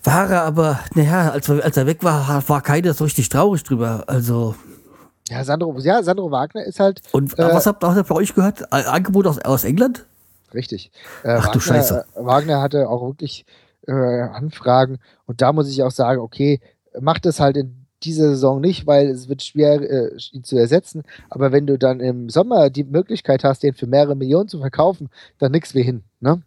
war 0.05 0.31
er 0.31 0.42
aber, 0.42 0.79
naja, 0.94 1.31
als, 1.31 1.49
er- 1.49 1.64
als 1.64 1.77
er 1.77 1.87
weg 1.87 2.03
war, 2.05 2.42
war 2.49 2.61
keiner 2.62 2.94
so 2.94 3.05
richtig 3.05 3.29
traurig 3.29 3.62
drüber. 3.64 4.05
Also, 4.07 4.55
Ja, 5.29 5.42
Sandro, 5.44 5.77
ja, 5.81 6.03
Sandro 6.03 6.31
Wagner 6.31 6.64
ist 6.64 6.81
halt 6.81 7.01
und 7.12 7.38
Äh, 7.38 7.42
was 7.55 7.66
habt 7.66 7.83
ihr 7.85 8.03
bei 8.05 8.14
euch 8.14 8.35
gehört? 8.35 8.73
Ein 8.73 8.87
Angebot 8.87 9.27
aus, 9.27 9.38
aus 9.38 9.64
England? 9.64 10.07
richtig. 10.55 10.90
Äh, 11.25 11.37
Ach 11.38 11.49
du 11.49 11.59
Wagner, 11.59 11.61
Scheiße. 11.61 12.05
äh, 12.14 12.25
Wagner 12.25 12.62
hatte 12.62 12.88
auch 12.88 13.03
wirklich 13.07 13.44
äh, 13.87 13.92
Anfragen. 13.92 14.99
Und 15.27 15.40
da 15.42 15.53
muss 15.53 15.68
ich 15.68 15.83
auch 15.83 15.90
sagen, 15.90 16.21
okay, 16.21 16.61
macht 17.01 17.27
es 17.27 17.38
halt 17.40 17.57
in 17.59 17.78
dieser 18.02 18.30
Saison 18.30 18.61
nicht, 18.61 18.87
weil 18.87 19.08
es 19.08 19.28
wird 19.28 19.42
schwer, 19.42 19.80
äh, 19.80 20.16
ihn 20.32 20.44
zu 20.44 20.56
ersetzen. 20.56 21.02
Aber 21.30 21.52
wenn 21.52 21.66
du 21.66 21.78
dann 21.78 22.00
im 22.00 22.28
Sommer 22.28 22.70
die 22.70 22.84
Möglichkeit 22.84 23.44
hast, 23.44 23.62
den 23.62 23.74
für 23.74 23.87
mehrere 23.87 24.16
Millionen 24.16 24.48
zu 24.48 24.58
verkaufen, 24.58 25.08
dann 25.38 25.52
nix 25.52 25.74
wie 25.74 25.82
hin. 25.82 26.04
Ne? 26.20 26.42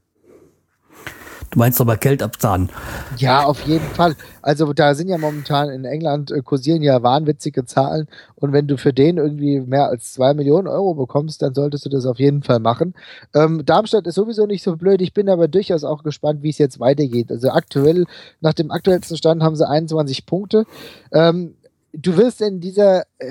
Du 1.52 1.60
meinst 1.60 1.82
aber 1.82 1.98
Geld 1.98 2.24
abzahlen. 2.24 2.70
Ja, 3.18 3.44
auf 3.44 3.62
jeden 3.62 3.86
Fall. 3.88 4.16
Also 4.42 4.72
da 4.72 4.96
sind 4.96 5.10
ja 5.10 5.18
momentan 5.18 5.70
in 5.70 5.84
England 5.84 6.32
äh, 6.32 6.42
kursieren 6.42 6.82
ja 6.82 7.04
wahnwitzige 7.04 7.66
Zahlen 7.66 8.08
und 8.36 8.54
wenn 8.54 8.68
du 8.68 8.78
für 8.78 8.94
den 8.94 9.18
irgendwie 9.18 9.60
mehr 9.60 9.90
als 9.90 10.14
zwei 10.14 10.34
Millionen 10.34 10.70
Euro 10.70 10.94
bekommst, 10.94 11.42
dann 11.42 11.54
solltest 11.54 11.86
du 11.86 11.90
das 11.90 12.06
auf 12.06 12.20
jeden 12.20 12.42
Fall 12.42 12.60
machen. 12.60 12.94
Ähm, 13.36 13.66
Darmstadt 13.66 14.08
ist 14.08 14.16
sowieso 14.16 14.46
nicht 14.46 14.64
so 14.64 14.78
blöd. 14.78 15.02
Ich 15.02 15.14
bin 15.14 15.28
aber 15.28 15.50
durchaus 15.50 15.84
auch 15.84 16.04
gespannt, 16.04 16.42
wie 16.42 16.50
es 16.50 16.58
jetzt 16.58 16.80
weitergeht. 16.80 17.30
Also 17.30 17.50
aktuell, 17.50 18.06
nach 18.40 18.54
dem 18.54 18.72
aktuellsten 18.72 19.18
Stand 19.18 19.44
haben 19.44 19.58
sie 19.58 19.68
21 19.68 20.26
Punkte. 20.26 20.66
Ähm, 21.12 21.56
du 21.92 22.16
wirst 22.16 22.40
in 22.40 22.62
dieser 22.62 23.02
äh, 23.20 23.30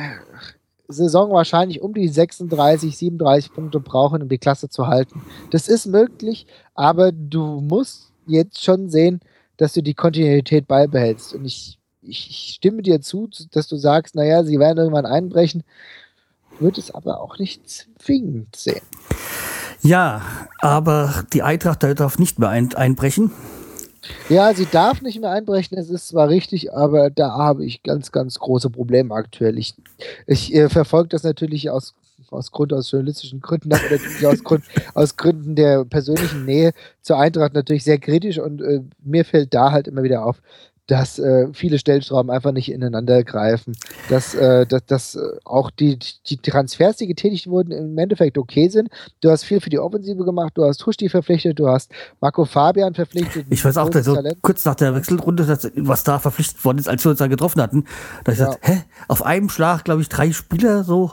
Saison 0.88 1.30
wahrscheinlich 1.32 1.80
um 1.80 1.94
die 1.94 2.08
36, 2.08 2.98
37 2.98 3.52
Punkte 3.52 3.80
brauchen, 3.80 4.22
um 4.22 4.28
die 4.28 4.38
Klasse 4.38 4.68
zu 4.68 4.88
halten. 4.88 5.22
Das 5.50 5.68
ist 5.68 5.86
möglich, 5.86 6.46
aber 6.74 7.12
du 7.12 7.60
musst 7.60 8.09
jetzt 8.30 8.62
schon 8.62 8.88
sehen, 8.90 9.20
dass 9.56 9.72
du 9.72 9.82
die 9.82 9.94
Kontinuität 9.94 10.66
beibehältst. 10.66 11.34
Und 11.34 11.44
ich, 11.44 11.78
ich 12.02 12.54
stimme 12.56 12.82
dir 12.82 13.00
zu, 13.00 13.28
dass 13.50 13.68
du 13.68 13.76
sagst, 13.76 14.14
naja, 14.14 14.42
sie 14.44 14.58
werden 14.58 14.78
irgendwann 14.78 15.06
einbrechen, 15.06 15.64
würde 16.58 16.80
es 16.80 16.90
aber 16.90 17.20
auch 17.20 17.38
nicht 17.38 17.68
zwingend 17.98 18.56
sehen. 18.56 18.82
Ja, 19.82 20.22
aber 20.58 21.24
die 21.32 21.42
Eintracht 21.42 21.82
darf 21.82 22.18
nicht 22.18 22.38
mehr 22.38 22.50
ein, 22.50 22.74
einbrechen. 22.74 23.32
Ja, 24.28 24.54
sie 24.54 24.66
darf 24.66 25.02
nicht 25.02 25.20
mehr 25.20 25.30
einbrechen, 25.30 25.76
es 25.76 25.90
ist 25.90 26.08
zwar 26.08 26.28
richtig, 26.28 26.72
aber 26.72 27.10
da 27.10 27.32
habe 27.32 27.64
ich 27.64 27.82
ganz, 27.82 28.12
ganz 28.12 28.38
große 28.38 28.70
Probleme 28.70 29.14
aktuell. 29.14 29.58
Ich, 29.58 29.74
ich 30.26 30.54
äh, 30.54 30.68
verfolge 30.68 31.10
das 31.10 31.22
natürlich 31.22 31.70
aus 31.70 31.94
aus 32.30 32.50
Grund 32.50 32.72
aus 32.72 32.90
journalistischen 32.90 33.40
Gründen, 33.40 33.72
aber 33.72 33.82
natürlich 33.90 34.26
aus, 34.26 34.42
Grund, 34.44 34.64
aus 34.94 35.16
Gründen 35.16 35.54
der 35.54 35.84
persönlichen 35.84 36.44
Nähe 36.44 36.72
zur 37.02 37.18
Eintracht 37.18 37.54
natürlich 37.54 37.84
sehr 37.84 37.98
kritisch 37.98 38.38
und 38.38 38.62
äh, 38.62 38.80
mir 39.02 39.24
fällt 39.24 39.54
da 39.54 39.72
halt 39.72 39.88
immer 39.88 40.02
wieder 40.02 40.24
auf, 40.24 40.40
dass 40.90 41.20
äh, 41.20 41.46
viele 41.52 41.78
Stellschrauben 41.78 42.32
einfach 42.32 42.50
nicht 42.50 42.70
ineinander 42.70 43.22
greifen, 43.22 43.76
dass, 44.08 44.34
äh, 44.34 44.66
dass, 44.66 44.84
dass 44.86 45.14
äh, 45.14 45.20
auch 45.44 45.70
die, 45.70 45.98
die 46.28 46.36
Transfers, 46.38 46.96
die 46.96 47.06
getätigt 47.06 47.46
wurden, 47.46 47.70
im 47.70 47.96
Endeffekt 47.96 48.36
okay 48.36 48.68
sind. 48.68 48.88
Du 49.20 49.30
hast 49.30 49.44
viel 49.44 49.60
für 49.60 49.70
die 49.70 49.78
Offensive 49.78 50.24
gemacht, 50.24 50.54
du 50.56 50.64
hast 50.64 50.84
Huschti 50.84 51.08
verpflichtet, 51.08 51.60
du 51.60 51.68
hast 51.68 51.92
Marco 52.20 52.44
Fabian 52.44 52.94
verpflichtet. 52.94 53.46
Ich 53.50 53.64
weiß 53.64 53.76
auch, 53.76 53.90
so 54.02 54.18
kurz 54.42 54.64
nach 54.64 54.74
der 54.74 54.94
Wechselrunde, 54.96 55.46
dass, 55.46 55.70
was 55.76 56.02
da 56.02 56.18
verpflichtet 56.18 56.64
worden 56.64 56.78
ist, 56.78 56.88
als 56.88 57.04
wir 57.04 57.10
uns 57.10 57.18
da 57.20 57.28
getroffen 57.28 57.62
hatten, 57.62 57.84
da 58.24 58.32
ich 58.32 58.38
ja. 58.38 58.46
gesagt, 58.46 58.66
hä, 58.66 58.82
auf 59.06 59.24
einem 59.24 59.48
Schlag, 59.48 59.84
glaube 59.84 60.02
ich, 60.02 60.08
drei 60.08 60.32
Spieler 60.32 60.82
so 60.82 61.12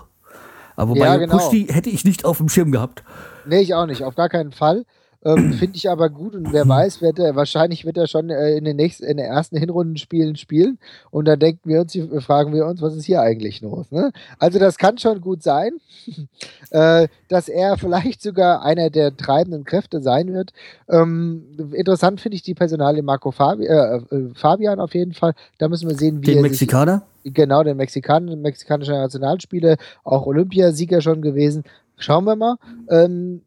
aber 0.77 0.91
wobei 0.91 1.05
ja, 1.05 1.17
genau. 1.17 1.37
Pushti 1.37 1.67
hätte 1.69 1.89
ich 1.89 2.05
nicht 2.05 2.23
auf 2.23 2.37
dem 2.37 2.47
Schirm 2.47 2.71
gehabt. 2.71 3.03
Nee, 3.45 3.59
ich 3.59 3.73
auch 3.73 3.85
nicht, 3.85 4.03
auf 4.03 4.15
gar 4.15 4.29
keinen 4.29 4.53
Fall. 4.53 4.85
Ähm, 5.23 5.53
Finde 5.59 5.77
ich 5.77 5.89
aber 5.89 6.09
gut 6.09 6.35
und 6.35 6.53
wer 6.53 6.67
weiß, 6.67 7.01
wird 7.01 7.19
er, 7.19 7.35
wahrscheinlich 7.35 7.85
wird 7.85 7.97
er 7.97 8.07
schon 8.07 8.29
äh, 8.29 8.57
in 8.57 8.65
den 8.65 8.75
nächsten, 8.75 9.05
in 9.05 9.17
den 9.17 9.25
ersten 9.25 9.57
Hinrundenspielen 9.57 10.35
spielen 10.35 10.79
und 11.11 11.27
dann 11.27 11.39
denken 11.39 11.69
wir 11.69 11.81
uns, 11.81 11.97
fragen 12.19 12.53
wir 12.53 12.65
uns, 12.65 12.81
was 12.81 12.95
ist 12.95 13.05
hier 13.05 13.21
eigentlich 13.21 13.61
los? 13.61 13.91
Ne? 13.91 14.11
Also 14.39 14.59
das 14.59 14.77
kann 14.77 14.97
schon 14.97 15.21
gut 15.21 15.43
sein, 15.43 15.71
äh, 16.71 17.07
dass 17.27 17.49
er 17.49 17.77
vielleicht 17.77 18.21
sogar 18.21 18.63
einer 18.63 18.89
der 18.89 19.15
treibenden 19.15 19.63
Kräfte 19.63 20.01
sein 20.01 20.33
wird. 20.33 20.53
Ähm, 20.89 21.43
interessant 21.73 22.21
finde 22.21 22.35
ich 22.35 22.43
die 22.43 22.53
Personalie 22.53 23.03
Marco 23.03 23.31
Fabi 23.31 23.65
äh, 23.65 23.97
äh, 23.97 24.29
Fabian 24.33 24.79
auf 24.79 24.93
jeden 24.93 25.13
Fall. 25.13 25.33
Da 25.57 25.67
müssen 25.67 25.89
wir 25.89 25.95
sehen, 25.95 26.21
wie 26.21 26.33
den 26.33 26.41
Mexikaner. 26.41 27.03
Sich, 27.23 27.33
genau, 27.33 27.63
den 27.63 27.77
Mexikaner, 27.77 28.35
mexikanischer 28.35 28.97
Nationalspieler, 28.97 29.77
auch 30.03 30.25
Olympiasieger 30.25 31.01
schon 31.01 31.21
gewesen. 31.21 31.63
Schauen 31.97 32.25
wir 32.25 32.35
mal. 32.35 32.57
Ähm, 32.89 33.41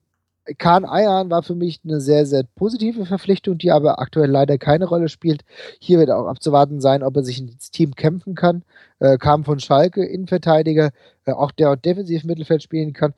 Kahn 0.58 0.84
Ayan 0.84 1.30
war 1.30 1.42
für 1.42 1.54
mich 1.54 1.80
eine 1.84 2.00
sehr, 2.00 2.26
sehr 2.26 2.44
positive 2.54 3.06
Verpflichtung, 3.06 3.58
die 3.58 3.70
aber 3.70 3.98
aktuell 4.00 4.30
leider 4.30 4.58
keine 4.58 4.86
Rolle 4.86 5.08
spielt. 5.08 5.42
Hier 5.78 5.98
wird 5.98 6.10
auch 6.10 6.26
abzuwarten 6.26 6.80
sein, 6.80 7.02
ob 7.02 7.16
er 7.16 7.22
sich 7.22 7.40
ins 7.40 7.70
Team 7.70 7.94
kämpfen 7.94 8.34
kann. 8.34 8.62
Äh, 8.98 9.18
kam 9.18 9.44
von 9.44 9.60
Schalke, 9.60 10.04
Innenverteidiger, 10.04 10.90
äh, 11.26 11.32
auch 11.32 11.52
der 11.52 11.76
defensiv 11.76 12.24
Mittelfeld 12.24 12.62
spielen 12.62 12.92
kann. 12.92 13.14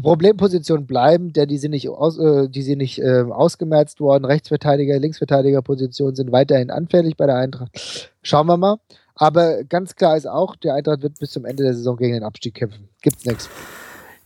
Problempositionen 0.00 0.86
bleiben, 0.86 1.32
denn 1.32 1.48
die 1.48 1.58
sind 1.58 1.72
nicht, 1.72 1.88
aus, 1.88 2.18
äh, 2.18 2.48
die 2.48 2.62
sind 2.62 2.78
nicht 2.78 3.00
äh, 3.00 3.24
ausgemerzt 3.28 4.00
worden. 4.00 4.24
Rechtsverteidiger, 4.24 4.98
Linksverteidigerpositionen 4.98 6.14
sind 6.14 6.32
weiterhin 6.32 6.70
anfällig 6.70 7.16
bei 7.16 7.26
der 7.26 7.36
Eintracht. 7.36 8.12
Schauen 8.22 8.46
wir 8.46 8.56
mal. 8.56 8.78
Aber 9.14 9.64
ganz 9.64 9.96
klar 9.96 10.16
ist 10.16 10.26
auch, 10.26 10.54
der 10.54 10.74
Eintracht 10.74 11.02
wird 11.02 11.18
bis 11.18 11.32
zum 11.32 11.44
Ende 11.44 11.64
der 11.64 11.74
Saison 11.74 11.96
gegen 11.96 12.14
den 12.14 12.22
Abstieg 12.22 12.54
kämpfen. 12.54 12.88
Gibt's 13.02 13.24
nichts. 13.24 13.50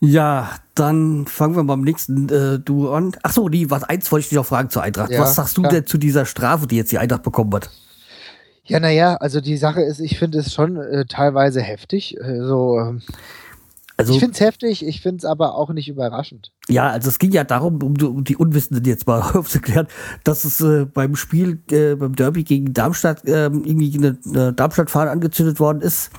Ja, 0.04 0.50
dann 0.74 1.26
fangen 1.26 1.54
wir 1.54 1.62
beim 1.62 1.82
nächsten 1.82 2.28
äh, 2.28 2.58
Duo 2.58 2.92
an. 2.92 3.12
Ach 3.22 3.30
so, 3.30 3.48
die, 3.48 3.70
was 3.70 3.84
eins 3.84 4.10
wollte 4.10 4.24
ich 4.24 4.28
dich 4.30 4.36
noch 4.36 4.44
fragen 4.44 4.68
zur 4.68 4.82
Eintracht. 4.82 5.12
Ja, 5.12 5.20
was 5.20 5.36
sagst 5.36 5.56
du 5.56 5.62
klar. 5.62 5.72
denn 5.72 5.86
zu 5.86 5.96
dieser 5.96 6.26
Strafe, 6.26 6.66
die 6.66 6.74
jetzt 6.74 6.90
die 6.90 6.98
Eintracht 6.98 7.22
bekommen 7.22 7.54
hat? 7.54 7.70
Ja, 8.64 8.80
naja, 8.80 9.14
also 9.14 9.40
die 9.40 9.56
Sache 9.56 9.80
ist, 9.80 10.00
ich 10.00 10.18
finde 10.18 10.38
es 10.38 10.52
schon 10.52 10.76
äh, 10.76 11.04
teilweise 11.06 11.60
heftig. 11.60 12.16
Äh, 12.20 12.40
so, 12.40 12.80
ähm, 12.80 13.02
also, 13.96 14.12
ich 14.12 14.18
finde 14.18 14.34
es 14.34 14.40
heftig, 14.40 14.84
ich 14.84 15.02
finde 15.02 15.18
es 15.18 15.24
aber 15.24 15.54
auch 15.54 15.70
nicht 15.70 15.88
überraschend. 15.88 16.50
Ja, 16.68 16.90
also 16.90 17.08
es 17.08 17.20
ging 17.20 17.30
ja 17.30 17.44
darum, 17.44 17.80
um, 17.80 17.94
um 18.02 18.24
die 18.24 18.36
Unwissenden 18.36 18.84
jetzt 18.84 19.06
mal 19.06 19.20
aufzuklären, 19.34 19.86
dass 20.24 20.42
es 20.42 20.60
äh, 20.60 20.84
beim 20.84 21.14
Spiel, 21.14 21.62
äh, 21.70 21.94
beim 21.94 22.16
Derby 22.16 22.42
gegen 22.42 22.74
Darmstadt, 22.74 23.24
äh, 23.24 23.44
irgendwie 23.44 23.96
eine, 23.96 24.18
eine 24.26 24.52
Darmstadt-Fahne 24.52 25.12
angezündet 25.12 25.60
worden 25.60 25.80
ist 25.80 26.10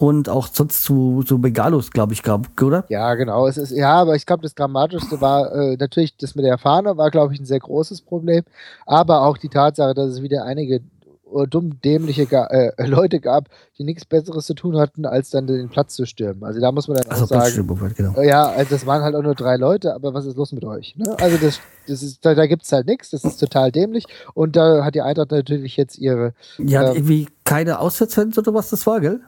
und 0.00 0.30
auch 0.30 0.48
sonst 0.50 0.82
zu, 0.82 1.22
zu 1.24 1.38
Bengalos, 1.38 1.90
glaube 1.90 2.14
ich, 2.14 2.22
gab, 2.22 2.60
oder? 2.62 2.86
Ja, 2.88 3.14
genau. 3.16 3.46
Es 3.46 3.58
ist, 3.58 3.70
ja, 3.70 3.92
aber 3.92 4.16
ich 4.16 4.24
glaube, 4.24 4.42
das 4.42 4.54
Dramatischste 4.54 5.20
war 5.20 5.52
äh, 5.52 5.76
natürlich 5.78 6.16
das 6.16 6.34
mit 6.34 6.46
der 6.46 6.56
Fahne, 6.56 6.96
war, 6.96 7.10
glaube 7.10 7.34
ich, 7.34 7.40
ein 7.40 7.44
sehr 7.44 7.58
großes 7.58 8.00
Problem. 8.00 8.42
Aber 8.86 9.26
auch 9.26 9.36
die 9.36 9.50
Tatsache, 9.50 9.92
dass 9.92 10.08
es 10.08 10.22
wieder 10.22 10.44
einige 10.44 10.76
äh, 10.76 11.46
dumm 11.46 11.82
dämliche 11.82 12.22
äh, 12.32 12.72
Leute 12.86 13.20
gab, 13.20 13.50
die 13.76 13.84
nichts 13.84 14.06
Besseres 14.06 14.46
zu 14.46 14.54
tun 14.54 14.78
hatten, 14.78 15.04
als 15.04 15.28
dann 15.28 15.46
den 15.46 15.68
Platz 15.68 15.96
zu 15.96 16.06
stürmen. 16.06 16.44
Also 16.44 16.60
da 16.60 16.72
muss 16.72 16.88
man 16.88 16.96
dann 16.96 17.10
auch 17.10 17.26
sagen, 17.26 17.94
genau. 17.94 18.14
Äh, 18.16 18.26
ja, 18.26 18.48
also 18.48 18.70
das 18.70 18.86
waren 18.86 19.02
halt 19.02 19.14
auch 19.14 19.22
nur 19.22 19.34
drei 19.34 19.56
Leute, 19.56 19.94
aber 19.94 20.14
was 20.14 20.24
ist 20.24 20.38
los 20.38 20.52
mit 20.52 20.64
euch? 20.64 20.96
Ne? 20.96 21.14
Also 21.20 21.36
das, 21.36 21.60
das 21.86 22.02
ist, 22.02 22.24
da, 22.24 22.34
da 22.34 22.46
gibt 22.46 22.62
es 22.62 22.72
halt 22.72 22.86
nichts, 22.86 23.10
das 23.10 23.22
ist 23.24 23.36
total 23.36 23.70
dämlich 23.70 24.06
und 24.32 24.56
da 24.56 24.82
hat 24.82 24.94
die 24.94 25.02
Eintracht 25.02 25.30
natürlich 25.30 25.76
jetzt 25.76 25.98
ihre... 25.98 26.32
Ja, 26.56 26.88
ähm, 26.88 26.96
irgendwie 26.96 27.28
keine 27.44 27.80
Auswärtsfans 27.80 28.38
oder 28.38 28.54
was 28.54 28.70
das 28.70 28.86
war, 28.86 29.00
gell? 29.00 29.20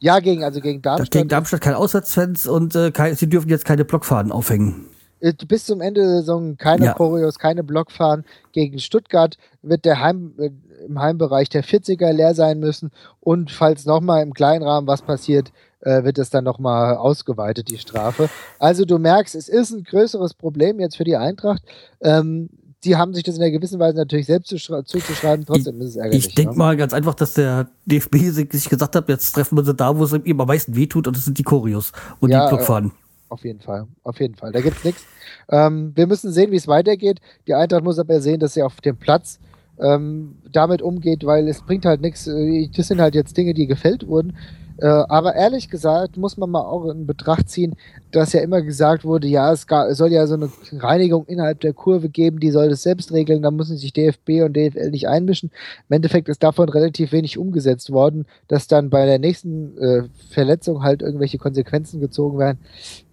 Ja, 0.00 0.20
gegen, 0.20 0.44
also 0.44 0.60
gegen 0.60 0.82
Darmstadt. 0.82 1.10
Gegen 1.10 1.28
Darmstadt 1.28 1.60
keine 1.60 1.76
Auswärtsfans 1.76 2.46
und 2.46 2.74
äh, 2.74 2.90
kein, 2.90 3.14
sie 3.16 3.28
dürfen 3.28 3.48
jetzt 3.48 3.64
keine 3.64 3.84
Blockfaden 3.84 4.30
aufhängen. 4.30 4.86
Äh, 5.20 5.32
bis 5.46 5.64
zum 5.66 5.80
Ende 5.80 6.02
der 6.02 6.10
Saison 6.20 6.56
keine 6.56 6.86
ja. 6.86 6.94
Choreos, 6.94 7.38
keine 7.38 7.64
Blockfaden. 7.64 8.24
Gegen 8.52 8.78
Stuttgart 8.78 9.36
wird 9.62 9.84
der 9.84 10.00
Heim, 10.00 10.34
äh, 10.38 10.50
im 10.86 11.00
Heimbereich 11.00 11.48
der 11.48 11.64
40er 11.64 12.12
leer 12.12 12.34
sein 12.34 12.60
müssen. 12.60 12.90
Und 13.20 13.50
falls 13.50 13.84
nochmal 13.84 14.22
im 14.22 14.34
kleinen 14.34 14.62
Rahmen 14.62 14.86
was 14.86 15.02
passiert, 15.02 15.52
äh, 15.80 16.04
wird 16.04 16.18
es 16.18 16.30
dann 16.30 16.44
nochmal 16.44 16.96
ausgeweitet, 16.96 17.70
die 17.70 17.78
Strafe. 17.78 18.28
Also 18.58 18.84
du 18.84 18.98
merkst, 18.98 19.34
es 19.34 19.48
ist 19.48 19.70
ein 19.72 19.84
größeres 19.84 20.34
Problem 20.34 20.80
jetzt 20.80 20.96
für 20.96 21.04
die 21.04 21.16
Eintracht. 21.16 21.62
Ähm, 22.00 22.50
die 22.84 22.96
haben 22.96 23.12
sich 23.12 23.24
das 23.24 23.36
in 23.36 23.42
einer 23.42 23.50
gewissen 23.50 23.80
Weise 23.80 23.98
natürlich 23.98 24.26
selbst 24.26 24.48
zuzuschreiben, 24.48 25.44
trotzdem 25.44 25.80
ist 25.80 25.88
es 25.88 25.96
ärgerlich. 25.96 26.28
Ich 26.28 26.34
denke 26.34 26.52
ne? 26.52 26.58
mal 26.58 26.76
ganz 26.76 26.92
einfach, 26.92 27.14
dass 27.14 27.34
der 27.34 27.68
DFB 27.86 28.16
sich 28.30 28.68
gesagt 28.68 28.94
hat, 28.94 29.08
jetzt 29.08 29.32
treffen 29.32 29.56
wir 29.56 29.64
sie 29.64 29.74
da, 29.74 29.96
wo 29.96 30.04
es 30.04 30.12
ihm 30.12 30.40
am 30.40 30.46
meisten 30.46 30.76
wehtut 30.76 31.06
und 31.06 31.16
das 31.16 31.24
sind 31.24 31.38
die 31.38 31.42
Choreos 31.42 31.92
und 32.20 32.30
ja, 32.30 32.44
die 32.44 32.54
Blockfaden. 32.54 32.90
Äh, 32.90 33.30
auf 33.30 33.44
jeden 33.44 33.60
Fall, 33.60 33.86
auf 34.04 34.20
jeden 34.20 34.36
Fall. 34.36 34.52
Da 34.52 34.60
gibt 34.60 34.78
es 34.78 34.84
nichts. 34.84 35.04
Ähm, 35.50 35.92
wir 35.94 36.06
müssen 36.06 36.32
sehen, 36.32 36.50
wie 36.50 36.56
es 36.56 36.68
weitergeht. 36.68 37.20
Die 37.46 37.54
Eintracht 37.54 37.84
muss 37.84 37.98
aber 37.98 38.20
sehen, 38.20 38.40
dass 38.40 38.54
sie 38.54 38.62
auf 38.62 38.80
dem 38.80 38.96
Platz 38.96 39.38
ähm, 39.80 40.36
damit 40.50 40.80
umgeht, 40.80 41.24
weil 41.24 41.48
es 41.48 41.62
bringt 41.62 41.84
halt 41.84 42.00
nichts. 42.00 42.26
Äh, 42.26 42.68
das 42.74 42.88
sind 42.88 43.00
halt 43.00 43.14
jetzt 43.14 43.36
Dinge, 43.36 43.54
die 43.54 43.66
gefällt 43.66 44.06
wurden. 44.06 44.36
Äh, 44.80 44.86
aber 44.86 45.34
ehrlich 45.34 45.68
gesagt 45.68 46.16
muss 46.16 46.36
man 46.36 46.50
mal 46.50 46.60
auch 46.62 46.88
in 46.88 47.06
Betracht 47.06 47.48
ziehen, 47.48 47.74
dass 48.12 48.32
ja 48.32 48.40
immer 48.40 48.62
gesagt 48.62 49.04
wurde, 49.04 49.26
ja, 49.26 49.52
es, 49.52 49.66
gab, 49.66 49.88
es 49.88 49.98
soll 49.98 50.12
ja 50.12 50.26
so 50.28 50.34
eine 50.34 50.50
Reinigung 50.72 51.26
innerhalb 51.26 51.60
der 51.60 51.72
Kurve 51.72 52.08
geben, 52.08 52.38
die 52.38 52.52
soll 52.52 52.68
das 52.68 52.84
selbst 52.84 53.12
regeln, 53.12 53.42
da 53.42 53.50
müssen 53.50 53.76
sich 53.76 53.92
DFB 53.92 54.42
und 54.44 54.56
DFL 54.56 54.90
nicht 54.90 55.08
einmischen. 55.08 55.50
Im 55.88 55.96
Endeffekt 55.96 56.28
ist 56.28 56.44
davon 56.44 56.68
relativ 56.68 57.10
wenig 57.10 57.38
umgesetzt 57.38 57.90
worden, 57.90 58.26
dass 58.46 58.68
dann 58.68 58.88
bei 58.88 59.04
der 59.04 59.18
nächsten 59.18 59.76
äh, 59.78 60.04
Verletzung 60.30 60.84
halt 60.84 61.02
irgendwelche 61.02 61.38
Konsequenzen 61.38 62.00
gezogen 62.00 62.38
werden. 62.38 62.58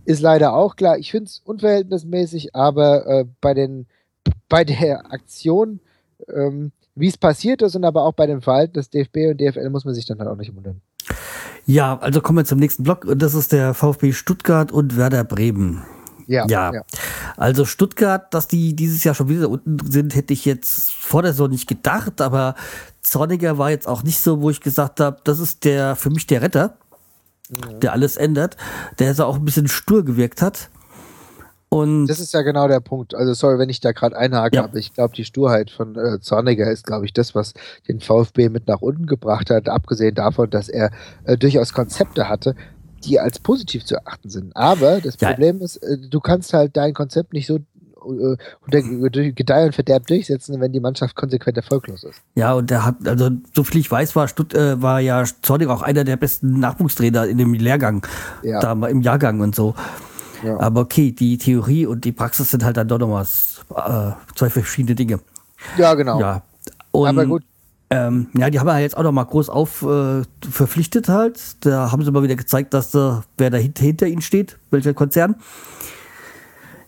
Ist 0.06 0.22
leider 0.22 0.54
auch 0.54 0.76
klar. 0.76 1.00
Ich 1.00 1.10
finde 1.10 1.26
es 1.26 1.42
unverhältnismäßig, 1.46 2.56
aber 2.56 3.08
äh, 3.08 3.26
bei, 3.42 3.56
den, 3.56 3.88
bei 4.50 4.64
der 4.64 5.12
Aktion, 5.12 5.80
ähm, 6.32 6.72
wie 6.94 7.08
es 7.08 7.18
passiert 7.18 7.64
ist 7.64 7.76
und 7.76 7.86
aber 7.86 8.04
auch 8.04 8.14
bei 8.14 8.28
dem 8.28 8.44
Verhalten 8.44 8.74
des 8.74 8.92
DFB 8.92 9.32
und 9.32 9.42
DFL 9.42 9.70
muss 9.72 9.84
man 9.84 9.96
sich 9.96 10.06
dann 10.06 10.20
halt 10.20 10.30
auch 10.30 10.38
nicht 10.38 10.56
wundern. 10.56 10.82
Ja, 11.66 11.98
also 12.00 12.22
kommen 12.22 12.38
wir 12.38 12.46
zum 12.46 12.60
nächsten 12.60 12.84
Block 12.84 13.06
und 13.06 13.22
das 13.22 13.34
ist 13.34 13.52
der 13.52 13.74
VfB 13.74 14.14
Stuttgart 14.14 14.72
und 14.72 14.98
Werder 14.98 15.24
Bremen. 15.24 15.84
Ja, 16.28 16.46
ja, 16.48 16.74
ja. 16.74 16.82
Also 17.38 17.66
Stuttgart, 17.66 18.34
dass 18.34 18.48
die 18.48 18.76
dieses 18.76 19.04
Jahr 19.04 19.14
schon 19.14 19.30
wieder 19.30 19.50
unten 19.50 19.80
sind, 19.92 20.16
hätte 20.16 20.34
ich 20.34 20.46
jetzt 20.46 20.92
vor 20.92 21.22
der 21.22 21.34
Saison 21.34 21.50
nicht 21.50 21.68
gedacht, 21.68 22.22
aber 22.22 22.56
Zorniger 23.02 23.58
war 23.58 23.70
jetzt 23.70 23.88
auch 23.88 24.04
nicht 24.04 24.20
so, 24.20 24.42
wo 24.42 24.50
ich 24.50 24.62
gesagt 24.62 25.00
habe, 25.00 25.20
das 25.24 25.40
ist 25.40 25.66
der 25.66 25.96
für 25.96 26.10
mich 26.10 26.26
der 26.26 26.42
Retter, 26.42 26.78
mhm. 27.50 27.80
der 27.80 27.94
alles 27.94 28.18
ändert, 28.18 28.58
der 28.98 29.14
so 29.14 29.26
auch 29.26 29.36
ein 29.36 29.46
bisschen 29.46 29.68
stur 29.68 30.04
gewirkt 30.04 30.42
hat. 30.42 30.70
Und 31.70 32.08
das 32.08 32.20
ist 32.20 32.34
ja 32.34 32.42
genau 32.42 32.68
der 32.68 32.80
Punkt. 32.80 33.16
Also 33.16 33.34
sorry, 33.34 33.60
wenn 33.60 33.70
ich 33.70 33.80
da 33.80 33.92
gerade 33.92 34.18
einhake, 34.18 34.58
ja. 34.58 34.64
aber 34.64 34.78
ich 34.78 34.94
glaube, 34.94 35.16
die 35.16 35.26
Sturheit 35.26 35.72
von 35.72 35.96
äh, 35.96 36.20
Zorniger 36.22 36.70
ist, 36.72 36.86
glaube 36.86 37.06
ich, 37.06 37.14
das, 37.14 37.36
was 37.36 37.54
den 37.88 38.00
VfB 38.00 38.50
mit 38.50 38.68
nach 38.68 38.82
unten 38.82 39.08
gebracht 39.08 39.50
hat, 39.50 39.68
abgesehen 39.68 40.16
davon, 40.16 40.50
dass 40.50 40.70
er 40.70 40.92
äh, 41.26 41.38
durchaus 41.38 41.74
Konzepte 41.74 42.30
hatte, 42.30 42.56
die 43.04 43.20
als 43.20 43.40
positiv 43.40 43.86
zu 43.86 43.96
erachten 43.96 44.30
sind. 44.30 44.56
Aber 44.56 45.02
das 45.02 45.18
ja. 45.20 45.30
Problem 45.32 45.62
ist, 45.62 45.78
äh, 45.78 45.98
du 45.98 46.20
kannst 46.20 46.54
halt 46.54 46.78
dein 46.78 46.94
Konzept 46.94 47.34
nicht 47.34 47.48
so 47.48 47.56
äh, 47.56 48.38
unter 48.66 48.82
Gedeih 49.32 49.66
und 49.66 49.76
Verderb 49.76 50.08
durchsetzen, 50.08 50.62
wenn 50.62 50.72
die 50.72 50.80
Mannschaft 50.80 51.16
konsequent 51.16 51.58
erfolglos 51.58 52.04
ist. 52.04 52.22
Ja, 52.36 52.54
und 52.54 52.70
der 52.70 52.86
hat, 52.86 53.08
also 53.08 53.32
so 53.54 53.64
viel 53.64 53.82
ich 53.82 53.90
weiß, 53.90 54.16
war, 54.16 54.28
Stutt, 54.28 54.54
äh, 54.54 54.82
war 54.82 55.00
ja 55.00 55.24
Zornig 55.42 55.68
auch 55.70 55.82
einer 55.82 56.04
der 56.04 56.18
besten 56.18 56.60
Nachwuchstrainer 56.60 57.28
in 57.28 57.38
dem 57.38 57.54
Lehrgang, 57.54 58.06
ja. 58.44 58.60
da 58.60 58.74
im 58.88 59.02
Jahrgang 59.02 59.40
und 59.42 59.56
so. 59.56 59.76
Ja. 60.44 60.60
Aber 60.60 60.82
okay, 60.82 61.12
die 61.12 61.38
Theorie 61.38 61.86
und 61.86 62.06
die 62.06 62.12
Praxis 62.12 62.52
sind 62.52 62.64
halt 62.64 62.78
dann 62.78 62.88
doch 62.88 63.00
nochmal 63.00 63.24
äh, 63.24 64.12
zwei 64.36 64.50
verschiedene 64.50 64.96
Dinge. 64.96 65.20
Ja, 65.78 65.94
genau. 65.94 66.20
Ja. 66.20 66.44
Und, 66.92 67.08
Aber 67.08 67.26
gut, 67.26 67.44
ähm, 67.90 68.28
ja, 68.34 68.50
die 68.50 68.60
haben 68.60 68.68
ja 68.68 68.80
jetzt 68.80 68.98
auch 68.98 69.04
noch 69.04 69.12
mal 69.12 69.24
groß 69.24 69.50
auf 69.50 69.84
äh, 69.84 70.24
verpflichtet 70.50 71.08
halt. 71.08 71.66
Da 71.66 71.92
haben 71.92 72.04
sie 72.04 72.12
mal 72.12 72.24
wieder 72.24 72.36
gezeigt, 72.36 72.74
dass 72.74 72.96
äh, 72.96 73.12
wer 73.38 73.50
da 73.50 73.58
hinter, 73.58 73.84
hinter 73.84 74.08
ihnen 74.08 74.22
steht, 74.22 74.58
welcher 74.72 74.94
Konzern. 74.94 75.36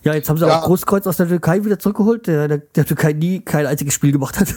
Ja, 0.02 0.14
jetzt 0.14 0.28
haben 0.28 0.38
sie 0.38 0.46
ja. 0.46 0.58
auch 0.58 0.64
Großkreuz 0.64 1.06
aus 1.06 1.16
der 1.16 1.28
Türkei 1.28 1.64
wieder 1.64 1.78
zurückgeholt, 1.78 2.26
der, 2.26 2.48
der, 2.48 2.58
der 2.58 2.84
Türkei 2.84 3.12
nie 3.12 3.40
kein 3.40 3.66
einziges 3.66 3.94
Spiel 3.94 4.12
gemacht 4.12 4.38
hat. 4.40 4.54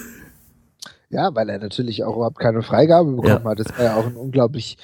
Ja, 1.10 1.36
weil 1.36 1.50
er 1.50 1.60
natürlich 1.60 2.04
auch 2.04 2.16
überhaupt 2.16 2.40
keine 2.40 2.62
Freigabe 2.62 3.12
bekommen 3.12 3.44
ja. 3.44 3.50
hat. 3.50 3.60
Das 3.60 3.78
war 3.78 3.84
ja 3.84 3.96
auch 3.96 4.06
ein 4.06 4.16
unglaublich 4.16 4.78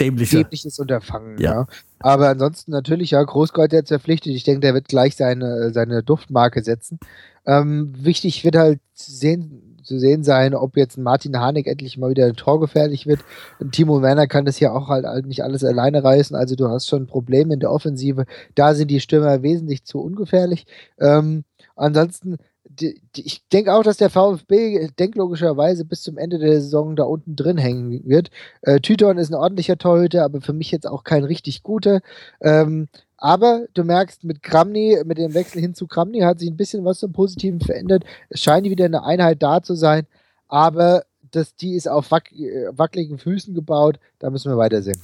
Dämlicher. 0.00 0.42
dämliches 0.42 0.78
Unterfangen. 0.78 1.38
Ja. 1.38 1.52
ja. 1.52 1.66
Aber 1.98 2.28
ansonsten 2.28 2.70
natürlich, 2.70 3.12
ja, 3.12 3.22
Großkreuz 3.22 3.72
jetzt 3.72 3.88
verpflichtet. 3.88 4.34
Ich 4.34 4.44
denke, 4.44 4.60
der 4.60 4.74
wird 4.74 4.88
gleich 4.88 5.16
seine, 5.16 5.72
seine 5.72 6.02
Duftmarke 6.02 6.62
setzen. 6.62 6.98
Ähm, 7.46 7.92
wichtig 7.96 8.44
wird 8.44 8.56
halt 8.56 8.80
sehen, 8.92 9.76
zu 9.82 9.98
sehen 9.98 10.24
sein, 10.24 10.54
ob 10.54 10.76
jetzt 10.76 10.98
ein 10.98 11.02
Martin 11.04 11.38
Harnik 11.38 11.66
endlich 11.66 11.96
mal 11.96 12.10
wieder 12.10 12.32
torgefährlich 12.34 13.06
wird. 13.06 13.20
Und 13.60 13.72
Timo 13.72 14.02
Werner 14.02 14.26
kann 14.26 14.44
das 14.44 14.60
ja 14.60 14.72
auch 14.72 14.88
halt, 14.88 15.06
halt 15.06 15.26
nicht 15.26 15.44
alles 15.44 15.64
alleine 15.64 16.02
reißen. 16.02 16.36
Also 16.36 16.56
du 16.56 16.68
hast 16.68 16.88
schon 16.88 17.06
Probleme 17.06 17.54
in 17.54 17.60
der 17.60 17.70
Offensive. 17.70 18.26
Da 18.54 18.74
sind 18.74 18.90
die 18.90 19.00
Stürmer 19.00 19.42
wesentlich 19.42 19.84
zu 19.84 20.00
ungefährlich. 20.00 20.66
Ähm, 20.98 21.44
ansonsten 21.76 22.36
die, 22.68 23.00
die, 23.14 23.26
ich 23.26 23.46
denke 23.48 23.74
auch, 23.74 23.82
dass 23.82 23.96
der 23.96 24.10
VfB 24.10 24.88
denklogischerweise 24.98 25.84
bis 25.84 26.02
zum 26.02 26.18
Ende 26.18 26.38
der 26.38 26.60
Saison 26.60 26.96
da 26.96 27.04
unten 27.04 27.36
drin 27.36 27.58
hängen 27.58 28.02
wird. 28.06 28.30
Äh, 28.62 28.80
Tüton 28.80 29.18
ist 29.18 29.30
ein 29.30 29.34
ordentlicher 29.34 29.78
Torhüter, 29.78 30.24
aber 30.24 30.40
für 30.40 30.52
mich 30.52 30.70
jetzt 30.70 30.86
auch 30.86 31.04
kein 31.04 31.24
richtig 31.24 31.62
guter. 31.62 32.00
Ähm, 32.40 32.88
aber 33.18 33.66
du 33.74 33.84
merkst, 33.84 34.24
mit 34.24 34.42
Kramny, 34.42 34.98
mit 35.04 35.18
dem 35.18 35.34
Wechsel 35.34 35.60
hin 35.60 35.74
zu 35.74 35.86
Kramny 35.86 36.20
hat 36.20 36.38
sich 36.38 36.50
ein 36.50 36.56
bisschen 36.56 36.84
was 36.84 36.98
zum 36.98 37.12
Positiven 37.12 37.60
verändert. 37.60 38.04
Es 38.28 38.42
scheint 38.42 38.66
wieder 38.66 38.84
eine 38.84 39.04
Einheit 39.04 39.42
da 39.42 39.62
zu 39.62 39.74
sein, 39.74 40.06
aber 40.48 41.04
das, 41.30 41.54
die 41.54 41.74
ist 41.74 41.88
auf 41.88 42.10
wack, 42.10 42.30
äh, 42.32 42.68
wackeligen 42.70 43.18
Füßen 43.18 43.54
gebaut. 43.54 43.98
Da 44.18 44.30
müssen 44.30 44.50
wir 44.50 44.58
weitersehen. 44.58 45.00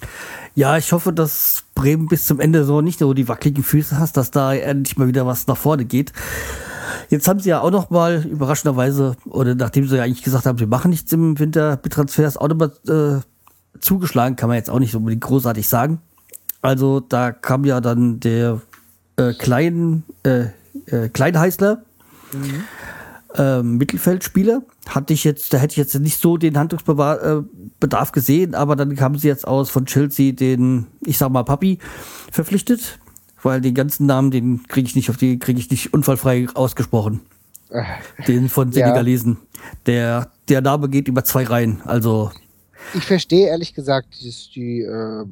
Ja, 0.54 0.76
ich 0.76 0.92
hoffe, 0.92 1.12
dass 1.12 1.64
Bremen 1.74 2.06
bis 2.06 2.26
zum 2.26 2.40
Ende 2.40 2.64
so 2.64 2.80
nicht 2.80 2.98
so 2.98 3.12
die 3.14 3.28
wackeligen 3.28 3.64
Füße 3.64 3.98
hast, 3.98 4.16
dass 4.16 4.30
da 4.30 4.54
endlich 4.54 4.96
mal 4.96 5.08
wieder 5.08 5.26
was 5.26 5.46
nach 5.46 5.56
vorne 5.56 5.84
geht. 5.84 6.12
Jetzt 7.12 7.28
haben 7.28 7.40
sie 7.40 7.50
ja 7.50 7.60
auch 7.60 7.70
noch 7.70 7.90
mal 7.90 8.24
überraschenderweise, 8.24 9.16
oder 9.26 9.54
nachdem 9.54 9.86
sie 9.86 9.98
ja 9.98 10.02
eigentlich 10.02 10.22
gesagt 10.22 10.46
haben, 10.46 10.56
sie 10.56 10.64
machen 10.64 10.88
nichts 10.88 11.12
im 11.12 11.38
Winter 11.38 11.78
mit 11.84 11.92
Transfers, 11.92 12.38
auch 12.38 12.48
nochmal 12.48 12.72
äh, 12.88 13.20
zugeschlagen, 13.80 14.34
kann 14.34 14.48
man 14.48 14.56
jetzt 14.56 14.70
auch 14.70 14.78
nicht 14.78 14.92
so 14.92 14.98
unbedingt 14.98 15.20
großartig 15.20 15.68
sagen. 15.68 16.00
Also 16.62 17.00
da 17.00 17.30
kam 17.30 17.66
ja 17.66 17.82
dann 17.82 18.18
der 18.18 18.62
äh, 19.16 19.34
Klein, 19.34 20.04
äh, 20.22 20.46
äh, 20.86 21.10
Kleinheißler, 21.10 21.82
mhm. 22.32 22.64
äh, 23.34 23.62
Mittelfeldspieler. 23.62 24.62
Hatte 24.88 25.12
ich 25.12 25.22
jetzt, 25.24 25.52
da 25.52 25.58
hätte 25.58 25.72
ich 25.72 25.76
jetzt 25.76 25.94
nicht 25.98 26.18
so 26.18 26.38
den 26.38 26.56
Handlungsbedarf 26.56 28.08
äh, 28.08 28.12
gesehen, 28.12 28.54
aber 28.54 28.74
dann 28.74 28.98
haben 28.98 29.18
sie 29.18 29.28
jetzt 29.28 29.46
aus 29.46 29.68
von 29.68 29.84
Chelsea 29.84 30.32
den, 30.32 30.86
ich 31.04 31.18
sag 31.18 31.30
mal, 31.30 31.42
Papi 31.42 31.78
verpflichtet, 32.30 32.98
weil 33.42 33.60
den 33.60 33.74
ganzen 33.74 34.06
Namen, 34.06 34.30
den 34.30 34.66
kriege 34.66 34.86
ich 34.86 34.96
nicht 34.96 35.10
auf 35.10 35.16
die, 35.16 35.38
kriege 35.38 35.58
ich 35.58 35.70
nicht 35.70 35.92
unfallfrei 35.92 36.46
ausgesprochen. 36.54 37.20
Äh, 37.70 37.84
den 38.26 38.48
von 38.48 38.72
Senegalesen. 38.72 39.38
Ja. 39.40 39.58
Der, 39.86 40.32
der 40.48 40.60
Name 40.60 40.88
geht 40.88 41.08
über 41.08 41.24
zwei 41.24 41.44
Reihen, 41.44 41.80
also 41.84 42.30
ich 42.94 43.04
verstehe 43.04 43.48
ehrlich 43.48 43.74
gesagt 43.74 44.08
die, 44.20 44.34
die, 44.54 44.80
äh, 44.82 45.24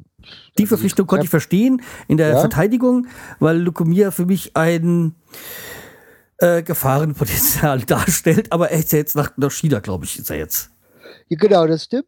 die 0.57 0.65
Verpflichtung 0.65 1.07
konnte 1.07 1.25
ich 1.25 1.29
verstehen 1.29 1.81
in 2.07 2.17
der 2.17 2.29
ja? 2.29 2.39
Verteidigung, 2.39 3.07
weil 3.39 3.57
Lukumia 3.59 4.11
für 4.11 4.25
mich 4.25 4.55
ein 4.55 5.15
äh, 6.37 6.63
Gefahrenpotenzial 6.63 7.81
darstellt, 7.87 8.51
aber 8.51 8.71
er 8.71 8.79
ist 8.79 8.91
ja 8.91 8.99
jetzt 8.99 9.15
nach, 9.15 9.31
nach 9.37 9.51
China, 9.51 9.79
glaube 9.79 10.05
ich, 10.05 10.19
ist 10.19 10.29
er 10.29 10.37
jetzt. 10.37 10.71
Ja, 11.29 11.37
genau, 11.37 11.67
das 11.67 11.85
stimmt. 11.85 12.07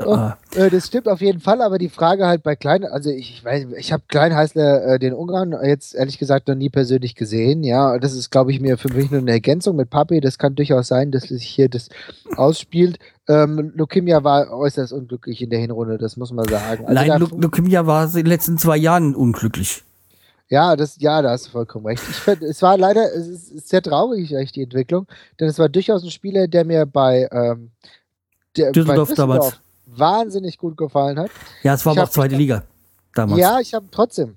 Oh, 0.00 0.30
äh, 0.54 0.70
das 0.70 0.86
stimmt 0.86 1.08
auf 1.08 1.20
jeden 1.20 1.40
Fall, 1.40 1.60
aber 1.60 1.76
die 1.76 1.88
Frage 1.88 2.24
halt 2.24 2.44
bei 2.44 2.54
Klein, 2.54 2.84
also 2.84 3.10
ich, 3.10 3.32
ich 3.32 3.44
weiß, 3.44 3.66
ich 3.76 3.92
habe 3.92 4.04
Kleinheißler, 4.06 4.94
äh, 4.94 4.98
den 5.00 5.12
Ungarn, 5.12 5.56
jetzt 5.64 5.92
ehrlich 5.92 6.18
gesagt 6.18 6.46
noch 6.46 6.54
nie 6.54 6.70
persönlich 6.70 7.16
gesehen, 7.16 7.64
ja. 7.64 7.98
Das 7.98 8.12
ist, 8.12 8.30
glaube 8.30 8.52
ich, 8.52 8.60
mir 8.60 8.78
für 8.78 8.92
mich 8.92 9.10
nur 9.10 9.20
eine 9.20 9.32
Ergänzung 9.32 9.74
mit 9.74 9.90
Papi. 9.90 10.20
Das 10.20 10.38
kann 10.38 10.54
durchaus 10.54 10.86
sein, 10.86 11.10
dass 11.10 11.24
sich 11.24 11.44
hier 11.44 11.68
das 11.68 11.88
ausspielt. 12.36 13.00
Ähm, 13.26 13.72
Lukimia 13.74 14.22
war 14.22 14.52
äußerst 14.52 14.92
unglücklich 14.92 15.42
in 15.42 15.50
der 15.50 15.58
Hinrunde, 15.58 15.98
das 15.98 16.16
muss 16.16 16.32
man 16.32 16.46
sagen. 16.46 16.86
Also 16.86 16.94
Nein, 16.94 17.20
Lukimia 17.20 17.84
war 17.84 18.04
in 18.04 18.12
den 18.12 18.26
letzten 18.26 18.56
zwei 18.56 18.76
Jahren 18.76 19.16
unglücklich. 19.16 19.82
Ja, 20.48 20.76
das, 20.76 20.96
ja, 21.00 21.20
da 21.22 21.30
hast 21.30 21.46
du 21.46 21.50
vollkommen 21.50 21.86
recht. 21.86 22.04
Ich 22.08 22.16
find, 22.16 22.42
es 22.42 22.62
war 22.62 22.78
leider, 22.78 23.12
es 23.12 23.50
ist 23.50 23.68
sehr 23.68 23.82
traurig, 23.82 24.32
echt, 24.32 24.54
die 24.54 24.62
Entwicklung, 24.62 25.08
denn 25.40 25.48
es 25.48 25.58
war 25.58 25.68
durchaus 25.68 26.04
ein 26.04 26.10
Spieler, 26.10 26.46
der 26.46 26.64
mir 26.64 26.86
bei, 26.86 27.28
ähm, 27.32 27.72
der, 28.56 28.70
Düsseldorf, 28.70 29.08
bei 29.08 29.12
Düsseldorf 29.12 29.14
damals 29.14 29.60
wahnsinnig 29.96 30.58
gut 30.58 30.76
gefallen 30.76 31.18
hat. 31.18 31.30
Ja, 31.62 31.74
es 31.74 31.84
war 31.86 31.92
aber 31.92 32.04
auch 32.04 32.10
zweite 32.10 32.36
Liga 32.36 32.64
damals. 33.14 33.40
Ja, 33.40 33.60
ich 33.60 33.74
habe 33.74 33.86
trotzdem. 33.90 34.36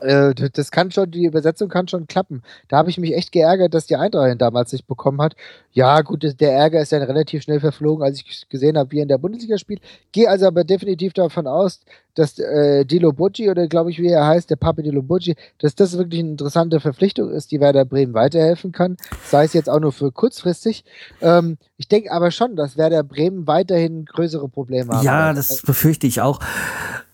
Äh, 0.00 0.34
das 0.34 0.70
kann 0.70 0.90
schon, 0.90 1.10
die 1.10 1.24
Übersetzung 1.24 1.68
kann 1.68 1.88
schon 1.88 2.06
klappen. 2.06 2.42
Da 2.68 2.76
habe 2.76 2.90
ich 2.90 2.98
mich 2.98 3.14
echt 3.14 3.32
geärgert, 3.32 3.74
dass 3.74 3.86
die 3.86 3.96
Eintracht 3.96 4.30
ihn 4.30 4.38
damals 4.38 4.72
nicht 4.72 4.86
bekommen 4.86 5.20
hat. 5.22 5.34
Ja, 5.72 6.00
gut, 6.02 6.22
der 6.40 6.52
Ärger 6.52 6.80
ist 6.80 6.92
dann 6.92 7.02
relativ 7.02 7.42
schnell 7.42 7.60
verflogen, 7.60 8.04
als 8.04 8.20
ich 8.20 8.48
gesehen 8.48 8.76
habe, 8.76 8.90
wie 8.92 8.98
er 8.98 9.02
in 9.02 9.08
der 9.08 9.18
Bundesliga 9.18 9.58
spielt. 9.58 9.80
Gehe 10.12 10.28
also 10.28 10.46
aber 10.46 10.64
definitiv 10.64 11.12
davon 11.12 11.46
aus, 11.46 11.80
dass 12.14 12.38
äh, 12.38 12.84
Dilo 12.84 13.12
Bocci, 13.12 13.50
oder 13.50 13.66
glaube 13.66 13.90
ich, 13.90 13.98
wie 13.98 14.08
er 14.08 14.26
heißt, 14.26 14.50
der 14.50 14.56
Papi 14.56 14.82
Dilo 14.82 15.02
Bocci, 15.02 15.34
dass 15.58 15.74
das 15.74 15.96
wirklich 15.98 16.20
eine 16.20 16.30
interessante 16.30 16.80
Verpflichtung 16.80 17.30
ist, 17.30 17.50
die 17.50 17.60
Werder 17.60 17.84
Bremen 17.84 18.14
weiterhelfen 18.14 18.72
kann. 18.72 18.96
Sei 19.28 19.44
es 19.44 19.52
jetzt 19.52 19.68
auch 19.68 19.80
nur 19.80 19.92
für 19.92 20.12
kurzfristig. 20.12 20.84
Ähm, 21.20 21.58
ich 21.76 21.88
denke 21.88 22.12
aber 22.12 22.30
schon, 22.30 22.56
dass 22.56 22.76
Werder 22.76 23.02
Bremen 23.02 23.46
weiterhin 23.46 24.04
größere 24.04 24.48
Probleme 24.48 24.96
hat. 24.96 25.04
Ja, 25.04 25.32
das 25.32 25.62
befürchte 25.62 26.06
ich 26.06 26.20
auch. 26.20 26.40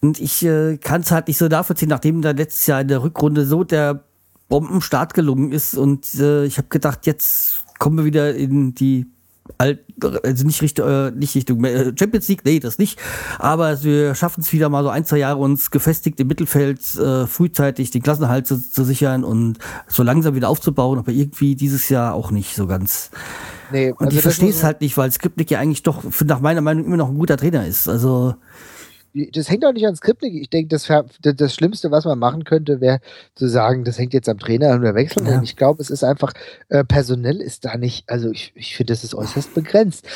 Und 0.01 0.21
ich 0.21 0.45
äh, 0.45 0.77
kann 0.79 1.03
es 1.03 1.11
halt 1.11 1.29
nicht 1.29 1.39
so 1.39 1.47
nachvollziehen, 1.47 1.89
nachdem 1.89 2.23
da 2.23 2.31
letztes 2.31 2.67
Jahr 2.67 2.81
in 2.81 2.89
der 2.89 3.03
Rückrunde 3.03 3.45
so 3.45 3.65
der 3.65 4.05
Bombenstart 4.49 5.15
gelungen 5.15 5.53
ist 5.53 5.75
und 5.77 6.15
äh, 6.17 6.45
ich 6.45 6.59
habe 6.59 6.69
gedacht, 6.69 7.07
jetzt 7.07 7.65
kommen 7.79 7.97
wir 7.99 8.05
wieder 8.05 8.35
in 8.35 8.75
die 8.75 9.07
also 9.59 10.47
nicht 10.47 10.63
Richtung, 10.63 10.89
äh, 10.89 11.11
nicht 11.11 11.35
Richtung 11.35 11.65
äh, 11.65 11.93
Champions 11.99 12.29
League, 12.29 12.45
nee, 12.45 12.61
das 12.61 12.79
nicht. 12.79 12.99
Aber 13.39 13.83
wir 13.83 14.15
schaffen 14.15 14.43
es 14.43 14.53
wieder 14.53 14.69
mal 14.69 14.83
so 14.83 14.91
ein, 14.91 15.05
zwei 15.05 15.19
Jahre 15.19 15.39
uns 15.39 15.71
gefestigt 15.71 16.21
im 16.21 16.29
Mittelfeld 16.29 16.81
äh, 16.97 17.27
frühzeitig 17.27 17.91
den 17.91 18.03
Klassenhalt 18.03 18.47
zu, 18.47 18.59
zu, 18.59 18.85
sichern 18.85 19.25
und 19.25 19.59
so 19.87 20.03
langsam 20.03 20.35
wieder 20.35 20.49
aufzubauen, 20.49 20.99
aber 20.99 21.13
irgendwie 21.13 21.55
dieses 21.57 21.89
Jahr 21.89 22.15
auch 22.15 22.31
nicht 22.31 22.55
so 22.55 22.67
ganz. 22.67 23.11
Nee, 23.73 23.93
und 23.93 24.07
also 24.07 24.17
ich 24.17 24.23
verstehe 24.23 24.51
es 24.51 24.65
halt 24.65 24.81
nicht, 24.81 24.97
weil 24.97 25.11
Skripnik 25.13 25.51
ja 25.51 25.61
eigentlich 25.61 25.83
doch 25.83 26.03
nach 26.25 26.41
meiner 26.41 26.61
Meinung 26.61 26.85
immer 26.85 26.97
noch 26.97 27.09
ein 27.09 27.19
guter 27.19 27.37
Trainer 27.37 27.67
ist. 27.67 27.89
Also 27.89 28.35
das 29.33 29.51
hängt 29.51 29.65
auch 29.65 29.73
nicht 29.73 29.87
an 29.87 29.97
Skriptnik. 29.97 30.35
Ich 30.35 30.51
denke, 30.51 30.69
das, 30.69 30.89
das 31.21 31.55
Schlimmste, 31.55 31.91
was 31.91 32.05
man 32.05 32.19
machen 32.19 32.45
könnte, 32.45 32.81
wäre 32.81 33.01
zu 33.35 33.49
sagen, 33.49 33.85
das 33.85 33.99
hängt 33.99 34.15
jetzt 34.15 34.29
am 34.29 34.39
Trainer 34.39 34.73
und 34.73 34.83
wir 34.83 34.95
wechseln. 34.95 35.27
Ja. 35.27 35.43
Ich 35.43 35.57
glaube, 35.57 35.83
es 35.83 35.91
ist 35.91 36.05
einfach, 36.05 36.33
äh, 36.69 36.85
personell 36.85 37.41
ist 37.41 37.65
da 37.65 37.77
nicht, 37.77 38.09
also 38.09 38.31
ich, 38.31 38.53
ich 38.55 38.77
finde, 38.77 38.93
das 38.93 39.05
ist 39.05 39.15
äußerst 39.15 39.55
begrenzt. 39.55 40.07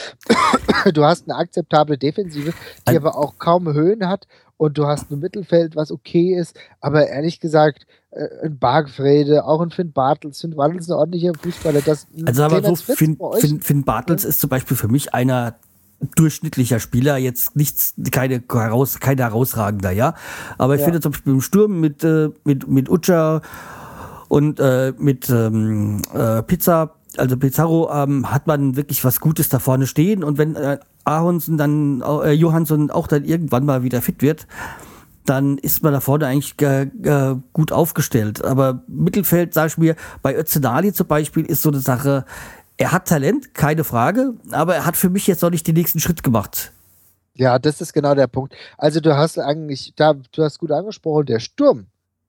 du 0.93 1.05
hast 1.05 1.29
eine 1.29 1.39
akzeptable 1.39 1.99
Defensive, 1.99 2.53
die 2.87 2.91
Ein 2.91 2.97
aber 2.97 3.17
auch 3.17 3.39
kaum 3.39 3.73
Höhen 3.73 4.09
hat 4.09 4.27
und 4.57 4.79
du 4.79 4.87
hast 4.87 5.11
ein 5.11 5.19
Mittelfeld, 5.19 5.77
was 5.77 5.91
okay 5.91 6.35
ist, 6.35 6.57
aber 6.81 7.09
ehrlich 7.09 7.41
gesagt, 7.41 7.87
äh, 8.11 8.29
ein 8.45 8.59
Bargfrede, 8.59 9.45
auch 9.45 9.61
ein 9.61 9.71
Finn 9.71 9.93
Bartels. 9.93 10.41
Finn 10.41 10.55
Bartels 10.55 10.85
ist 10.85 10.91
ein 10.91 10.99
ordentlicher 10.99 11.33
Fußballer. 11.35 11.81
Das 11.83 12.07
also 12.25 12.45
aber 12.45 12.63
so, 12.63 12.77
Finn, 12.77 13.19
Finn, 13.39 13.61
Finn 13.61 13.85
Bartels 13.85 14.23
ja. 14.23 14.29
ist 14.29 14.41
zum 14.41 14.51
Beispiel 14.51 14.77
für 14.77 14.89
mich 14.89 15.13
einer 15.15 15.57
durchschnittlicher 16.17 16.81
Spieler, 16.81 17.17
jetzt 17.17 17.57
nichts, 17.57 17.95
keine, 18.11 18.43
heraus, 18.51 19.01
kein 19.01 19.19
herausragender, 19.19 19.91
ja. 19.91 20.15
Aber 20.59 20.75
ich 20.75 20.81
ja. 20.81 20.87
finde 20.87 21.01
zum 21.01 21.13
Beispiel 21.13 21.33
im 21.35 21.41
Sturm 21.41 21.81
mit, 21.81 22.05
äh, 22.05 22.31
mit, 22.45 22.69
mit 22.69 22.89
Ucha 22.89 23.41
und 24.29 24.61
äh, 24.61 24.93
mit 24.99 25.31
ähm, 25.31 26.03
äh, 26.13 26.43
Pizza, 26.43 26.95
also 27.17 27.37
Pizarro, 27.37 27.91
ähm, 27.93 28.31
hat 28.33 28.47
man 28.47 28.77
wirklich 28.77 29.05
was 29.05 29.21
Gutes 29.21 29.49
da 29.49 29.59
vorne 29.59 29.87
stehen. 29.87 30.25
Und 30.25 30.39
wenn 30.39 30.57
äh, 30.57 30.79
Ahonsen 31.05 31.57
dann, 31.57 32.03
äh, 32.03 32.33
Johansson 32.33 32.91
auch 32.91 33.07
dann 33.07 33.25
irgendwann 33.25 33.65
mal 33.65 33.83
wieder 33.83 34.03
fit 34.03 34.23
wird, 34.23 34.47
dann 35.25 35.57
ist 35.59 35.83
man 35.83 35.93
da 35.93 36.01
vorne 36.01 36.27
eigentlich 36.27 36.55
äh, 36.61 36.83
äh, 36.83 37.37
gut 37.53 37.73
aufgestellt. 37.73 38.45
Aber 38.45 38.83
Mittelfeld, 38.89 39.55
sag 39.55 39.69
ich 39.69 39.79
mir, 39.79 39.97
bei 40.23 40.37
Özzenali 40.37 40.93
zum 40.93 41.07
Beispiel 41.07 41.47
ist 41.47 41.63
so 41.63 41.71
eine 41.71 41.81
Sache, 41.81 42.25
er 42.77 42.93
hat 42.93 43.09
Talent, 43.09 43.55
keine 43.55 43.85
Frage, 43.85 44.35
aber 44.51 44.75
er 44.75 44.87
hat 44.87 44.97
für 44.97 45.11
mich 45.11 45.27
jetzt 45.27 45.43
noch 45.43 45.51
nicht 45.51 45.67
den 45.67 45.75
nächsten 45.75 46.01
Schritt 46.01 46.23
gemacht. 46.23 46.73
Ja, 47.35 47.59
das 47.59 47.81
ist 47.81 47.93
genau 47.93 48.15
der 48.15 48.27
Punkt. 48.27 48.55
Also 48.79 49.01
du 49.01 49.17
hast 49.17 49.39
eigentlich, 49.39 49.93
da, 49.97 50.15
du 50.15 50.43
hast 50.43 50.59
gut 50.59 50.71
angesprochen, 50.71 51.27
der 51.27 51.41
Sturm 51.41 51.87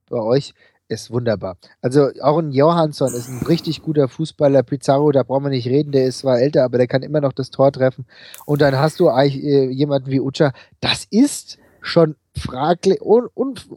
bei 0.09 0.19
euch 0.19 0.53
ist 0.87 1.11
wunderbar. 1.11 1.57
Also 1.81 2.09
auch 2.21 2.37
ein 2.37 2.51
Johansson 2.51 3.13
ist 3.13 3.27
ein 3.27 3.45
richtig 3.47 3.81
guter 3.81 4.07
Fußballer. 4.07 4.63
Pizarro, 4.63 5.11
da 5.11 5.23
brauchen 5.23 5.45
wir 5.45 5.49
nicht 5.49 5.67
reden, 5.67 5.91
der 5.91 6.05
ist 6.05 6.19
zwar 6.19 6.39
älter, 6.39 6.63
aber 6.63 6.77
der 6.77 6.87
kann 6.87 7.01
immer 7.01 7.21
noch 7.21 7.33
das 7.33 7.49
Tor 7.49 7.71
treffen. 7.71 8.05
Und 8.45 8.61
dann 8.61 8.77
hast 8.77 8.99
du 8.99 9.09
eigentlich 9.09 9.43
äh, 9.43 9.69
jemanden 9.69 10.11
wie 10.11 10.19
Ucha. 10.19 10.53
Das 10.81 11.05
ist 11.09 11.57
schon 11.81 12.15
fraglich, 12.37 13.01
ohne, 13.01 13.29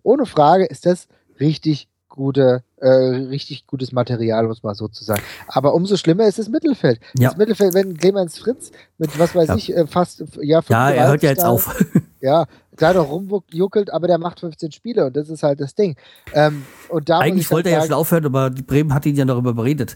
ohne 0.03 0.27
Frage 0.27 0.66
ist 0.66 0.87
das 0.87 1.09
richtig 1.41 1.89
gute, 2.19 2.64
äh, 2.79 2.89
richtig 2.89 3.69
gutes 3.69 3.93
Material, 3.93 4.49
muss 4.49 4.64
man 4.64 4.75
so 4.75 4.89
zu 4.89 5.05
sagen. 5.05 5.23
Aber 5.47 5.73
umso 5.73 5.97
schlimmer 5.97 6.27
ist 6.27 6.41
das 6.41 6.49
Mittelfeld. 6.49 6.99
Ja. 7.16 7.29
Das 7.29 7.39
Mittelfeld, 7.39 7.75
wenn 7.75 7.97
Clemens 7.97 8.39
Fritz 8.39 8.73
mit, 8.99 9.16
was 9.21 9.37
weiß 9.37 9.49
ja. 9.51 9.57
ich, 9.57 9.75
äh, 9.75 9.87
fast, 9.87 10.25
ja, 10.43 10.61
ja 10.69 10.91
er 10.91 11.09
hört 11.09 11.23
ja 11.23 11.31
jetzt 11.31 11.45
auf. 11.45 11.75
Ja, 12.21 12.47
da 12.77 12.95
noch 12.95 13.09
rumjuckelt, 13.09 13.93
aber 13.93 14.09
der 14.09 14.19
macht 14.19 14.41
15 14.41 14.73
Spiele 14.73 15.07
und 15.07 15.16
das 15.16 15.29
ist 15.29 15.45
halt 15.45 15.61
das 15.61 15.77
Ding. 15.77 15.95
Ähm, 16.35 16.64
und 16.89 17.09
da 17.09 17.21
Eigentlich 17.21 17.49
wollte 17.53 17.71
er 17.71 17.79
ja 17.79 17.85
schon 17.85 17.95
aufhören, 17.95 18.27
aber 18.27 18.51
die 18.51 18.64
Bremen 18.64 18.93
hat 18.93 19.07
ihn 19.07 19.14
ja 19.14 19.25
darüber 19.25 19.55
beredet. 19.55 19.95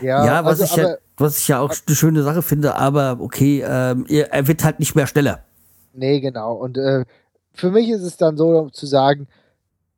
Ja, 0.00 0.24
ja 0.24 0.44
was, 0.44 0.60
also, 0.60 0.64
ich 0.72 0.76
ja 0.76 0.96
was 1.16 1.38
ich 1.38 1.48
ja 1.48 1.58
auch 1.58 1.74
eine 1.84 1.96
schöne 1.96 2.22
Sache 2.22 2.42
finde, 2.42 2.76
aber 2.76 3.16
okay, 3.18 3.64
ähm, 3.66 4.06
er, 4.08 4.32
er, 4.32 4.46
wird 4.46 4.62
halt 4.62 4.78
nicht 4.78 4.94
mehr 4.94 5.08
schneller. 5.08 5.40
Nee, 5.92 6.20
genau. 6.20 6.54
Und 6.54 6.78
äh, 6.78 7.04
für 7.52 7.72
mich 7.72 7.90
ist 7.90 8.02
es 8.02 8.16
dann 8.16 8.36
so 8.36 8.68
zu 8.70 8.86
sagen, 8.86 9.26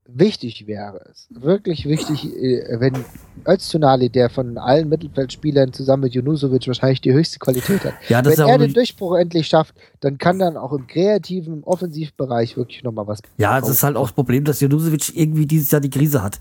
wichtig 0.08 0.66
wäre 0.66 1.00
es, 1.10 1.28
wirklich 1.30 1.86
wichtig, 1.86 2.24
äh, 2.24 2.80
wenn 2.80 3.04
Öztunali, 3.46 4.08
der 4.08 4.30
von 4.30 4.56
allen 4.56 4.88
Mittelfeldspielern 4.88 5.72
zusammen 5.72 6.04
mit 6.04 6.14
Junusovic 6.14 6.66
wahrscheinlich 6.66 7.02
die 7.02 7.12
höchste 7.12 7.38
Qualität 7.38 7.84
hat, 7.84 7.94
ja, 8.08 8.24
wenn 8.24 8.38
er 8.38 8.58
den 8.58 8.72
Durchbruch 8.72 9.16
endlich 9.16 9.46
schafft, 9.46 9.74
dann 10.00 10.16
kann 10.18 10.38
dann 10.38 10.56
auch 10.56 10.72
im 10.72 10.86
kreativen, 10.86 11.58
im 11.58 11.64
Offensivbereich 11.64 12.56
wirklich 12.56 12.82
nochmal 12.82 13.06
was 13.06 13.20
Ja, 13.36 13.58
es 13.58 13.68
ist 13.68 13.82
halt 13.82 13.96
auch 13.96 14.06
das 14.06 14.12
Problem, 14.12 14.44
dass 14.44 14.60
Junusovic 14.60 15.14
irgendwie 15.14 15.46
dieses 15.46 15.70
Jahr 15.70 15.80
die 15.80 15.90
Krise 15.90 16.22
hat. 16.22 16.40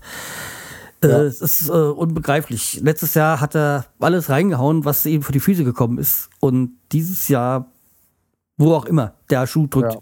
Äh, 1.02 1.08
ja. 1.08 1.22
es 1.22 1.40
ist 1.40 1.68
äh, 1.68 1.72
unbegreiflich. 1.72 2.80
Letztes 2.82 3.14
Jahr 3.14 3.40
hat 3.40 3.54
er 3.54 3.86
alles 4.00 4.30
reingehauen, 4.30 4.84
was 4.84 5.06
ihm 5.06 5.22
vor 5.22 5.32
die 5.32 5.40
Füße 5.40 5.62
gekommen 5.62 5.98
ist. 5.98 6.30
Und 6.40 6.72
dieses 6.90 7.28
Jahr, 7.28 7.70
wo 8.56 8.74
auch 8.74 8.86
immer, 8.86 9.14
der 9.30 9.46
Schuh 9.46 9.66
drückt. 9.66 9.94
Ja. 9.94 10.00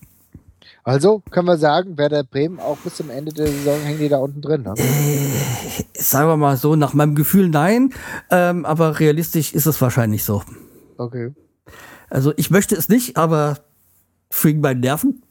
Also 0.87 1.21
können 1.33 1.49
wir 1.49 1.59
sagen, 1.59 1.99
Werder 1.99 2.23
Bremen 2.23 2.61
auch 2.61 2.77
bis 2.77 2.95
zum 2.95 3.11
Ende 3.11 3.33
der 3.33 3.49
Saison 3.49 3.81
hängen 3.81 3.99
die 3.99 4.09
da 4.09 4.19
unten 4.19 4.41
drin. 4.41 4.63
Ne? 4.63 4.73
Äh, 4.77 6.01
sagen 6.01 6.29
wir 6.29 6.37
mal 6.37 6.57
so, 6.57 6.77
nach 6.77 6.95
meinem 6.95 7.17
Gefühl 7.17 7.49
nein, 7.49 7.93
ähm, 8.31 8.65
aber 8.65 9.01
realistisch 9.01 9.53
ist 9.53 9.67
es 9.67 9.81
wahrscheinlich 9.81 10.23
so. 10.23 10.45
Okay. 10.97 11.35
Also 12.09 12.33
ich 12.37 12.53
möchte 12.53 12.77
es 12.77 12.89
nicht, 12.89 13.17
aber 13.17 13.59
wegen 14.41 14.61
meinen 14.61 14.79
Nerven. 14.79 15.25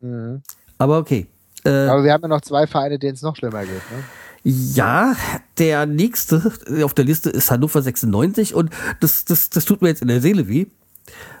Mhm. 0.00 0.42
Aber 0.78 0.98
okay. 0.98 1.28
Äh, 1.64 1.70
aber 1.70 2.02
wir 2.02 2.12
haben 2.12 2.22
ja 2.22 2.28
noch 2.28 2.40
zwei 2.40 2.66
Vereine, 2.66 2.98
denen 2.98 3.14
es 3.14 3.22
noch 3.22 3.36
schlimmer 3.36 3.60
geht. 3.60 3.70
Ne? 3.70 4.02
Ja, 4.42 5.14
der 5.58 5.86
nächste 5.86 6.52
auf 6.82 6.94
der 6.94 7.04
Liste 7.04 7.30
ist 7.30 7.52
Hannover 7.52 7.82
96 7.82 8.52
und 8.52 8.70
das, 8.98 9.24
das, 9.24 9.48
das 9.48 9.64
tut 9.64 9.80
mir 9.80 9.90
jetzt 9.90 10.02
in 10.02 10.08
der 10.08 10.20
Seele 10.20 10.48
weh 10.48 10.66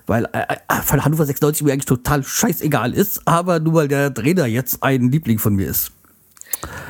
weil 0.06 0.24
äh, 0.32 0.56
äh, 0.68 0.82
von 0.82 1.04
Hannover 1.04 1.26
96 1.26 1.64
mir 1.64 1.72
eigentlich 1.72 1.86
total 1.86 2.22
scheißegal 2.22 2.94
ist, 2.94 3.22
aber 3.26 3.60
nur 3.60 3.74
weil 3.74 3.88
der 3.88 4.12
Trainer 4.12 4.46
jetzt 4.46 4.82
ein 4.82 5.10
Liebling 5.10 5.38
von 5.38 5.54
mir 5.54 5.68
ist. 5.68 5.92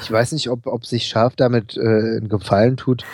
Ich 0.02 0.10
weiß 0.10 0.32
nicht, 0.32 0.48
ob, 0.48 0.66
ob 0.66 0.86
sich 0.86 1.06
Schaf 1.06 1.36
damit 1.36 1.76
äh, 1.76 1.80
einen 1.80 2.28
Gefallen 2.28 2.76
tut, 2.76 3.04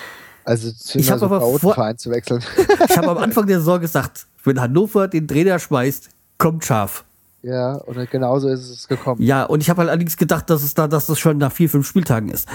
also 0.44 0.70
zu 0.70 0.98
ich 0.98 1.06
so 1.06 1.24
aber 1.24 1.58
Verein 1.58 1.96
zu 1.96 2.10
wechseln. 2.10 2.42
ich 2.88 2.96
habe 2.96 3.10
am 3.10 3.18
Anfang 3.18 3.46
der 3.46 3.58
Saison 3.58 3.80
gesagt, 3.80 4.26
wenn 4.44 4.60
Hannover 4.60 5.08
den 5.08 5.26
Trainer 5.26 5.58
schmeißt, 5.58 6.10
kommt 6.38 6.64
Scharf. 6.64 7.04
Ja, 7.42 7.74
und 7.74 8.10
genauso 8.10 8.48
ist 8.48 8.68
es 8.68 8.88
gekommen. 8.88 9.22
Ja, 9.22 9.44
und 9.44 9.60
ich 9.60 9.70
habe 9.70 9.80
halt 9.80 9.90
allerdings 9.90 10.16
gedacht, 10.16 10.48
dass 10.48 10.62
es 10.62 10.74
da, 10.74 10.88
dass 10.88 11.06
das 11.06 11.18
schon 11.18 11.38
nach 11.38 11.52
vier, 11.52 11.68
fünf 11.68 11.86
Spieltagen 11.86 12.30
ist. 12.30 12.48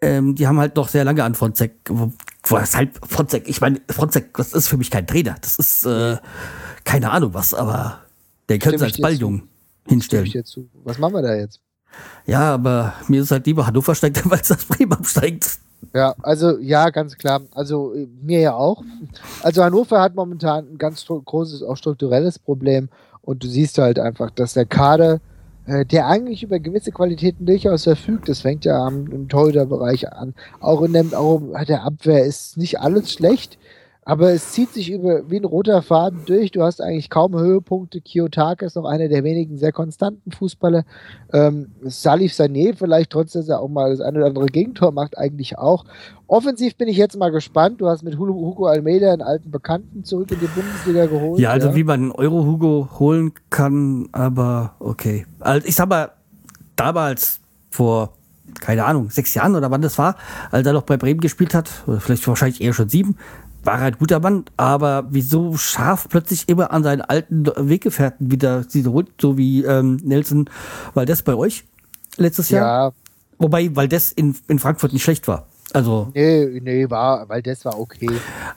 Ähm, 0.00 0.34
die 0.34 0.46
haben 0.46 0.58
halt 0.58 0.76
noch 0.76 0.88
sehr 0.88 1.04
lange 1.04 1.24
an 1.24 1.34
Fronzek, 1.34 1.72
was 2.50 2.76
halt 2.76 2.90
Fronzek, 3.06 3.48
ich 3.48 3.60
meine, 3.60 3.80
Fronzek, 3.88 4.34
das 4.36 4.52
ist 4.52 4.68
für 4.68 4.76
mich 4.76 4.90
kein 4.90 5.06
Trainer. 5.06 5.36
Das 5.40 5.56
ist 5.56 5.86
äh, 5.86 6.16
keine 6.84 7.10
Ahnung 7.10 7.34
was, 7.34 7.54
aber 7.54 8.00
der 8.48 8.58
könnte 8.58 8.84
als 8.84 8.98
Balljung 8.98 9.48
hinstellen. 9.86 10.32
Was 10.84 10.98
machen 10.98 11.14
wir 11.14 11.22
da 11.22 11.34
jetzt? 11.34 11.60
Ja, 12.26 12.54
aber 12.54 12.94
mir 13.08 13.22
ist 13.22 13.30
halt 13.30 13.46
lieber 13.46 13.66
Hannover 13.66 13.94
steigt, 13.94 14.28
weil 14.30 14.40
es 14.40 14.48
das 14.48 14.64
Bremen 14.64 14.92
absteigt. 14.92 15.58
Ja, 15.94 16.14
also 16.22 16.58
ja, 16.58 16.90
ganz 16.90 17.16
klar. 17.16 17.42
Also 17.52 17.94
mir 18.22 18.40
ja 18.40 18.54
auch. 18.54 18.82
Also 19.42 19.62
Hannover 19.62 20.00
hat 20.00 20.14
momentan 20.14 20.66
ein 20.72 20.78
ganz 20.78 21.04
großes, 21.06 21.62
auch 21.62 21.76
strukturelles 21.76 22.38
Problem 22.38 22.88
und 23.22 23.42
du 23.42 23.48
siehst 23.48 23.78
halt 23.78 23.98
einfach, 23.98 24.30
dass 24.30 24.54
der 24.54 24.66
Kader 24.66 25.14
äh, 25.14 25.18
der 25.66 26.06
eigentlich 26.06 26.42
über 26.42 26.60
gewisse 26.60 26.92
Qualitäten 26.92 27.44
durchaus 27.44 27.84
verfügt. 27.84 28.28
Das 28.28 28.40
fängt 28.40 28.64
ja 28.64 28.78
am, 28.84 29.10
im 29.10 29.28
Torhüterbereich 29.28 30.12
an. 30.12 30.34
Auch 30.60 30.82
in 30.82 30.92
dem, 30.92 31.12
auch 31.12 31.42
der 31.66 31.82
Abwehr 31.82 32.24
ist 32.24 32.56
nicht 32.56 32.80
alles 32.80 33.12
schlecht. 33.12 33.58
Aber 34.08 34.32
es 34.32 34.52
zieht 34.52 34.72
sich 34.72 34.92
über 34.92 35.28
wie 35.28 35.38
ein 35.38 35.44
roter 35.44 35.82
Faden 35.82 36.20
durch. 36.26 36.52
Du 36.52 36.62
hast 36.62 36.80
eigentlich 36.80 37.10
kaum 37.10 37.36
Höhepunkte. 37.36 38.00
Kiyotaka 38.00 38.64
ist 38.64 38.76
noch 38.76 38.84
einer 38.84 39.08
der 39.08 39.24
wenigen 39.24 39.58
sehr 39.58 39.72
konstanten 39.72 40.30
Fußballer. 40.30 40.84
Ähm, 41.32 41.72
Salif 41.82 42.32
Sané 42.32 42.76
vielleicht 42.76 43.10
trotz, 43.10 43.32
dass 43.32 43.48
er 43.48 43.58
auch 43.58 43.68
mal 43.68 43.90
das 43.90 44.00
eine 44.00 44.18
oder 44.18 44.28
andere 44.28 44.46
Gegentor 44.46 44.92
macht, 44.92 45.18
eigentlich 45.18 45.58
auch. 45.58 45.84
Offensiv 46.28 46.76
bin 46.76 46.86
ich 46.86 46.96
jetzt 46.96 47.18
mal 47.18 47.32
gespannt. 47.32 47.80
Du 47.80 47.88
hast 47.88 48.04
mit 48.04 48.16
Hugo 48.16 48.66
Almeida 48.66 49.12
einen 49.12 49.22
alten 49.22 49.50
Bekannten 49.50 50.04
zurück 50.04 50.30
in 50.30 50.38
die 50.38 50.46
Bundesliga 50.46 51.06
geholt. 51.06 51.40
Ja, 51.40 51.50
also 51.50 51.70
ja. 51.70 51.74
wie 51.74 51.82
man 51.82 52.00
einen 52.00 52.12
Euro-Hugo 52.12 52.88
holen 53.00 53.32
kann, 53.50 54.08
aber 54.12 54.76
okay. 54.78 55.26
Also 55.40 55.66
ich 55.66 55.74
sag 55.74 55.88
mal, 55.88 56.12
damals 56.76 57.40
vor 57.70 58.12
keine 58.60 58.84
Ahnung, 58.84 59.10
sechs 59.10 59.34
Jahren 59.34 59.54
oder 59.54 59.70
wann 59.70 59.82
das 59.82 59.98
war, 59.98 60.16
als 60.50 60.66
er 60.66 60.72
noch 60.72 60.82
bei 60.82 60.96
Bremen 60.96 61.20
gespielt 61.20 61.54
hat, 61.54 61.68
oder 61.86 62.00
vielleicht 62.00 62.26
wahrscheinlich 62.26 62.60
eher 62.60 62.72
schon 62.72 62.88
sieben, 62.88 63.16
war 63.66 63.80
halt 63.80 63.98
guter 63.98 64.20
Mann, 64.20 64.44
aber 64.56 65.06
wieso 65.10 65.56
scharf 65.56 66.08
plötzlich 66.08 66.48
immer 66.48 66.70
an 66.70 66.82
seinen 66.82 67.02
alten 67.02 67.46
Weggefährten 67.56 68.30
wieder 68.30 68.64
sie 68.68 68.86
holt, 68.86 69.08
so 69.20 69.36
wie 69.36 69.64
ähm, 69.64 69.96
Nelson 70.04 70.48
das 70.94 71.22
bei 71.22 71.34
euch 71.34 71.64
letztes 72.16 72.50
Jahr? 72.50 72.88
Ja. 72.88 72.92
Wobei 73.38 73.74
weil 73.74 73.88
das 73.88 74.12
in, 74.12 74.36
in 74.48 74.58
Frankfurt 74.58 74.92
nicht 74.92 75.02
schlecht 75.02 75.28
war. 75.28 75.46
Also. 75.72 76.10
Nee, 76.14 76.60
nee, 76.62 76.88
war, 76.88 77.26
das 77.42 77.64
war 77.64 77.78
okay. 77.78 78.08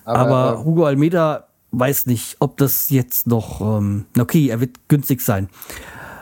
Aber, 0.05 0.19
aber 0.19 0.59
ähm, 0.59 0.65
Hugo 0.65 0.85
Almeida 0.85 1.47
weiß 1.71 2.05
nicht, 2.05 2.37
ob 2.39 2.57
das 2.57 2.89
jetzt 2.89 3.27
noch, 3.27 3.61
ähm, 3.61 4.05
okay, 4.17 4.47
er 4.49 4.61
wird 4.61 4.87
günstig 4.87 5.21
sein. 5.21 5.49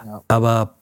Ja. 0.06 0.22
Aber 0.28 0.77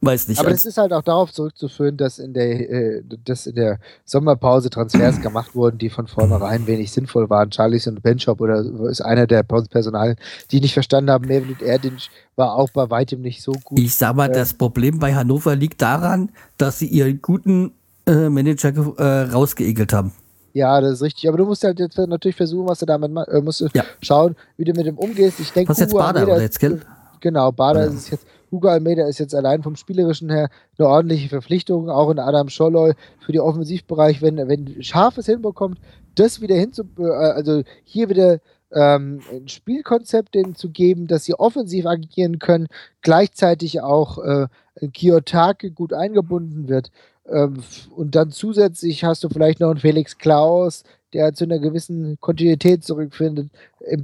Weiß 0.00 0.28
nicht. 0.28 0.38
Aber 0.38 0.50
das 0.50 0.64
ist 0.64 0.78
halt 0.78 0.92
auch 0.92 1.02
darauf 1.02 1.32
zurückzuführen, 1.32 1.96
dass 1.96 2.20
in 2.20 2.32
der, 2.32 2.70
äh, 2.70 3.02
dass 3.24 3.46
in 3.46 3.56
der 3.56 3.80
Sommerpause 4.04 4.70
Transfers 4.70 5.20
gemacht 5.22 5.56
wurden, 5.56 5.78
die 5.78 5.90
von 5.90 6.06
vornherein 6.06 6.66
wenig 6.68 6.92
sinnvoll 6.92 7.28
waren. 7.28 7.50
Charlies 7.50 7.88
und 7.88 8.02
Benchop 8.02 8.40
oder 8.40 8.64
ist 8.88 9.00
einer 9.00 9.26
der 9.26 9.42
Personal, 9.42 10.14
die 10.52 10.60
nicht 10.60 10.74
verstanden 10.74 11.10
haben, 11.10 11.26
David 11.26 11.62
Erdinch 11.62 12.10
war 12.36 12.54
auch 12.54 12.70
bei 12.70 12.88
weitem 12.90 13.22
nicht 13.22 13.42
so 13.42 13.52
gut. 13.64 13.78
Ich 13.78 13.94
sag 13.96 14.14
mal, 14.14 14.30
äh, 14.30 14.34
das 14.34 14.54
Problem 14.54 15.00
bei 15.00 15.14
Hannover 15.14 15.56
liegt 15.56 15.82
daran, 15.82 16.30
dass 16.58 16.78
sie 16.78 16.86
ihren 16.86 17.20
guten 17.20 17.72
äh, 18.06 18.28
Manager 18.28 18.72
äh, 18.98 19.30
rausgeegelt 19.32 19.92
haben. 19.92 20.12
Ja, 20.52 20.80
das 20.80 20.94
ist 20.94 21.02
richtig. 21.02 21.28
Aber 21.28 21.38
du 21.38 21.44
musst 21.44 21.64
halt 21.64 21.78
jetzt 21.78 21.98
natürlich 21.98 22.36
versuchen, 22.36 22.68
was 22.68 22.78
du 22.78 22.86
damit 22.86 23.12
machst. 23.12 23.30
Äh, 23.30 23.40
musst 23.40 23.60
du 23.60 23.68
ja. 23.74 23.84
schauen, 24.00 24.36
wie 24.56 24.64
du 24.64 24.72
mit 24.72 24.86
dem 24.86 24.96
umgehst. 24.96 25.40
Ich 25.40 25.52
denke, 25.52 25.70
was 25.70 25.78
jetzt 25.78 25.92
Bader 25.92 26.22
oder 26.22 26.40
jetzt, 26.40 26.60
gell? 26.60 26.80
Genau, 27.20 27.50
Bader 27.52 27.80
ja. 27.80 27.86
ist 27.86 27.94
es 27.94 28.10
jetzt. 28.10 28.26
Hugo 28.50 28.68
Almeida 28.68 29.06
ist 29.06 29.18
jetzt 29.18 29.34
allein 29.34 29.62
vom 29.62 29.76
Spielerischen 29.76 30.30
her 30.30 30.48
eine 30.78 30.88
ordentliche 30.88 31.28
Verpflichtung, 31.28 31.90
auch 31.90 32.10
in 32.10 32.18
Adam 32.18 32.48
Scholloy 32.48 32.94
für 33.20 33.32
den 33.32 33.40
Offensivbereich, 33.40 34.22
wenn, 34.22 34.36
wenn 34.48 34.82
Scharfes 34.82 35.26
hinbekommt, 35.26 35.78
das 36.14 36.40
wieder 36.40 36.56
hinzu, 36.56 36.84
äh, 36.98 37.04
also 37.04 37.62
hier 37.84 38.08
wieder 38.08 38.40
ähm, 38.72 39.20
ein 39.32 39.48
Spielkonzept 39.48 40.36
zu 40.54 40.70
geben, 40.70 41.06
dass 41.06 41.24
sie 41.24 41.34
offensiv 41.34 41.86
agieren 41.86 42.38
können, 42.38 42.68
gleichzeitig 43.02 43.80
auch 43.80 44.18
äh, 44.18 44.46
Kiyotake 44.92 45.70
gut 45.70 45.92
eingebunden 45.92 46.68
wird, 46.68 46.90
und 47.30 48.14
dann 48.14 48.30
zusätzlich 48.30 49.04
hast 49.04 49.22
du 49.22 49.28
vielleicht 49.28 49.60
noch 49.60 49.70
einen 49.70 49.80
Felix 49.80 50.16
Klaus, 50.16 50.84
der 51.12 51.32
zu 51.34 51.44
einer 51.44 51.58
gewissen 51.58 52.18
Kontinuität 52.20 52.84
zurückfindet. 52.84 53.50
Im, 53.80 54.02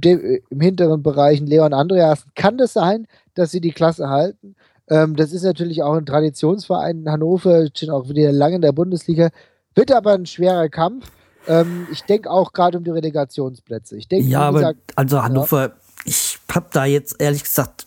im 0.49 0.61
hinteren 0.61 1.03
Bereich 1.03 1.39
Leon 1.39 1.73
Andreas. 1.73 2.25
Kann 2.35 2.57
das 2.57 2.73
sein, 2.73 3.07
dass 3.35 3.51
sie 3.51 3.61
die 3.61 3.71
Klasse 3.71 4.09
halten? 4.09 4.55
Ähm, 4.89 5.15
das 5.15 5.31
ist 5.31 5.43
natürlich 5.43 5.83
auch 5.83 5.93
ein 5.93 6.05
Traditionsverein 6.05 6.99
in 6.99 7.11
Hannover, 7.11 7.67
steht 7.67 7.89
auch 7.89 8.09
wieder 8.09 8.31
lange 8.31 8.55
in 8.55 8.61
der 8.61 8.71
Bundesliga. 8.71 9.29
Wird 9.73 9.91
aber 9.91 10.13
ein 10.13 10.25
schwerer 10.25 10.69
Kampf. 10.69 11.11
Ähm, 11.47 11.87
ich 11.91 12.03
denke 12.03 12.29
auch 12.29 12.53
gerade 12.53 12.77
um 12.77 12.83
die 12.83 12.91
Relegationsplätze. 12.91 13.97
Ich 13.97 14.07
denke, 14.07 14.27
ja, 14.27 14.41
aber 14.41 14.59
gesagt, 14.59 14.79
also 14.95 15.21
Hannover, 15.21 15.67
ja. 15.67 15.73
ich 16.05 16.39
habe 16.51 16.67
da 16.71 16.85
jetzt 16.85 17.19
ehrlich 17.19 17.43
gesagt 17.43 17.84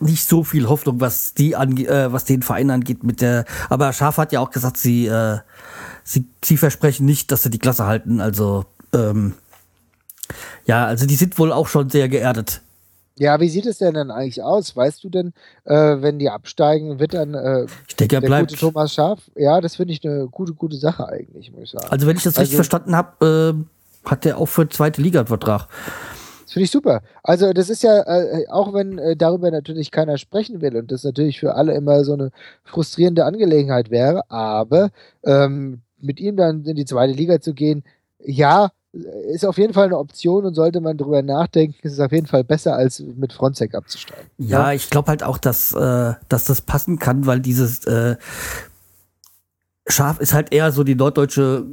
nicht 0.00 0.26
so 0.26 0.44
viel 0.44 0.68
Hoffnung, 0.68 1.00
was 1.00 1.34
die 1.34 1.56
ange 1.56 1.86
äh, 1.86 2.12
was 2.12 2.24
den 2.24 2.42
Verein 2.42 2.70
angeht 2.70 3.04
mit 3.04 3.20
der. 3.20 3.44
Aber 3.68 3.92
Schaf 3.92 4.18
hat 4.18 4.32
ja 4.32 4.40
auch 4.40 4.50
gesagt, 4.50 4.76
sie, 4.76 5.06
äh, 5.06 5.38
sie, 6.02 6.26
sie 6.44 6.56
versprechen 6.56 7.06
nicht, 7.06 7.30
dass 7.30 7.42
sie 7.42 7.50
die 7.50 7.58
Klasse 7.58 7.86
halten. 7.86 8.20
Also 8.20 8.64
ähm, 8.92 9.34
ja, 10.66 10.86
also 10.86 11.06
die 11.06 11.16
sind 11.16 11.38
wohl 11.38 11.52
auch 11.52 11.68
schon 11.68 11.90
sehr 11.90 12.08
geerdet. 12.08 12.60
Ja, 13.16 13.38
wie 13.38 13.48
sieht 13.48 13.66
es 13.66 13.78
denn 13.78 13.94
dann 13.94 14.10
eigentlich 14.10 14.42
aus? 14.42 14.74
Weißt 14.74 15.04
du 15.04 15.08
denn, 15.08 15.32
äh, 15.64 15.72
wenn 15.74 16.18
die 16.18 16.30
absteigen, 16.30 16.98
wird 16.98 17.14
dann 17.14 17.34
äh, 17.34 17.66
ich 17.86 17.94
denke, 17.94 18.16
er 18.16 18.20
der 18.20 18.26
bleibt. 18.28 18.50
gute 18.50 18.60
Thomas 18.60 18.92
Schaf? 18.92 19.20
Ja, 19.36 19.60
das 19.60 19.76
finde 19.76 19.92
ich 19.94 20.04
eine 20.04 20.26
gute, 20.26 20.52
gute 20.52 20.76
Sache 20.76 21.08
eigentlich, 21.08 21.52
muss 21.52 21.64
ich 21.64 21.70
sagen. 21.70 21.86
Also 21.90 22.06
wenn 22.08 22.16
ich 22.16 22.24
das 22.24 22.32
also, 22.34 22.40
richtig 22.40 22.56
verstanden 22.56 22.96
habe, 22.96 23.64
äh, 24.04 24.08
hat 24.08 24.24
der 24.24 24.38
auch 24.38 24.46
für 24.46 24.68
zweite 24.68 25.00
Liga 25.00 25.20
einen 25.20 25.28
Vertrag. 25.28 25.68
Das 26.44 26.52
finde 26.52 26.64
ich 26.64 26.70
super. 26.70 27.02
Also 27.22 27.52
das 27.52 27.70
ist 27.70 27.82
ja, 27.82 28.00
äh, 28.00 28.46
auch 28.48 28.72
wenn 28.72 28.98
äh, 28.98 29.16
darüber 29.16 29.50
natürlich 29.50 29.90
keiner 29.90 30.18
sprechen 30.18 30.60
will 30.60 30.76
und 30.76 30.92
das 30.92 31.04
natürlich 31.04 31.40
für 31.40 31.54
alle 31.54 31.74
immer 31.74 32.04
so 32.04 32.12
eine 32.12 32.30
frustrierende 32.64 33.24
Angelegenheit 33.24 33.90
wäre, 33.90 34.30
aber 34.30 34.90
ähm, 35.24 35.80
mit 36.00 36.20
ihm 36.20 36.36
dann 36.36 36.64
in 36.64 36.76
die 36.76 36.84
zweite 36.84 37.14
Liga 37.14 37.40
zu 37.40 37.54
gehen, 37.54 37.82
ja, 38.18 38.70
ist 38.92 39.44
auf 39.44 39.58
jeden 39.58 39.72
Fall 39.74 39.86
eine 39.86 39.98
Option 39.98 40.44
und 40.44 40.54
sollte 40.54 40.80
man 40.80 40.96
drüber 40.96 41.22
nachdenken, 41.22 41.74
ist 41.82 41.94
es 41.94 42.00
auf 42.00 42.12
jeden 42.12 42.26
Fall 42.26 42.44
besser, 42.44 42.76
als 42.76 43.00
mit 43.00 43.32
Frontsec 43.32 43.74
abzusteigen. 43.74 44.30
Ja, 44.38 44.68
ja? 44.68 44.72
ich 44.72 44.90
glaube 44.90 45.08
halt 45.08 45.22
auch, 45.22 45.38
dass, 45.38 45.72
äh, 45.72 46.12
dass 46.28 46.44
das 46.44 46.60
passen 46.60 46.98
kann, 46.98 47.26
weil 47.26 47.40
dieses 47.40 47.84
äh, 47.86 48.16
Schaf 49.86 50.20
ist 50.20 50.32
halt 50.32 50.52
eher 50.52 50.70
so 50.72 50.84
die 50.84 50.94
norddeutsche 50.94 51.66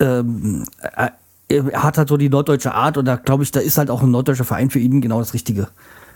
ähm, 0.00 0.64
äh, 0.80 1.08
er 1.48 1.82
hat 1.82 1.98
halt 1.98 2.08
so 2.08 2.16
die 2.16 2.28
norddeutsche 2.28 2.74
Art 2.74 2.96
und 2.96 3.06
da 3.06 3.16
glaube 3.16 3.42
ich, 3.42 3.50
da 3.50 3.60
ist 3.60 3.78
halt 3.78 3.90
auch 3.90 4.02
ein 4.02 4.10
norddeutscher 4.10 4.44
Verein 4.44 4.70
für 4.70 4.78
ihn 4.78 5.00
genau 5.00 5.18
das 5.18 5.34
Richtige. 5.34 5.68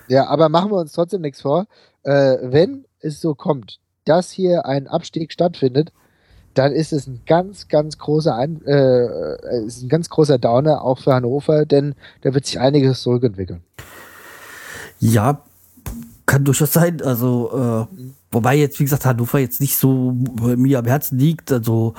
Ja, 0.09 0.27
aber 0.27 0.49
machen 0.49 0.71
wir 0.71 0.79
uns 0.79 0.93
trotzdem 0.93 1.23
nichts 1.23 1.41
vor. 1.41 1.67
Äh, 2.03 2.37
wenn 2.43 2.85
es 3.01 3.21
so 3.21 3.35
kommt, 3.35 3.79
dass 4.05 4.31
hier 4.31 4.67
ein 4.67 4.89
Abstieg 4.89 5.33
stattfindet, 5.33 5.93
dann 6.55 6.73
ist 6.73 6.93
es 6.93 7.07
ein 7.07 7.23
ganz, 7.27 7.69
ganz 7.69 7.97
großer, 7.97 8.35
ein, 8.35 8.61
äh, 8.67 9.65
ist 9.65 9.83
ein 9.83 9.89
ganz 9.89 10.11
großer 10.11 10.39
Downer 10.39 10.83
auch 10.83 10.99
für 10.99 11.15
Hannover, 11.15 11.65
denn 11.65 11.95
da 12.23 12.35
wird 12.35 12.45
sich 12.45 12.61
einiges 12.61 13.03
zurückentwickeln. 13.03 13.63
Ja, 14.99 15.43
kann 16.27 16.45
durchaus 16.45 16.73
sein. 16.73 17.01
Also, 17.03 17.89
äh, 17.91 18.05
wobei 18.31 18.57
jetzt, 18.57 18.79
wie 18.81 18.85
gesagt, 18.85 19.07
Hannover 19.07 19.39
jetzt 19.39 19.61
nicht 19.61 19.77
so 19.77 20.13
mir 20.13 20.79
am 20.79 20.87
Herzen 20.87 21.19
liegt. 21.19 21.51
Also, 21.51 21.95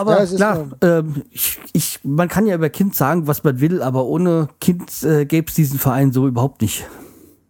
aber 0.00 0.24
ja, 0.24 0.36
klar, 0.36 0.68
ähm, 0.82 1.22
ich, 1.30 1.58
ich, 1.72 2.00
man 2.04 2.28
kann 2.28 2.46
ja 2.46 2.54
über 2.54 2.70
Kind 2.70 2.94
sagen, 2.94 3.26
was 3.26 3.44
man 3.44 3.60
will, 3.60 3.82
aber 3.82 4.06
ohne 4.06 4.48
Kind 4.60 5.02
äh, 5.02 5.26
gäbe 5.26 5.48
es 5.48 5.54
diesen 5.54 5.78
Verein 5.78 6.12
so 6.12 6.26
überhaupt 6.26 6.62
nicht 6.62 6.86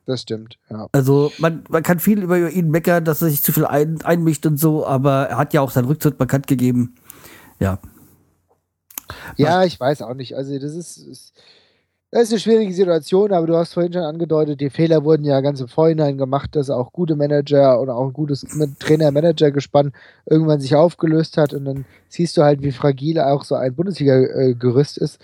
das 0.09 0.23
stimmt, 0.23 0.59
ja. 0.71 0.89
Also 0.93 1.31
man, 1.37 1.65
man 1.69 1.83
kann 1.83 1.99
viel 1.99 2.23
über 2.23 2.51
ihn 2.51 2.71
meckern, 2.71 3.05
dass 3.05 3.21
er 3.21 3.29
sich 3.29 3.43
zu 3.43 3.53
viel 3.53 3.67
ein, 3.67 4.01
einmischt 4.01 4.47
und 4.47 4.57
so, 4.57 4.87
aber 4.87 5.29
er 5.29 5.37
hat 5.37 5.53
ja 5.53 5.61
auch 5.61 5.71
seinen 5.71 5.85
Rücktritt 5.85 6.17
bekannt 6.17 6.47
gegeben. 6.47 6.95
Ja. 7.61 7.79
Ja, 9.37 9.65
ich 9.65 9.79
weiß 9.79 10.01
auch 10.01 10.15
nicht. 10.15 10.35
Also 10.35 10.59
das 10.59 10.75
ist, 10.75 10.97
ist, 10.97 11.35
das 12.11 12.23
ist 12.25 12.33
eine 12.33 12.41
schwierige 12.41 12.73
Situation, 12.73 13.33
aber 13.33 13.47
du 13.47 13.57
hast 13.57 13.75
vorhin 13.75 13.93
schon 13.93 14.03
angedeutet, 14.03 14.61
die 14.61 14.71
Fehler 14.71 15.05
wurden 15.05 15.25
ja 15.25 15.41
ganz 15.43 15.61
im 15.61 15.69
Vorhinein 15.69 16.17
gemacht, 16.17 16.57
dass 16.57 16.71
auch 16.71 16.91
gute 16.91 17.17
Manager 17.17 17.79
und 17.81 17.91
auch 17.91 18.07
ein 18.07 18.15
gutes 18.15 18.47
Trainer-Manager-Gespann 18.79 19.93
irgendwann 20.25 20.61
sich 20.61 20.75
aufgelöst 20.75 21.37
hat 21.37 21.53
und 21.53 21.67
dann 21.67 21.85
siehst 22.09 22.37
du 22.39 22.43
halt, 22.43 22.63
wie 22.63 22.73
fragil 22.73 23.21
auch 23.21 23.45
so 23.45 23.57
ein 23.57 23.75
Bundesliga-Gerüst 23.75 24.97
ist. 24.99 25.21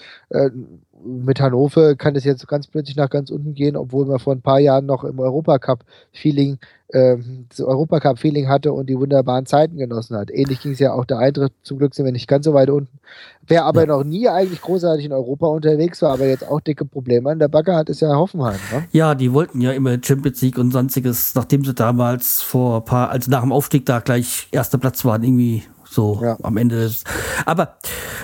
Äh, 1.05 1.09
mit 1.09 1.41
Hannover 1.41 1.95
kann 1.95 2.17
es 2.17 2.25
jetzt 2.25 2.47
ganz 2.49 2.67
plötzlich 2.67 2.97
nach 2.97 3.11
ganz 3.11 3.31
unten 3.31 3.55
gehen, 3.55 3.77
obwohl 3.77 4.07
man 4.07 4.19
vor 4.19 4.35
ein 4.35 4.43
paar 4.43 4.61
Jahren 4.61 4.87
noch 4.87 5.05
im 5.05 5.19
Europacup-Feeling, 5.19 6.59
ähm, 6.93 7.47
das 7.49 7.61
Europacup-Feeling 7.61 8.49
hatte 8.49 8.73
und 8.73 8.89
die 8.89 8.99
wunderbaren 8.99 9.47
Zeiten 9.47 9.77
genossen 9.77 10.17
hat. 10.17 10.31
Ähnlich 10.31 10.61
ging 10.61 10.73
es 10.73 10.79
ja 10.79 10.93
auch 10.93 11.05
der 11.05 11.19
Eintritt. 11.19 11.53
Zum 11.63 11.79
Glück 11.79 11.95
sind 11.95 12.05
wir 12.05 12.13
nicht 12.13 12.29
ganz 12.29 12.45
so 12.45 12.55
weit 12.55 12.71
unten. 12.71 12.99
Wer 13.47 13.65
aber 13.65 13.83
ja. 13.83 13.87
noch 13.87 14.05
nie 14.05 14.29
eigentlich 14.29 14.61
großartig 14.61 15.05
in 15.05 15.13
Europa 15.13 15.47
unterwegs 15.47 16.03
war, 16.03 16.13
aber 16.13 16.27
jetzt 16.27 16.47
auch 16.47 16.61
dicke 16.61 16.85
Probleme 16.85 17.31
an 17.31 17.39
der 17.39 17.49
Backe 17.49 17.75
hat, 17.75 17.89
ist 17.89 18.01
ja 18.01 18.15
Hoffenheim. 18.15 18.59
Ne? 18.73 18.85
Ja, 18.93 19.15
die 19.15 19.33
wollten 19.33 19.61
ja 19.61 19.73
immer 19.73 19.99
Champions 20.03 20.41
League 20.43 20.59
und 20.59 20.73
sonstiges, 20.73 21.35
nachdem 21.35 21.65
sie 21.65 21.75
damals 21.75 22.43
vor 22.43 22.79
ein 22.79 22.85
paar, 22.85 23.11
also 23.11 23.31
nach 23.31 23.43
dem 23.43 23.53
Aufstieg 23.53 23.87
da 23.87 24.01
gleich 24.01 24.49
erster 24.51 24.79
Platz 24.79 25.05
waren, 25.05 25.23
irgendwie 25.23 25.65
so 25.95 26.21
ja. 26.23 26.37
am 26.43 26.57
Ende 26.57 26.77
des. 26.77 27.05
Aber 27.47 27.79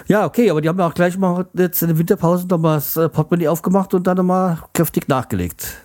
ja, 0.06 0.26
okay, 0.26 0.50
aber 0.50 0.60
die 0.60 0.68
haben 0.68 0.80
auch 0.80 0.94
gleich 0.94 1.16
mal 1.16 1.46
jetzt 1.54 1.82
in 1.82 1.88
der 1.88 1.98
Winterpause 1.98 2.46
nochmal 2.46 2.76
das 2.76 2.96
äh, 2.96 3.08
Portemonnaie 3.08 3.48
aufgemacht 3.48 3.94
und 3.94 4.06
dann 4.06 4.16
nochmal 4.16 4.58
kräftig 4.72 5.08
nachgelegt. 5.08 5.78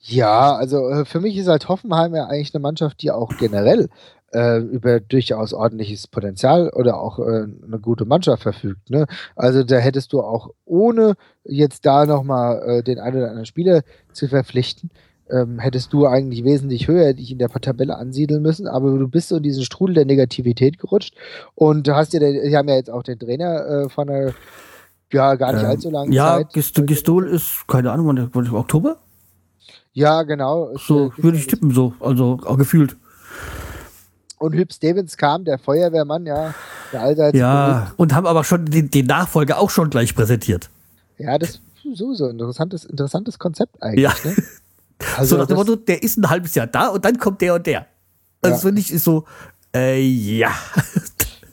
Ja, 0.00 0.56
also 0.56 0.88
äh, 0.88 1.04
für 1.04 1.20
mich 1.20 1.36
ist 1.36 1.46
halt 1.46 1.68
Hoffenheim 1.68 2.14
ja 2.14 2.26
eigentlich 2.26 2.54
eine 2.54 2.62
Mannschaft, 2.62 3.02
die 3.02 3.10
auch 3.10 3.36
generell 3.36 3.88
äh, 4.32 4.58
über 4.58 5.00
durchaus 5.00 5.52
ordentliches 5.52 6.06
Potenzial 6.06 6.70
oder 6.70 7.00
auch 7.00 7.18
äh, 7.18 7.46
eine 7.66 7.78
gute 7.80 8.04
Mannschaft 8.04 8.42
verfügt. 8.42 8.90
Ne? 8.90 9.06
Also 9.36 9.62
da 9.62 9.76
hättest 9.76 10.12
du 10.12 10.20
auch 10.20 10.50
ohne 10.64 11.14
jetzt 11.44 11.86
da 11.86 12.06
nochmal 12.06 12.62
äh, 12.62 12.82
den 12.82 12.98
einen 12.98 13.16
oder 13.16 13.28
anderen 13.28 13.46
Spieler 13.46 13.82
zu 14.12 14.28
verpflichten, 14.28 14.90
ähm, 15.30 15.58
hättest 15.58 15.92
du 15.92 16.06
eigentlich 16.06 16.44
wesentlich 16.44 16.88
höher 16.88 17.12
dich 17.12 17.30
in 17.32 17.38
der 17.38 17.48
Tabelle 17.48 17.96
ansiedeln 17.96 18.42
müssen, 18.42 18.66
aber 18.66 18.98
du 18.98 19.08
bist 19.08 19.28
so 19.28 19.36
in 19.36 19.42
diesen 19.42 19.64
Strudel 19.64 19.94
der 19.94 20.04
Negativität 20.04 20.78
gerutscht 20.78 21.14
und 21.54 21.88
hast 21.88 22.12
ja, 22.12 22.20
sie 22.20 22.56
haben 22.56 22.68
ja 22.68 22.76
jetzt 22.76 22.90
auch 22.90 23.02
den 23.02 23.18
Trainer 23.18 23.66
äh, 23.66 23.88
von 23.88 24.08
einer 24.08 24.32
ja, 25.12 25.34
gar 25.34 25.52
nicht 25.52 25.62
ähm, 25.62 25.70
allzu 25.70 25.90
langen 25.90 26.12
ja, 26.12 26.36
Zeit. 26.36 26.54
Ja, 26.54 26.84
Gistol 26.84 27.26
ist, 27.28 27.66
keine 27.66 27.90
Ahnung, 27.90 28.06
wann 28.32 28.44
der, 28.44 28.54
Oktober? 28.54 28.96
Ja, 29.92 30.22
genau. 30.22 30.70
So 30.76 31.12
würde 31.16 31.36
ich 31.36 31.46
tippen, 31.46 31.72
so, 31.72 31.94
also 32.00 32.38
auch 32.44 32.56
gefühlt. 32.56 32.96
Und 34.38 34.54
Hüb 34.54 34.72
Stevens 34.72 35.16
kam, 35.16 35.44
der 35.44 35.58
Feuerwehrmann, 35.58 36.26
ja, 36.26 36.54
der 36.92 37.02
allseits. 37.02 37.36
Ja, 37.36 37.92
und 37.96 38.14
haben 38.14 38.26
aber 38.26 38.44
schon 38.44 38.66
den, 38.66 38.90
den 38.90 39.06
Nachfolger 39.06 39.58
auch 39.58 39.70
schon 39.70 39.90
gleich 39.90 40.14
präsentiert. 40.14 40.70
Ja, 41.18 41.36
das 41.38 41.50
ist 41.50 41.62
so, 41.94 42.14
so 42.14 42.26
ein 42.26 42.32
interessantes, 42.32 42.84
interessantes 42.84 43.38
Konzept 43.38 43.82
eigentlich. 43.82 44.04
Ja. 44.04 44.14
Ne? 44.24 44.36
Also 45.16 45.36
so 45.36 45.40
nach 45.40 45.46
dem 45.46 45.56
Motto, 45.56 45.76
der 45.76 46.02
ist 46.02 46.16
ein 46.18 46.28
halbes 46.28 46.54
Jahr 46.54 46.66
da 46.66 46.88
und 46.88 47.04
dann 47.04 47.18
kommt 47.18 47.40
der 47.40 47.54
und 47.54 47.66
der. 47.66 47.86
Also 48.42 48.56
ja. 48.56 48.60
finde 48.60 48.80
ich 48.80 48.92
ist 48.92 49.04
so, 49.04 49.24
äh, 49.74 50.00
ja. 50.00 50.50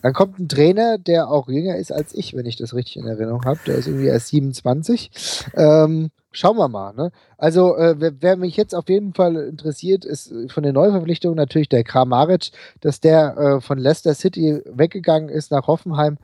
Dann 0.02 0.14
kommt 0.14 0.40
ein 0.40 0.48
Trainer, 0.48 0.98
der 0.98 1.28
auch 1.28 1.50
jünger 1.50 1.76
ist 1.76 1.92
als 1.92 2.14
ich, 2.14 2.36
wenn 2.36 2.46
ich 2.46 2.56
das 2.56 2.74
richtig 2.74 2.98
in 2.98 3.08
Erinnerung 3.08 3.44
habe. 3.46 3.60
Der 3.66 3.76
ist 3.76 3.88
irgendwie 3.88 4.06
erst 4.06 4.28
27. 4.28 5.12
Ähm, 5.56 6.12
schauen 6.32 6.58
wir 6.58 6.70
mal. 6.70 6.94
Ne? 6.94 7.12
Also, 7.38 7.76
äh, 7.76 7.96
wer, 7.98 8.14
wer, 8.22 8.38
mich 8.38 8.56
jetzt 8.56 8.74
auf 8.74 8.88
jeden 8.90 9.14
Fall 9.14 9.36
interessiert, 9.36 10.06
ist 10.06 10.34
von 10.50 10.64
den 10.64 10.76
Neuverpflichtungen 10.76 11.36
natürlich 11.36 11.68
der 11.68 11.84
Kramaric, 11.84 12.52
dass 12.82 13.02
der 13.02 13.38
äh, 13.38 13.62
von 13.62 13.80
Leicester 13.80 14.14
City 14.14 14.62
weggegangen 14.66 15.30
ist 15.30 15.52
nach 15.52 15.68
Hoffenheim. 15.68 16.18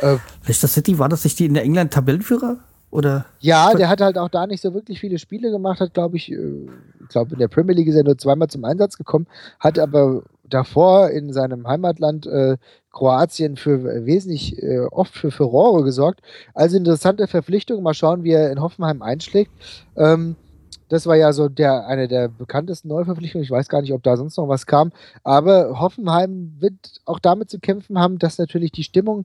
Äh, 0.00 0.18
Leicester 0.46 0.68
City, 0.68 0.98
war 0.98 1.08
das 1.08 1.24
nicht 1.24 1.38
die 1.38 1.46
in 1.46 1.54
der 1.54 1.64
England 1.64 1.92
Tabellenführer? 1.92 2.58
Oder? 2.94 3.26
Ja, 3.40 3.74
der 3.74 3.88
hat 3.88 4.00
halt 4.00 4.16
auch 4.18 4.28
da 4.28 4.46
nicht 4.46 4.62
so 4.62 4.72
wirklich 4.72 5.00
viele 5.00 5.18
Spiele 5.18 5.50
gemacht, 5.50 5.80
hat, 5.80 5.94
glaube 5.94 6.16
ich, 6.16 6.30
äh, 6.30 6.68
ich 7.00 7.08
glaube, 7.08 7.32
in 7.32 7.40
der 7.40 7.48
Premier 7.48 7.74
League 7.74 7.88
ist 7.88 7.96
er 7.96 8.04
nur 8.04 8.16
zweimal 8.16 8.46
zum 8.46 8.64
Einsatz 8.64 8.96
gekommen, 8.96 9.26
hat 9.58 9.80
aber 9.80 10.22
davor 10.44 11.10
in 11.10 11.32
seinem 11.32 11.66
Heimatland 11.66 12.28
äh, 12.28 12.56
Kroatien 12.92 13.56
für 13.56 14.06
wesentlich 14.06 14.62
äh, 14.62 14.86
oft 14.92 15.12
für 15.12 15.32
Furore 15.32 15.82
gesorgt. 15.82 16.20
Also 16.54 16.76
interessante 16.76 17.26
Verpflichtung. 17.26 17.82
Mal 17.82 17.94
schauen, 17.94 18.22
wie 18.22 18.30
er 18.30 18.52
in 18.52 18.60
Hoffenheim 18.60 19.02
einschlägt. 19.02 19.50
Ähm, 19.96 20.36
das 20.88 21.08
war 21.08 21.16
ja 21.16 21.32
so 21.32 21.48
der, 21.48 21.88
eine 21.88 22.06
der 22.06 22.28
bekanntesten 22.28 22.86
Neuverpflichtungen. 22.86 23.42
Ich 23.42 23.50
weiß 23.50 23.68
gar 23.68 23.80
nicht, 23.80 23.92
ob 23.92 24.04
da 24.04 24.16
sonst 24.16 24.36
noch 24.36 24.46
was 24.46 24.66
kam. 24.66 24.92
Aber 25.24 25.80
Hoffenheim 25.80 26.52
wird 26.60 27.00
auch 27.06 27.18
damit 27.18 27.50
zu 27.50 27.58
kämpfen 27.58 27.98
haben, 27.98 28.20
dass 28.20 28.38
natürlich 28.38 28.70
die 28.70 28.84
Stimmung 28.84 29.24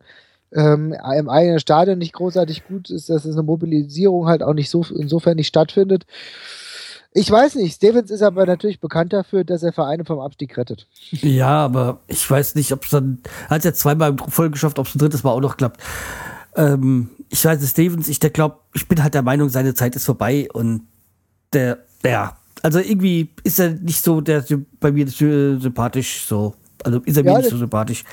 ähm, 0.54 0.96
im 1.18 1.30
eigenen 1.30 1.60
Stadion 1.60 2.00
nicht 2.00 2.14
großartig 2.14 2.68
gut 2.68 2.90
ist, 2.90 3.10
dass 3.10 3.26
es 3.26 3.36
eine 3.36 3.44
Mobilisierung 3.44 4.28
halt 4.28 4.44
auch 4.44 4.54
nicht 4.54 4.70
so 4.70 4.84
insofern 4.84 5.36
nicht 5.36 5.48
stattfindet. 5.48 6.06
Ich 7.12 7.30
weiß 7.30 7.56
nicht, 7.56 7.76
Stevens 7.76 8.12
ist 8.12 8.22
aber 8.22 8.46
natürlich 8.46 8.80
bekannt 8.80 9.14
dafür, 9.14 9.44
dass 9.44 9.64
er 9.64 9.74
Vereine 9.74 10.06
vom 10.06 10.20
Abstieg 10.20 10.56
rettet. 10.58 10.88
Ja, 11.12 11.66
aber 11.66 12.02
ich 12.08 12.30
weiß 12.30 12.54
nicht, 12.56 12.72
ob 12.72 12.84
es 12.84 12.92
dann, 12.92 13.20
hat 13.50 13.60
es 13.60 13.66
ja 13.66 13.74
zweimal 13.74 14.12
im 14.12 14.18
Folge 14.20 14.52
geschafft, 14.52 14.78
ob 14.78 14.88
es 14.88 14.96
ein 14.96 15.00
drittes 15.00 15.24
Mal 15.24 15.32
auch 15.32 15.42
noch 15.42 15.58
klappt. 15.58 15.82
Ähm, 16.56 17.10
ich 17.30 17.44
weiß, 17.44 17.68
Stevens, 17.68 18.10
ich 18.10 18.20
glaube, 18.20 18.58
ich 18.74 18.88
bin 18.88 19.02
halt 19.02 19.16
der 19.16 19.24
Meinung, 19.24 19.50
seine 19.50 19.74
Zeit 19.74 19.96
ist 19.96 20.06
vorbei 20.06 20.50
und 20.54 20.84
der, 21.54 21.80
der, 22.04 22.38
also 22.62 22.80
irgendwie 22.80 23.30
ist 23.44 23.60
er 23.60 23.72
nicht 23.72 24.04
so 24.04 24.22
der 24.22 24.46
bei 24.80 24.92
mir 24.92 25.08
sympathisch 25.08 26.26
so. 26.26 26.54
Also 26.84 27.00
ist 27.00 27.18
er 27.18 27.26
Ja, 27.26 27.34
mir 27.34 27.38
nicht 27.40 27.50
so 27.50 27.58
sympathisch. 27.58 28.04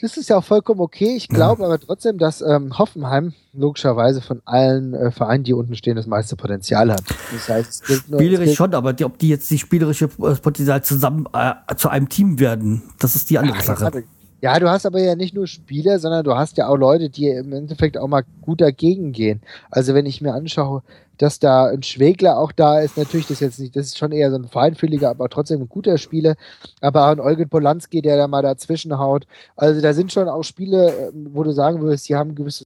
Das 0.00 0.16
ist 0.16 0.30
ja 0.30 0.38
auch 0.38 0.44
vollkommen 0.44 0.80
okay. 0.80 1.14
Ich 1.14 1.28
glaube 1.28 1.64
aber 1.64 1.78
trotzdem, 1.78 2.16
dass 2.16 2.40
ähm, 2.40 2.78
Hoffenheim 2.78 3.34
logischerweise 3.52 4.22
von 4.22 4.40
allen 4.46 4.94
äh, 4.94 5.10
Vereinen, 5.10 5.44
die 5.44 5.52
unten 5.52 5.76
stehen, 5.76 5.94
das 5.94 6.06
meiste 6.06 6.36
Potenzial 6.36 6.90
hat. 6.90 7.02
Das 7.32 7.48
heißt, 7.48 7.84
Spielerisch 7.86 8.54
schon, 8.54 8.74
aber 8.74 8.94
die, 8.94 9.04
ob 9.04 9.18
die 9.18 9.28
jetzt 9.28 9.50
die 9.50 9.58
spielerische 9.58 10.06
äh, 10.06 10.34
Potenzial 10.36 10.82
zusammen 10.82 11.26
äh, 11.34 11.76
zu 11.76 11.90
einem 11.90 12.08
Team 12.08 12.38
werden, 12.38 12.82
das 12.98 13.14
ist 13.14 13.28
die 13.28 13.38
andere 13.38 13.60
Sache. 13.62 14.04
Ja, 14.44 14.60
du 14.60 14.68
hast 14.68 14.84
aber 14.84 15.00
ja 15.00 15.14
nicht 15.14 15.34
nur 15.34 15.46
Spieler, 15.46 15.98
sondern 15.98 16.22
du 16.22 16.36
hast 16.36 16.58
ja 16.58 16.68
auch 16.68 16.76
Leute, 16.76 17.08
die 17.08 17.28
im 17.28 17.54
Endeffekt 17.54 17.96
auch 17.96 18.08
mal 18.08 18.24
gut 18.42 18.60
dagegen 18.60 19.12
gehen. 19.12 19.40
Also 19.70 19.94
wenn 19.94 20.04
ich 20.04 20.20
mir 20.20 20.34
anschaue, 20.34 20.82
dass 21.16 21.38
da 21.38 21.64
ein 21.64 21.82
Schwegler 21.82 22.36
auch 22.36 22.52
da 22.52 22.80
ist, 22.80 22.98
natürlich 22.98 23.26
das 23.26 23.36
ist 23.36 23.40
jetzt 23.40 23.58
nicht, 23.58 23.74
das 23.74 23.86
ist 23.86 23.96
schon 23.96 24.12
eher 24.12 24.30
so 24.30 24.36
ein 24.36 24.46
feinfühliger, 24.46 25.08
aber 25.08 25.30
trotzdem 25.30 25.62
ein 25.62 25.68
guter 25.70 25.96
Spieler. 25.96 26.34
Aber 26.82 27.06
auch 27.06 27.12
ein 27.12 27.20
Eugen 27.20 27.48
Polanski, 27.48 28.02
der 28.02 28.18
da 28.18 28.28
mal 28.28 28.42
dazwischen 28.42 28.98
haut. 28.98 29.26
Also 29.56 29.80
da 29.80 29.94
sind 29.94 30.12
schon 30.12 30.28
auch 30.28 30.42
Spiele, 30.42 31.10
wo 31.14 31.42
du 31.42 31.52
sagen 31.52 31.80
würdest, 31.80 32.06
die 32.10 32.14
haben 32.14 32.34
gewisse. 32.34 32.64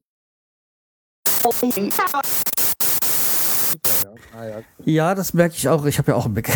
Ja, 4.85 5.14
das 5.14 5.33
merke 5.33 5.55
ich 5.57 5.68
auch. 5.68 5.87
Ich 5.87 5.99
habe 5.99 6.11
ja 6.11 6.16
auch 6.16 6.24
einen 6.24 6.35
Blick. 6.35 6.51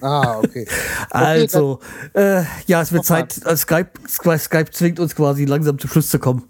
Ah, 0.00 0.38
okay. 0.38 0.66
Also, 1.10 1.80
äh, 2.14 2.42
ja, 2.66 2.82
es 2.82 2.92
wird. 2.92 3.04
Zeit. 3.04 3.40
äh, 3.44 3.56
Skype, 3.56 3.90
Skype, 4.08 4.38
Skype 4.38 4.70
zwingt 4.70 5.00
uns 5.00 5.14
quasi 5.14 5.44
langsam 5.44 5.78
zum 5.78 5.90
Schluss 5.90 6.08
zu 6.10 6.18
kommen. 6.18 6.44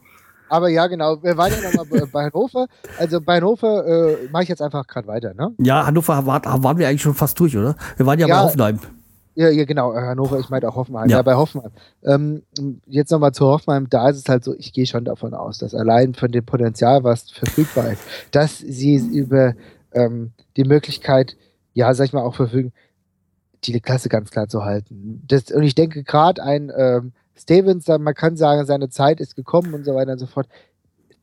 Aber 0.49 0.69
ja, 0.69 0.87
genau. 0.89 1.23
Wir 1.23 1.37
waren 1.37 1.53
ja 1.53 1.71
nochmal 1.71 1.87
bei- 1.87 2.07
bei 2.07 2.25
Hannover. 2.25 2.67
Also 2.99 3.21
bei 3.21 3.37
Hannover 3.37 3.87
äh, 3.87 4.17
mache 4.33 4.43
ich 4.45 4.49
jetzt 4.49 4.61
einfach 4.63 4.85
gerade 4.87 5.07
weiter, 5.07 5.33
ne? 5.35 5.53
Ja, 5.59 5.87
Hannover 5.87 6.27
war, 6.27 6.43
waren 6.45 6.77
wir 6.79 6.89
eigentlich 6.89 7.03
schon 7.03 7.15
fast 7.15 7.39
durch, 7.39 7.57
oder? 7.57 7.77
Wir 7.97 8.05
waren 8.07 8.19
ja, 8.19 8.27
Ja. 8.27 8.37
bei 8.39 8.43
Hoffenheim. 8.43 8.81
Ja, 9.37 9.49
ja, 9.49 9.65
genau, 9.65 9.93
äh, 9.95 10.01
Hannover, 10.01 10.41
ich 10.41 10.51
meinte 10.51 10.69
auch 10.69 10.75
Hoffenheim. 10.75 11.09
Ja. 11.09 11.19
Ja, 11.19 11.23
bei 11.23 11.35
Hoffenheim. 11.37 11.71
Ähm, 12.03 12.43
jetzt 12.87 13.13
nochmal 13.13 13.31
zu 13.33 13.47
Hoffenheim, 13.47 13.89
da 13.89 14.09
ist 14.09 14.17
es 14.19 14.29
halt 14.29 14.43
so, 14.43 14.55
ich 14.59 14.73
gehe 14.73 14.87
schon 14.87 15.05
davon 15.05 15.35
aus, 15.35 15.59
dass 15.59 15.73
allein 15.73 16.15
von 16.15 16.33
dem 16.33 16.45
Potenzial, 16.45 17.05
was 17.05 17.31
verfügbar 17.31 17.93
ist, 17.93 18.03
dass 18.33 18.59
sie 18.59 18.97
über 18.97 19.55
ähm, 19.93 20.33
die 20.57 20.65
Möglichkeit, 20.65 21.37
ja, 21.75 21.95
sag 21.95 22.07
ich 22.07 22.13
mal, 22.13 22.23
auch 22.23 22.35
verfügen, 22.35 22.73
die 23.65 23.81
Klasse 23.81 24.09
ganz 24.09 24.31
klar 24.31 24.49
zu 24.49 24.65
halten. 24.65 25.23
Das, 25.27 25.51
und 25.51 25.63
ich 25.63 25.75
denke 25.75 26.03
gerade 26.03 26.43
ein 26.43 26.73
ähm, 26.77 27.13
Stevens, 27.37 27.87
man 27.89 28.15
kann 28.15 28.37
sagen, 28.37 28.67
seine 28.67 28.91
Zeit 28.91 29.21
ist 29.21 29.37
gekommen 29.37 29.75
und 29.75 29.85
so 29.85 29.95
weiter 29.95 30.13
und 30.13 30.19
so 30.19 30.27
fort, 30.27 30.49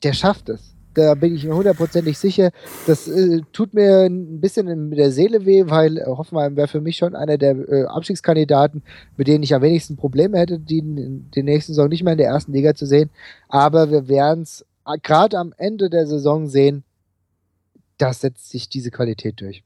der 0.04 0.14
schafft 0.14 0.50
es. 0.50 0.74
Da 0.94 1.14
bin 1.14 1.36
ich 1.36 1.44
mir 1.44 1.54
hundertprozentig 1.54 2.18
sicher. 2.18 2.50
Das 2.88 3.08
äh, 3.08 3.42
tut 3.54 3.76
mir 3.76 4.06
ein 4.06 4.42
bisschen 4.42 4.68
in 4.68 4.90
der 4.92 5.12
Seele 5.12 5.46
weh, 5.46 5.66
weil 5.68 6.00
äh, 6.00 6.06
Hoffenheim 6.06 6.56
wäre 6.56 6.68
für 6.68 6.82
mich 6.82 6.98
schon 6.98 7.16
einer 7.16 7.38
der 7.38 7.56
äh, 7.70 7.86
Abstiegskandidaten, 7.86 8.82
mit 9.16 9.28
denen 9.28 9.44
ich 9.44 9.54
am 9.54 9.62
wenigsten 9.62 9.96
Probleme 9.96 10.40
hätte, 10.40 10.58
die 10.58 10.82
der 11.36 11.44
nächsten 11.44 11.74
Saison 11.74 11.90
nicht 11.90 12.04
mehr 12.04 12.14
in 12.14 12.18
der 12.18 12.30
ersten 12.30 12.52
Liga 12.52 12.74
zu 12.74 12.88
sehen. 12.88 13.12
Aber 13.48 13.92
wir 13.92 14.08
werden 14.08 14.42
es 14.42 14.66
gerade 15.04 15.38
am 15.38 15.54
Ende 15.58 15.92
der 15.92 16.08
Saison 16.08 16.48
sehen, 16.48 16.84
da 18.00 18.14
setzt 18.14 18.50
sich 18.50 18.70
diese 18.70 18.90
Qualität 18.90 19.40
durch. 19.42 19.64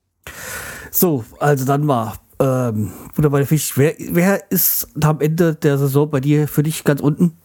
So, 0.92 1.24
also 1.40 1.66
dann 1.66 1.86
mal. 1.86 2.14
Ähm, 2.42 2.92
wunderbar, 3.14 3.46
Fisch. 3.46 3.78
Wer, 3.78 3.94
wer 4.00 4.52
ist 4.52 4.88
am 5.04 5.22
Ende 5.22 5.54
der 5.56 5.78
Saison 5.78 6.10
bei 6.10 6.20
dir 6.20 6.48
für 6.48 6.64
dich 6.64 6.84
ganz 6.84 7.00
unten? 7.00 7.38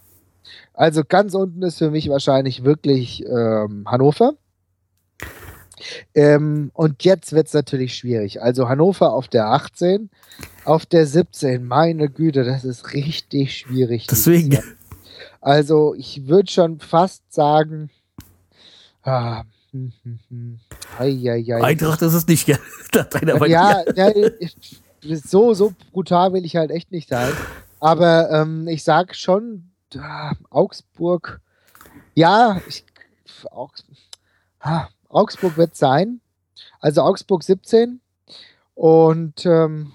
Also 0.73 1.03
ganz 1.07 1.35
unten 1.35 1.63
ist 1.63 1.79
für 1.79 1.91
mich 1.91 2.09
wahrscheinlich 2.09 2.65
wirklich 2.65 3.23
ähm, 3.27 3.85
Hannover. 3.87 4.33
Ähm, 6.15 6.71
und 6.73 7.05
jetzt 7.05 7.33
wird 7.33 7.49
es 7.49 7.53
natürlich 7.53 7.95
schwierig. 7.95 8.41
Also 8.43 8.69
Hannover 8.69 9.13
auf 9.13 9.29
der 9.29 9.49
18, 9.49 10.09
auf 10.65 10.87
der 10.87 11.07
17, 11.07 11.65
meine 11.65 12.09
Güte, 12.09 12.45
das 12.45 12.65
ist 12.65 12.95
richtig 12.95 13.59
schwierig. 13.59 14.07
Deswegen. 14.07 14.59
Also 15.43 15.95
ich 15.95 16.27
würde 16.27 16.51
schon 16.51 16.81
fast 16.81 17.23
sagen, 17.33 17.91
ah, 19.03 19.43
hm, 19.73 19.93
hm, 20.03 20.19
hm, 20.31 20.59
ei, 20.99 21.11
ei, 21.31 21.45
ei. 21.55 21.63
Eintracht 21.63 22.01
ist 22.01 22.15
es 22.15 22.27
nicht, 22.27 22.47
gell? 22.47 22.59
Ja, 23.47 23.83
ja, 23.95 24.09
ich- 24.41 24.81
so, 25.15 25.55
so 25.55 25.73
brutal 25.93 26.33
will 26.33 26.45
ich 26.45 26.57
halt 26.57 26.71
echt 26.71 26.93
nicht 26.93 27.09
sein. 27.09 27.33
Aber 27.81 28.31
ähm, 28.31 28.69
ich 28.69 28.85
sag 28.85 29.15
schon, 29.15 29.71
ah, 29.99 30.33
Augsburg, 30.51 31.41
ja, 32.15 32.61
ich, 32.69 32.85
Augs, 33.51 33.85
ah, 34.61 34.89
Augsburg 35.09 35.57
wird 35.57 35.77
sein. 35.77 36.21
Also 36.81 37.03
Augsburg 37.03 37.43
17 37.43 38.01
und 38.75 39.45
ähm, 39.47 39.93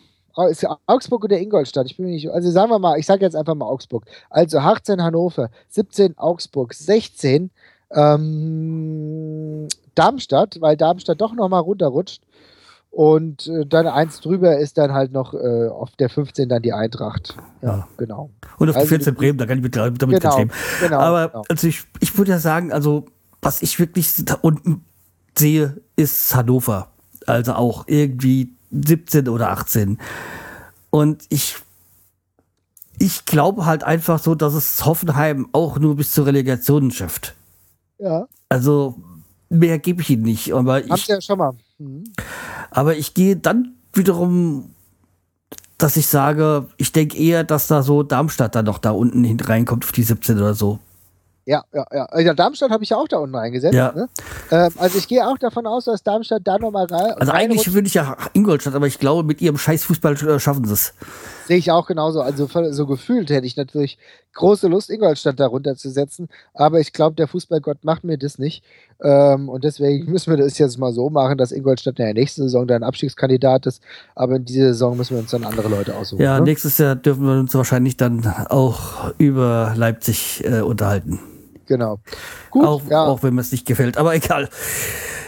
ist 0.49 0.65
Augsburg 0.85 1.25
oder 1.25 1.39
Ingolstadt? 1.39 1.85
Ich 1.87 1.97
bin 1.97 2.07
nicht, 2.07 2.29
also 2.29 2.49
sagen 2.51 2.71
wir 2.71 2.79
mal, 2.79 2.97
ich 2.97 3.05
sage 3.05 3.25
jetzt 3.25 3.35
einfach 3.35 3.55
mal 3.55 3.65
Augsburg. 3.65 4.05
Also 4.29 4.59
18 4.59 5.01
Hannover, 5.01 5.49
17 5.69 6.17
Augsburg, 6.17 6.73
16 6.73 7.51
ähm, 7.91 9.67
Darmstadt, 9.95 10.61
weil 10.61 10.77
Darmstadt 10.77 11.19
doch 11.19 11.33
nochmal 11.33 11.61
runterrutscht. 11.61 12.21
Und 12.91 13.47
äh, 13.47 13.65
dann 13.65 13.87
eins 13.87 14.19
drüber 14.19 14.57
ist 14.57 14.77
dann 14.77 14.91
halt 14.91 15.13
noch 15.13 15.33
äh, 15.33 15.69
auf 15.69 15.91
der 15.95 16.09
15 16.09 16.49
dann 16.49 16.61
die 16.61 16.73
Eintracht. 16.73 17.37
Ja, 17.61 17.69
Ja. 17.69 17.87
genau. 17.97 18.29
Und 18.57 18.67
auf 18.69 18.75
die 18.75 18.79
also 18.81 18.89
14 18.89 19.15
Bremen, 19.15 19.37
da 19.37 19.45
kann 19.45 19.57
ich 19.57 19.63
mit, 19.63 19.75
damit 19.75 19.97
ganz 19.99 20.21
Genau, 20.21 20.37
leben. 20.37 20.51
genau. 20.81 20.99
Aber 20.99 21.29
genau. 21.29 21.43
also 21.47 21.67
ich, 21.67 21.83
ich 22.01 22.17
würde 22.17 22.31
ja 22.31 22.39
sagen, 22.39 22.71
also 22.73 23.05
was 23.41 23.61
ich 23.61 23.79
wirklich 23.79 24.13
da 24.25 24.35
unten 24.41 24.83
sehe, 25.37 25.77
ist 25.95 26.35
Hannover. 26.35 26.89
Also 27.27 27.53
auch 27.53 27.85
irgendwie 27.87 28.51
17 28.71 29.29
oder 29.29 29.51
18. 29.51 29.97
Und 30.89 31.23
ich, 31.29 31.55
ich 32.99 33.25
glaube 33.25 33.65
halt 33.65 33.83
einfach 33.85 34.19
so, 34.19 34.35
dass 34.35 34.53
es 34.53 34.85
Hoffenheim 34.85 35.47
auch 35.53 35.79
nur 35.79 35.95
bis 35.95 36.11
zur 36.11 36.25
Relegation 36.25 36.91
schafft. 36.91 37.35
Ja, 37.99 38.27
Also 38.49 38.95
mehr 39.49 39.79
gebe 39.79 40.01
ich 40.01 40.09
ihnen 40.09 40.23
nicht. 40.23 40.53
Aber 40.53 40.75
habt 40.75 40.89
ich, 40.97 41.07
ja 41.07 41.21
schon 41.21 41.37
mal. 41.37 41.53
Mhm. 41.77 42.03
Aber 42.71 42.95
ich 42.95 43.13
gehe 43.13 43.35
dann 43.35 43.75
wiederum, 43.93 44.73
dass 45.77 45.97
ich 45.97 46.07
sage, 46.07 46.67
ich 46.77 46.91
denke 46.91 47.17
eher, 47.17 47.43
dass 47.43 47.67
da 47.67 47.83
so 47.83 48.03
Darmstadt 48.03 48.55
dann 48.55 48.65
noch 48.65 48.79
da 48.79 48.91
unten 48.91 49.23
hin 49.23 49.39
reinkommt 49.39 49.83
auf 49.83 49.91
die 49.91 50.03
17 50.03 50.37
oder 50.37 50.53
so. 50.53 50.79
Ja, 51.45 51.63
ja, 51.73 51.85
ja. 51.91 52.19
ja 52.19 52.33
Darmstadt 52.33 52.69
habe 52.69 52.83
ich 52.83 52.91
ja 52.91 52.97
auch 52.97 53.07
da 53.07 53.17
unten 53.17 53.35
reingesetzt. 53.35 53.73
Ja. 53.73 53.91
Ne? 53.93 54.07
Ähm, 54.51 54.71
also 54.77 54.97
ich 54.97 55.07
gehe 55.07 55.27
auch 55.27 55.39
davon 55.39 55.65
aus, 55.65 55.85
dass 55.85 56.03
Darmstadt 56.03 56.43
da 56.45 56.59
nochmal 56.59 56.85
rein. 56.85 57.13
Also 57.13 57.31
eigentlich 57.31 57.73
würde 57.73 57.87
ich 57.87 57.95
ja 57.95 58.15
Ingolstadt, 58.33 58.75
aber 58.75 58.87
ich 58.87 58.99
glaube, 58.99 59.23
mit 59.23 59.41
ihrem 59.41 59.57
scheiß 59.57 59.83
Fußball 59.85 60.13
äh, 60.13 60.39
schaffen 60.39 60.65
sie 60.65 60.73
es. 60.73 60.93
Sehe 61.47 61.57
ich 61.57 61.71
auch 61.71 61.87
genauso. 61.87 62.21
Also 62.21 62.47
so 62.71 62.85
gefühlt 62.85 63.31
hätte 63.31 63.47
ich 63.47 63.57
natürlich 63.57 63.97
große 64.33 64.67
Lust, 64.67 64.89
Ingolstadt 64.89 65.39
da 65.39 65.47
runterzusetzen. 65.47 66.29
Aber 66.53 66.79
ich 66.79 66.93
glaube, 66.93 67.15
der 67.15 67.27
Fußballgott 67.27 67.83
macht 67.83 68.03
mir 68.03 68.17
das 68.17 68.37
nicht. 68.37 68.63
Ähm, 69.01 69.49
und 69.49 69.63
deswegen 69.63 70.05
müssen 70.11 70.31
wir 70.31 70.37
das 70.37 70.57
jetzt 70.57 70.77
mal 70.77 70.93
so 70.93 71.09
machen, 71.09 71.37
dass 71.37 71.51
Ingolstadt 71.51 71.99
in 71.99 72.05
der 72.05 72.13
nächsten 72.13 72.43
Saison 72.43 72.67
dann 72.67 72.83
Abstiegskandidat 72.83 73.65
ist. 73.65 73.81
Aber 74.15 74.35
in 74.35 74.45
dieser 74.45 74.67
Saison 74.67 74.97
müssen 74.97 75.15
wir 75.15 75.19
uns 75.21 75.31
dann 75.31 75.43
andere 75.43 75.67
Leute 75.67 75.95
aussuchen. 75.95 76.21
Ja, 76.21 76.39
ne? 76.39 76.45
nächstes 76.45 76.77
Jahr 76.77 76.95
dürfen 76.95 77.25
wir 77.25 77.39
uns 77.39 77.53
wahrscheinlich 77.53 77.97
dann 77.97 78.25
auch 78.49 79.13
über 79.17 79.73
Leipzig 79.75 80.43
äh, 80.45 80.61
unterhalten. 80.61 81.19
Genau. 81.65 81.99
Gut, 82.49 82.65
auch, 82.65 82.81
ja. 82.89 83.05
auch 83.05 83.23
wenn 83.23 83.33
mir 83.33 83.41
es 83.41 83.51
nicht 83.51 83.65
gefällt, 83.65 83.97
aber 83.97 84.13
egal. 84.13 84.49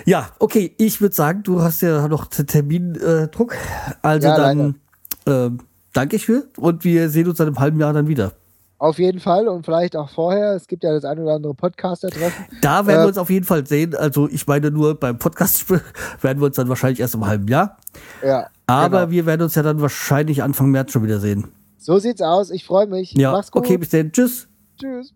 Ja, 0.06 0.30
okay, 0.39 0.76
ich 0.78 0.99
würde 0.99 1.16
sagen, 1.16 1.43
du 1.43 1.62
hast 1.62 1.82
ja 1.82 2.08
noch 2.08 2.26
Termindruck. 2.26 3.56
also 4.01 4.28
Ja, 4.28 4.38
dann 4.38 4.76
ähm, 5.26 5.60
danke 5.93 6.18
ich 6.18 6.26
für 6.26 6.47
und 6.58 6.84
wir 6.84 7.10
sehen 7.10 7.30
uns 7.30 7.38
dann 7.38 7.47
im 7.47 7.60
halben 7.60 7.80
Jahr 7.80 7.93
dann 7.93 8.08
wieder. 8.08 8.34
Auf 8.84 9.00
jeden 9.00 9.22
Fall 9.22 9.48
und 9.48 9.64
vielleicht 9.64 9.96
auch 9.96 10.10
vorher. 10.10 10.56
Es 10.56 10.68
gibt 10.68 10.84
ja 10.84 10.92
das 10.92 11.06
ein 11.06 11.18
oder 11.18 11.36
andere 11.36 11.54
Podcaster-Treffen. 11.54 12.48
Da 12.62 12.86
werden 12.86 13.00
Äh, 13.00 13.04
wir 13.04 13.08
uns 13.08 13.18
auf 13.18 13.30
jeden 13.30 13.46
Fall 13.46 13.66
sehen. 13.66 13.96
Also 13.96 14.28
ich 14.28 14.46
meine 14.46 14.72
nur 14.72 15.00
beim 15.00 15.18
Podcast 15.18 15.70
werden 16.22 16.42
wir 16.42 16.48
uns 16.48 16.58
dann 16.58 16.68
wahrscheinlich 16.68 17.00
erst 17.00 17.16
im 17.16 17.26
halben 17.26 17.48
Jahr. 17.48 17.78
Ja. 18.22 18.48
Aber 18.68 19.00
genau. 19.00 19.12
wir 19.12 19.26
werden 19.26 19.44
uns 19.44 19.56
ja 19.56 19.64
dann 19.64 19.80
wahrscheinlich 19.80 20.44
Anfang 20.44 20.70
März 20.70 20.92
schon 20.92 21.02
wieder 21.04 21.22
sehen. 21.22 21.48
So 21.78 21.98
sieht's 21.98 22.22
aus. 22.22 22.52
Ich 22.52 22.66
freue 22.66 22.88
mich. 22.88 23.14
Ja, 23.14 23.32
Mach's 23.32 23.52
gut. 23.52 23.64
okay, 23.64 23.78
bis 23.78 23.88
dann. 23.88 24.12
Tschüss. 24.12 24.50
Tschüss. 24.78 25.14